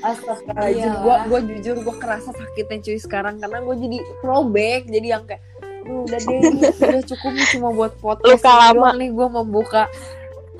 Astagfirullahaladzim 0.01 0.81
Iyalah. 0.81 1.01
gue 1.01 1.15
gue 1.27 1.39
jujur 1.55 1.75
gue 1.81 1.95
kerasa 1.95 2.29
sakitnya 2.31 2.77
cuy 2.81 2.97
sekarang 2.97 3.35
karena 3.37 3.57
gue 3.61 3.75
jadi 3.77 3.97
throwback 4.19 4.81
jadi 4.85 5.07
yang 5.09 5.23
kayak 5.23 5.41
"Duh, 5.81 6.05
udah 6.05 6.19
deh 6.19 6.39
udah 6.89 7.03
cukup 7.05 7.31
nih 7.31 7.47
cuma 7.51 7.69
buat 7.71 7.93
podcast 7.97 8.41
Luka 8.41 8.53
lama. 8.53 8.89
nih 8.93 9.09
gue 9.09 9.27
membuka 9.27 9.83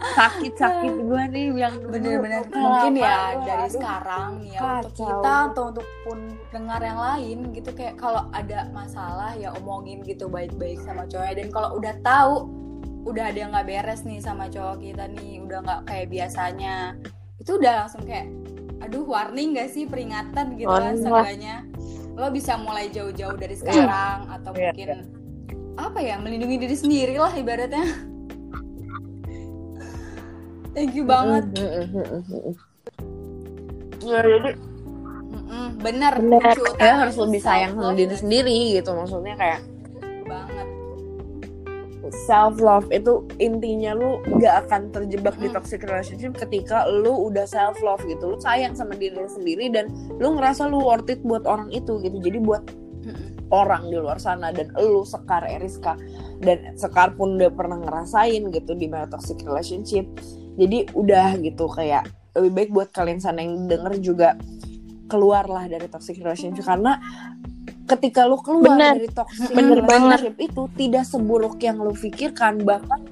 sakit-sakit 0.02 0.94
gue 0.98 1.24
nih 1.30 1.46
yang 1.54 1.76
bener-bener 1.78 2.42
mungkin 2.50 2.94
ya 2.98 3.38
dari 3.46 3.70
Aduh. 3.70 3.74
sekarang 3.78 4.30
nih 4.42 4.50
ya 4.52 4.62
untuk 4.82 4.92
Kacau. 4.98 5.06
kita 5.06 5.34
atau 5.46 5.64
untuk 5.70 5.88
pun 6.02 6.20
dengar 6.50 6.82
yang 6.82 6.98
lain 7.00 7.38
gitu 7.54 7.70
kayak 7.70 7.96
kalau 8.02 8.26
ada 8.34 8.66
masalah 8.74 9.38
ya 9.38 9.54
omongin 9.62 10.02
gitu 10.02 10.26
baik-baik 10.26 10.82
sama 10.82 11.06
cowoknya 11.06 11.46
dan 11.46 11.48
kalau 11.54 11.70
udah 11.78 11.94
tahu 12.02 12.34
udah 13.02 13.24
ada 13.30 13.38
yang 13.38 13.52
nggak 13.54 13.68
beres 13.70 14.02
nih 14.02 14.18
sama 14.18 14.50
cowok 14.50 14.82
kita 14.82 15.06
nih 15.06 15.38
udah 15.42 15.60
nggak 15.62 15.82
kayak 15.86 16.08
biasanya 16.10 16.76
itu 17.38 17.52
udah 17.58 17.74
langsung 17.86 18.02
kayak 18.02 18.26
aduh 18.82 19.06
warning 19.06 19.56
gak 19.56 19.70
sih 19.72 19.86
peringatan 19.86 20.58
gitu 20.58 20.68
lah 20.68 20.92
Warning 20.92 21.06
lah. 21.06 21.24
seenggaknya. 21.24 21.56
Lo 22.18 22.28
bisa 22.34 22.60
mulai 22.60 22.92
jauh-jauh 22.92 23.38
dari 23.40 23.56
sekarang 23.56 24.28
atau 24.28 24.52
Iya, 24.54 24.74
mungkin 24.76 24.90
apa 25.80 26.00
ya 26.04 26.16
melindungi 26.20 26.58
diri 26.60 26.76
sendiri 26.76 27.16
lah 27.16 27.32
ibaratnya. 27.34 27.86
Thank 30.76 30.96
you 30.96 31.04
banget. 31.04 31.46
Ya, 34.02 34.20
jadi 34.24 34.52
bener, 35.82 36.14
ya 36.80 36.94
harus 37.06 37.18
lebih 37.18 37.42
sayang 37.42 37.74
sama 37.76 37.94
diri 37.98 38.16
sendiri 38.16 38.58
gitu 38.78 38.94
maksudnya 38.94 39.36
kayak 39.36 39.60
self 42.12 42.59
love 42.59 42.91
itu 42.91 43.24
intinya 43.39 43.95
lu 43.95 44.20
gak 44.39 44.68
akan 44.68 44.91
terjebak 44.91 45.36
di 45.39 45.47
Mm. 45.47 45.55
toxic 45.55 45.82
relationship 45.88 46.36
ketika 46.36 46.84
lu 46.91 47.32
udah 47.32 47.47
self 47.47 47.80
love 47.80 48.03
gitu 48.03 48.36
lu 48.36 48.38
sayang 48.39 48.76
sama 48.76 48.93
diri 48.99 49.16
lu 49.16 49.32
sendiri 49.32 49.72
dan 49.72 49.88
lu 50.20 50.36
ngerasa 50.36 50.68
lu 50.68 50.84
worth 50.84 51.07
it 51.07 51.24
buat 51.24 51.47
orang 51.47 51.72
itu 51.72 51.97
gitu 52.03 52.20
jadi 52.20 52.39
buat 52.43 52.64
Mm-mm. 53.01 53.49
orang 53.49 53.88
di 53.88 53.97
luar 53.97 54.20
sana 54.20 54.51
dan 54.51 54.70
lu 54.78 55.07
Sekar 55.07 55.47
Eriska 55.47 55.95
dan 56.43 56.76
Sekar 56.76 57.16
pun 57.16 57.39
udah 57.39 57.49
pernah 57.49 57.80
ngerasain 57.80 58.43
gitu 58.51 58.76
di 58.76 58.91
mana 58.91 59.07
toxic 59.07 59.39
relationship 59.47 60.05
jadi 60.59 60.91
udah 60.93 61.39
gitu 61.39 61.66
kayak 61.72 62.12
lebih 62.36 62.51
baik 62.51 62.70
buat 62.76 62.89
kalian 62.91 63.20
sana 63.20 63.43
yang 63.43 63.68
denger 63.68 63.93
juga 63.99 64.30
keluarlah 65.12 65.68
dari 65.68 65.88
toxic 65.91 66.20
relationship 66.24 66.64
karena 66.64 66.95
ketika 67.98 68.24
lu 68.24 68.39
keluar 68.39 68.80
Bener. 68.80 68.96
dari 68.96 69.10
toxic 69.12 69.52
Bener 69.52 69.84
relationship 69.84 70.36
itu 70.39 70.62
tidak 70.80 71.04
seburuk 71.04 71.60
yang 71.60 71.78
lu 71.84 71.92
pikirkan 71.92 72.64
bahkan 72.64 73.04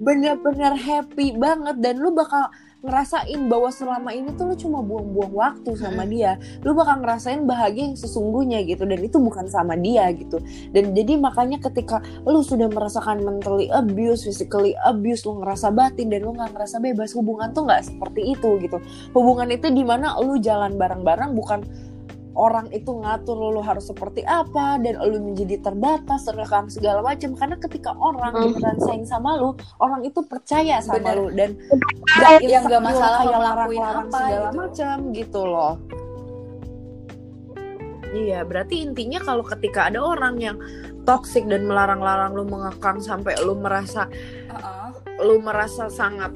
bener-bener 0.00 0.74
happy 0.76 1.36
banget. 1.36 1.76
Dan 1.80 2.00
lu 2.00 2.12
bakal 2.12 2.48
ngerasain 2.80 3.44
bahwa 3.44 3.68
selama 3.68 4.08
ini 4.16 4.32
tuh 4.40 4.48
lu 4.48 4.56
cuma 4.56 4.80
buang-buang 4.80 5.32
waktu 5.36 5.76
sama 5.76 6.08
dia. 6.08 6.40
Lu 6.64 6.72
bakal 6.72 7.04
ngerasain 7.04 7.44
bahagia 7.44 7.92
yang 7.92 7.96
sesungguhnya 7.96 8.64
gitu 8.64 8.88
dan 8.88 9.00
itu 9.04 9.20
bukan 9.20 9.44
sama 9.52 9.76
dia 9.76 10.08
gitu. 10.16 10.40
Dan 10.72 10.96
jadi 10.96 11.20
makanya 11.20 11.60
ketika 11.60 12.00
lu 12.24 12.40
sudah 12.40 12.72
merasakan 12.72 13.20
mentally 13.20 13.68
abuse, 13.68 14.24
physically 14.24 14.72
abuse, 14.88 15.28
lu 15.28 15.44
ngerasa 15.44 15.68
batin 15.68 16.08
dan 16.08 16.24
lu 16.24 16.32
nggak 16.32 16.56
ngerasa 16.56 16.80
bebas 16.80 17.12
hubungan 17.12 17.52
tuh 17.52 17.68
nggak 17.68 17.84
seperti 17.84 18.32
itu 18.32 18.56
gitu. 18.64 18.80
Hubungan 19.12 19.52
itu 19.52 19.68
di 19.68 19.84
mana 19.84 20.16
lu 20.16 20.40
jalan 20.40 20.80
bareng-bareng 20.80 21.36
bukan 21.36 21.60
orang 22.32 22.70
itu 22.70 22.94
ngatur 22.94 23.34
lu, 23.34 23.58
lu 23.58 23.62
harus 23.62 23.90
seperti 23.90 24.22
apa 24.22 24.78
dan 24.78 25.02
lu 25.02 25.18
menjadi 25.20 25.58
terbatas 25.60 26.22
terkekang 26.24 26.70
segala 26.70 27.02
macam 27.02 27.34
karena 27.34 27.56
ketika 27.58 27.90
orang 27.98 28.32
Hmm. 28.32 28.54
beneran 28.54 28.78
sayang 28.80 29.06
sama 29.06 29.34
lu 29.36 29.50
orang 29.78 30.06
itu 30.06 30.20
percaya 30.22 30.78
sama 30.78 31.02
Bener. 31.02 31.14
lu 31.18 31.26
dan 31.34 31.50
yang 32.40 32.64
gak 32.64 32.82
masalah 32.82 33.18
kayak 33.20 33.30
lo 33.30 33.38
ngelakuin 33.38 33.80
larang-larang 33.82 34.08
segala 34.10 34.46
gitu. 34.46 34.58
macam 34.58 34.96
gitu 35.12 35.42
loh 35.44 35.74
Iya, 38.10 38.42
berarti 38.42 38.82
intinya 38.82 39.22
kalau 39.22 39.46
ketika 39.46 39.86
ada 39.86 40.02
orang 40.02 40.34
yang 40.42 40.58
toxic 41.06 41.46
dan 41.46 41.62
melarang-larang 41.62 42.34
lu 42.34 42.42
mengekang 42.42 42.98
sampai 42.98 43.38
lu 43.38 43.54
merasa 43.54 44.10
Heeh. 44.10 44.90
lu 45.22 45.38
merasa 45.38 45.86
sangat 45.86 46.34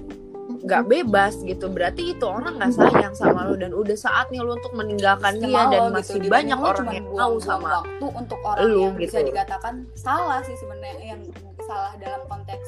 nggak 0.64 0.82
bebas 0.88 1.44
gitu, 1.44 1.68
berarti 1.68 2.16
itu 2.16 2.24
orang 2.24 2.56
nggak 2.56 2.72
sayang 2.72 3.12
sama 3.12 3.44
lu 3.44 3.60
dan 3.60 3.76
udah 3.76 3.92
saatnya 3.92 4.40
lu 4.40 4.56
untuk 4.56 4.72
meninggalkan 4.72 5.36
dia 5.36 5.68
dan 5.68 5.92
lo 5.92 6.00
masih 6.00 6.16
gitu. 6.16 6.32
banyak 6.32 6.56
lo 6.56 6.68
orang 6.72 6.88
yang 6.88 7.06
tahu 7.12 7.36
sama 7.36 7.68
waktu 7.84 8.06
untuk 8.08 8.40
orang 8.40 8.64
lu, 8.64 8.80
yang 8.88 8.96
bisa 8.96 9.20
gitu. 9.20 9.28
dikatakan 9.28 9.74
salah 9.92 10.40
sih 10.40 10.56
sebenarnya 10.56 11.04
yang 11.04 11.20
salah 11.68 11.92
dalam 12.00 12.24
konteks 12.24 12.64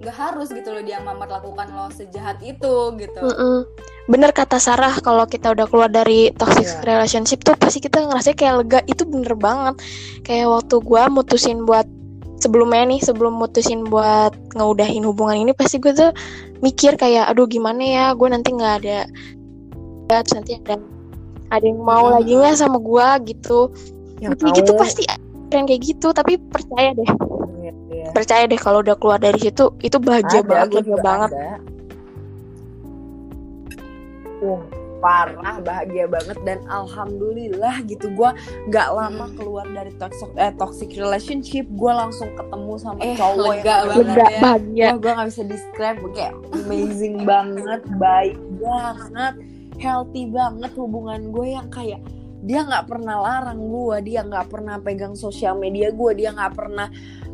nggak 0.00 0.16
harus 0.16 0.48
gitu 0.52 0.68
loh 0.72 0.84
dia 0.84 1.00
memperlakukan 1.00 1.68
lo 1.72 1.88
sejahat 1.92 2.40
itu 2.40 2.74
gitu 2.96 3.20
Mm-mm. 3.20 3.68
Bener 4.04 4.36
kata 4.36 4.60
Sarah 4.60 4.92
kalau 5.00 5.24
kita 5.24 5.56
udah 5.56 5.64
keluar 5.64 5.88
dari 5.88 6.28
toxic 6.36 6.68
Iya. 6.68 6.84
relationship 6.84 7.40
tuh 7.40 7.56
pasti 7.56 7.80
kita 7.80 8.04
ngerasa 8.04 8.36
kayak 8.36 8.54
lega 8.60 8.80
itu 8.84 9.08
bener 9.08 9.32
banget 9.32 9.80
kayak 10.20 10.44
waktu 10.52 10.76
gua 10.84 11.08
mutusin 11.08 11.64
buat 11.64 11.88
sebelumnya 12.38 12.84
nih 12.86 13.00
sebelum 13.00 13.36
mutusin 13.36 13.84
buat 13.86 14.34
ngeudahin 14.54 15.04
hubungan 15.04 15.42
ini 15.46 15.52
pasti 15.52 15.78
gue 15.78 15.92
tuh 15.92 16.10
mikir 16.60 16.94
kayak 16.94 17.30
aduh 17.32 17.46
gimana 17.46 17.82
ya? 17.82 18.06
Gue 18.14 18.28
nanti 18.30 18.52
nggak 18.54 18.74
ada 18.84 19.06
terus 20.04 20.36
nanti 20.36 20.60
ada 20.60 20.76
ada 21.48 21.64
yang 21.64 21.80
mau 21.80 22.08
Hmm. 22.12 22.20
lagi 22.20 22.32
nggak 22.36 22.56
sama 22.56 22.76
gua? 22.76 23.16
Gitu. 23.22 23.72
Kayak 24.20 24.52
gitu 24.60 24.72
pasti 24.76 25.02
yang 25.52 25.64
kayak 25.64 25.82
gitu 25.86 26.08
tapi 26.10 26.36
percaya 26.50 26.92
deh. 26.92 27.10
Iya. 27.94 28.10
percaya 28.12 28.44
deh 28.44 28.60
kalau 28.60 28.84
udah 28.84 28.98
keluar 29.00 29.16
dari 29.16 29.40
situ 29.40 29.72
itu 29.80 29.96
bahagia 29.96 30.44
Ada, 30.44 30.68
gue 30.68 30.82
juga 30.84 31.00
banget. 31.00 31.30
ada. 31.32 31.48
Uh, 34.44 34.60
parah 35.04 35.60
bahagia 35.60 36.08
banget 36.08 36.40
dan 36.42 36.64
alhamdulillah 36.66 37.84
gitu 37.84 38.08
gue 38.08 38.30
nggak 38.66 38.88
lama 38.90 39.24
Hmm. 39.24 39.36
keluar 39.36 39.66
dari 39.68 39.92
toxic 39.94 40.32
eh, 40.34 40.52
toxic 40.56 40.96
relationship 40.96 41.68
gue 41.68 41.92
langsung 41.92 42.32
ketemu 42.32 42.72
sama 42.74 42.98
Eh, 42.98 43.12
cowok 43.12 43.36
lega 43.52 43.60
yang 43.68 43.84
banget 43.84 44.00
lega 44.00 44.24
ya. 44.24 44.40
bahagia 44.40 44.86
Wah, 44.86 44.96
gue 44.96 45.12
gak 45.12 45.28
bisa 45.28 45.42
describe 45.44 45.98
kayak 46.10 46.34
amazing 46.56 47.16
banget, 47.22 47.82
baik 47.94 48.38
banget, 48.56 49.34
healthy 49.76 50.24
banget 50.24 50.72
hubungan 50.72 51.28
gue 51.28 51.46
yang 51.52 51.68
kayak 51.68 52.00
dia 52.40 52.60
nggak 52.60 52.84
pernah 52.86 53.16
larang 53.18 53.56
gue, 53.58 53.96
dia 54.04 54.20
nggak 54.20 54.48
pernah 54.48 54.76
pegang 54.76 55.12
sosial 55.14 55.56
media 55.56 55.88
gue, 55.88 56.10
dia 56.14 56.28
nggak 56.28 56.52
pernah 56.52 56.88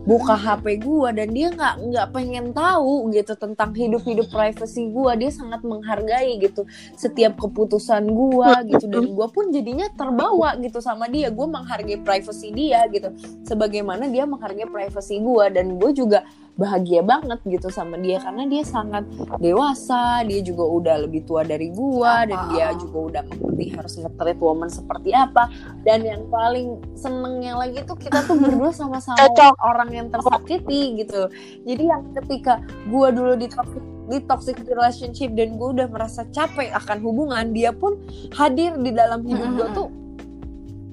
buka 0.09 0.33
HP 0.33 0.81
gue 0.81 1.09
dan 1.13 1.29
dia 1.29 1.53
nggak 1.53 1.75
nggak 1.93 2.07
pengen 2.17 2.57
tahu 2.57 3.13
gitu 3.13 3.37
tentang 3.37 3.77
hidup 3.77 4.01
hidup 4.05 4.29
privacy 4.33 4.89
gue, 4.89 5.13
dia 5.21 5.31
sangat 5.31 5.61
menghargai 5.61 6.41
gitu 6.41 6.65
setiap 6.97 7.37
keputusan 7.37 8.09
gue 8.09 8.51
gitu. 8.75 8.87
Dan 8.89 9.13
gue 9.13 9.29
pun 9.29 9.53
jadinya 9.53 9.87
terbawa 9.93 10.57
gitu 10.57 10.81
sama 10.81 11.05
dia, 11.07 11.29
gue 11.29 11.47
menghargai 11.47 12.01
privacy 12.01 12.49
dia 12.51 12.89
gitu, 12.89 13.13
sebagaimana 13.45 14.09
dia 14.09 14.25
menghargai 14.25 14.67
privacy 14.67 15.21
gue 15.21 15.45
dan 15.53 15.77
gue 15.77 15.91
juga 15.93 16.25
bahagia 16.59 17.01
banget 17.01 17.41
gitu 17.47 17.69
sama 17.73 17.97
dia 17.97 18.21
karena 18.21 18.45
dia 18.47 18.63
sangat 18.67 19.07
dewasa 19.41 20.23
dia 20.27 20.41
juga 20.45 20.65
udah 20.67 20.97
lebih 21.09 21.25
tua 21.25 21.47
dari 21.47 21.73
gua 21.73 22.29
dan 22.29 22.51
dia 22.53 22.75
juga 22.77 22.99
udah 23.11 23.23
mengerti 23.27 23.67
harus 23.75 23.95
nge-treat 23.97 24.39
woman 24.39 24.69
seperti 24.69 25.11
apa 25.15 25.49
dan 25.87 26.05
yang 26.05 26.27
paling 26.29 26.81
senengnya 26.99 27.57
lagi 27.57 27.81
tuh 27.87 27.97
kita 27.97 28.25
tuh 28.29 28.37
berdua 28.43 28.71
sama-sama 28.75 29.21
Cocok. 29.31 29.55
orang 29.63 29.91
yang 29.95 30.09
tersakiti 30.13 31.01
gitu 31.01 31.31
jadi 31.65 31.97
yang 31.97 32.03
ketika 32.19 32.61
gua 32.93 33.09
dulu 33.15 33.39
di 33.39 33.49
toxic 33.49 33.83
di 34.11 34.19
toxic 34.27 34.59
relationship 34.67 35.31
dan 35.39 35.55
gue 35.55 35.69
udah 35.71 35.87
merasa 35.87 36.27
capek 36.35 36.75
akan 36.75 36.99
hubungan 36.99 37.55
dia 37.55 37.71
pun 37.71 37.95
hadir 38.35 38.75
di 38.83 38.91
dalam 38.91 39.23
hidup 39.23 39.49
gue 39.55 39.69
Mm-mm. 39.71 39.79
tuh 39.79 39.89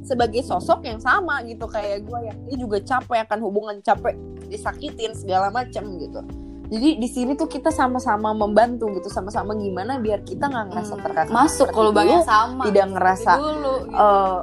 sebagai 0.08 0.42
sosok 0.42 0.82
yang 0.82 0.98
sama 0.98 1.44
gitu 1.44 1.68
kayak 1.68 2.02
gue 2.02 2.20
yang 2.24 2.38
dia 2.42 2.56
juga 2.56 2.78
capek 2.80 3.28
akan 3.28 3.40
hubungan 3.42 3.76
capek 3.82 4.16
disakitin 4.48 5.12
segala 5.12 5.52
macam 5.52 5.84
gitu 5.98 6.24
jadi 6.68 6.96
di 6.96 7.08
sini 7.08 7.32
tuh 7.34 7.46
kita 7.46 7.68
sama-sama 7.70 8.32
membantu 8.32 8.88
gitu 8.92 9.08
sama-sama 9.08 9.52
gimana 9.54 10.00
biar 10.00 10.24
kita 10.24 10.48
nggak 10.48 10.66
ngerasa 10.70 10.94
Hmm, 10.94 11.04
terkakang 11.04 11.36
masuk 11.36 11.68
ke 11.68 11.80
lubang 11.82 12.08
yang 12.10 12.24
sama 12.24 12.64
tidak 12.64 12.86
ngerasa 12.90 13.32
dulu 13.36 13.74
gitu. 13.84 13.96
eh, 13.98 14.40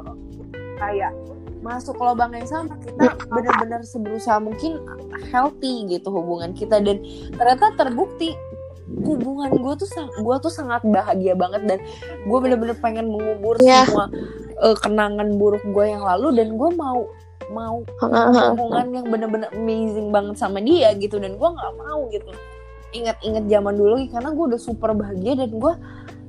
kayak 0.74 1.12
masuk 1.60 1.96
lubang 1.96 2.30
yang 2.30 2.44
sama 2.44 2.76
kita 2.76 3.02
benar-benar 3.26 3.80
seberusaha 3.82 4.36
mungkin 4.36 4.76
healthy 5.26 5.88
gitu 5.88 6.08
hubungan 6.08 6.52
kita 6.52 6.76
dan 6.78 7.00
ternyata 7.32 7.72
terbukti 7.74 8.36
hubungan 8.94 9.48
gue 9.50 9.74
tuh 9.74 9.88
gue 10.14 10.36
tuh 10.38 10.52
sangat 10.52 10.84
bahagia 10.84 11.32
banget 11.32 11.64
dan 11.64 11.78
gue 12.22 12.38
bener-bener 12.38 12.76
pengen 12.78 13.08
mengubur 13.08 13.56
Yeah. 13.58 13.88
semua 13.88 14.12
uh, 14.64 14.76
kenangan 14.80 15.36
buruk 15.36 15.62
gue 15.62 15.84
yang 15.84 16.02
lalu 16.02 16.32
dan 16.40 16.56
gue 16.56 16.70
mau 16.72 17.04
mau 17.52 17.84
hubungan 18.00 18.86
yang 18.88 19.06
bener-bener 19.12 19.52
amazing 19.52 20.08
banget 20.08 20.40
sama 20.40 20.64
dia 20.64 20.96
gitu 20.96 21.20
dan 21.20 21.36
gue 21.36 21.48
nggak 21.48 21.74
mau 21.76 22.08
gitu. 22.08 22.32
Ingat-ingat 22.96 23.44
zaman 23.52 23.74
dulu 23.76 24.00
lagi 24.00 24.08
karena 24.08 24.30
gue 24.32 24.44
udah 24.54 24.60
super 24.60 24.96
bahagia 24.96 25.36
dan 25.36 25.52
gue 25.52 25.72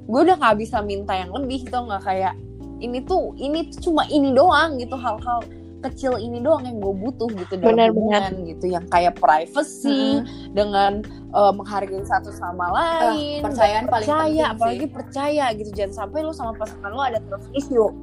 gue 0.06 0.22
udah 0.22 0.36
nggak 0.36 0.56
bisa 0.60 0.84
minta 0.84 1.16
yang 1.16 1.32
lebih 1.32 1.64
tau 1.72 1.88
nggak? 1.88 2.04
Kayak 2.04 2.36
ini 2.84 3.00
tuh 3.08 3.32
ini 3.40 3.72
tuh 3.72 3.90
cuma 3.90 4.04
ini 4.12 4.36
doang 4.36 4.76
gitu 4.76 5.00
hal-hal 5.00 5.40
kecil 5.86 6.18
ini 6.18 6.42
doang 6.42 6.66
yang 6.66 6.82
gue 6.82 6.94
butuh 6.98 7.30
gitu 7.30 7.62
dalam 7.62 7.78
Benar, 7.78 7.94
hubungan 7.94 8.32
gitu 8.50 8.66
yang 8.74 8.86
kayak 8.90 9.22
privacy 9.22 10.26
dengan 10.52 11.06
uh, 11.30 11.54
menghargai 11.54 12.02
satu 12.02 12.34
sama 12.34 12.74
lain 12.74 13.46
percayaan 13.46 13.86
paling 13.86 14.10
percaya 14.10 14.26
penting 14.26 14.52
apalagi 14.58 14.86
sih. 14.90 14.92
percaya 14.92 15.46
gitu. 15.54 15.70
Jangan 15.78 15.94
sampai 15.94 16.20
lu 16.26 16.34
sama 16.34 16.58
pasangan 16.58 16.92
lu 16.92 17.00
ada 17.00 17.22
trust 17.30 17.48
issue 17.54 17.94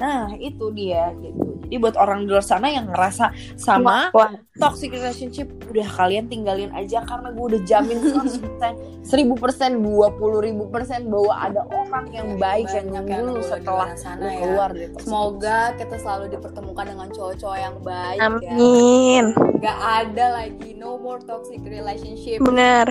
nah 0.00 0.32
itu 0.34 0.72
dia 0.72 1.12
gitu 1.20 1.60
jadi 1.70 1.78
buat 1.78 1.94
orang 1.94 2.26
di 2.26 2.34
luar 2.34 2.42
sana 2.42 2.66
yang 2.66 2.90
ngerasa 2.90 3.30
sama 3.54 4.10
Wah, 4.10 4.34
toxic 4.58 4.90
relationship 4.90 5.46
udah 5.70 5.86
kalian 5.86 6.26
tinggalin 6.26 6.66
aja 6.74 7.06
karena 7.06 7.30
gue 7.30 7.44
udah 7.54 7.62
jamin 7.62 7.94
100% 8.02 9.06
1000% 9.06 9.78
20 9.78 10.46
ribu 10.50 10.66
persen 10.66 11.06
bahwa 11.06 11.30
ada 11.38 11.62
orang 11.70 12.10
yang 12.10 12.26
Ya, 12.30 12.38
baik 12.42 12.66
yang 12.74 13.06
di 13.06 13.42
setelah 13.46 13.90
sana 13.94 14.26
ya. 14.26 14.38
keluar 14.42 14.68
dari 14.74 14.88
toxic 14.90 15.06
Semoga 15.06 15.58
kita 15.78 15.96
selalu 15.98 16.24
dipertemukan 16.34 16.86
dengan 16.90 17.08
cowok-cowok 17.10 17.58
yang 17.58 17.76
baik 17.82 18.18
ya. 18.18 18.26
amin. 18.26 19.24
Gak 19.60 19.78
ada 19.78 20.26
lagi 20.42 20.70
no 20.74 20.98
more 20.98 21.20
toxic 21.22 21.60
relationship. 21.62 22.42
Bener. 22.42 22.90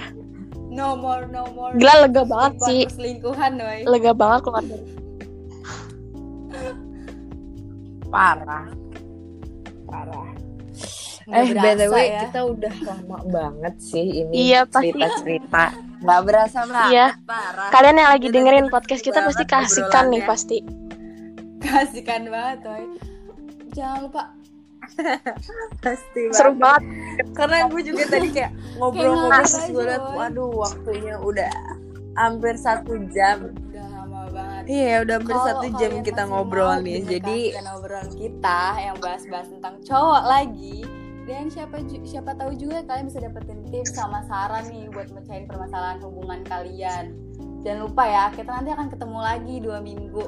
No 0.69 0.93
more 0.95 1.25
no 1.25 1.49
more. 1.51 1.73
Gila 1.75 2.05
lega 2.07 2.23
banget 2.23 2.53
sih. 2.63 2.81
Selingkuhan. 2.87 3.57
Lega 3.83 4.13
banget 4.13 4.39
keluar 4.45 4.61
dari 4.63 4.85
parah 8.09 8.67
parah 9.85 10.29
Nggak 11.23 11.37
eh 11.39 11.49
berasa 11.51 11.75
btw 11.77 11.93
ya. 11.95 12.21
kita 12.25 12.39
udah 12.43 12.75
lama 12.83 13.17
banget 13.23 13.75
sih 13.79 14.05
ini 14.19 14.33
Iya, 14.47 14.65
pasti. 14.65 14.89
cerita 14.89 15.07
cerita 15.15 15.63
nggak 15.99 16.21
berasa 16.23 16.59
banget 16.63 16.89
Iya. 16.89 17.07
parah 17.23 17.69
Kalian 17.69 17.95
yang 17.95 18.09
lagi 18.09 18.25
Kita 18.25 18.35
dengerin 18.35 18.67
podcast 18.67 19.01
kita 19.03 19.19
pasti 19.21 19.43
kasihkan 19.45 20.05
nih 20.09 20.23
pasti. 20.23 20.57
Kasihkan 21.59 22.21
banget, 22.25 22.57
Noy. 22.63 22.83
Jangan 23.69 23.97
lupa 24.01 24.23
pasti 25.83 26.21
Seru 26.31 26.55
banget. 26.55 26.81
karena 27.31 27.67
gue 27.67 27.81
juga 27.83 28.03
tadi 28.09 28.27
kayak 28.31 28.51
ngobrol-ngobrol 28.75 29.29
terus 29.45 29.69
gue 29.69 29.83
liat 29.83 30.01
ngobrol 30.01 30.17
waduh 30.17 30.49
waktunya 30.57 31.15
udah 31.19 31.51
hampir 32.15 32.53
satu 32.57 32.97
jam 33.07 33.37
udah. 33.53 33.88
Iya 34.69 35.01
udah 35.01 35.17
hampir 35.17 35.37
satu 35.41 35.67
jam 35.81 35.91
kita 36.05 36.29
ngobrol 36.29 36.77
nih 36.85 37.01
jadi 37.01 37.57
obrolan 37.73 38.09
kita 38.13 38.61
yang 38.77 38.97
bahas-bahas 39.01 39.49
tentang 39.49 39.81
cowok 39.81 40.23
lagi 40.29 40.85
dan 41.25 41.49
siapa 41.49 41.81
siapa 42.05 42.33
tahu 42.37 42.57
juga 42.57 42.85
kalian 42.89 43.05
bisa 43.09 43.21
dapetin 43.21 43.61
tips 43.69 43.97
sama 43.97 44.25
saran 44.25 44.65
nih 44.69 44.89
buat 44.89 45.13
mecahin 45.13 45.45
permasalahan 45.45 46.01
hubungan 46.01 46.41
kalian. 46.41 47.13
Jangan 47.61 47.85
lupa 47.85 48.03
ya 48.09 48.25
kita 48.33 48.49
nanti 48.49 48.73
akan 48.73 48.87
ketemu 48.89 49.19
lagi 49.21 49.55
dua 49.61 49.77
minggu 49.77 50.25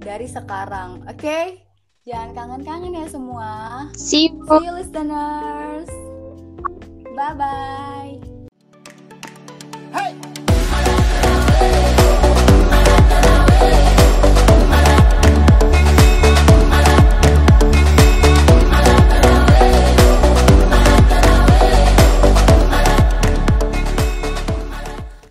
dari 0.00 0.24
sekarang 0.24 1.04
oke? 1.04 1.40
Jangan 2.08 2.32
kangen-kangen 2.32 2.96
ya 2.96 3.06
semua. 3.12 3.48
See 3.92 4.32
you. 4.32 4.40
see 4.48 4.64
you 4.64 4.72
listeners. 4.72 5.92
Bye 7.12 7.36
bye 7.36 8.16
Hey! 9.92 10.39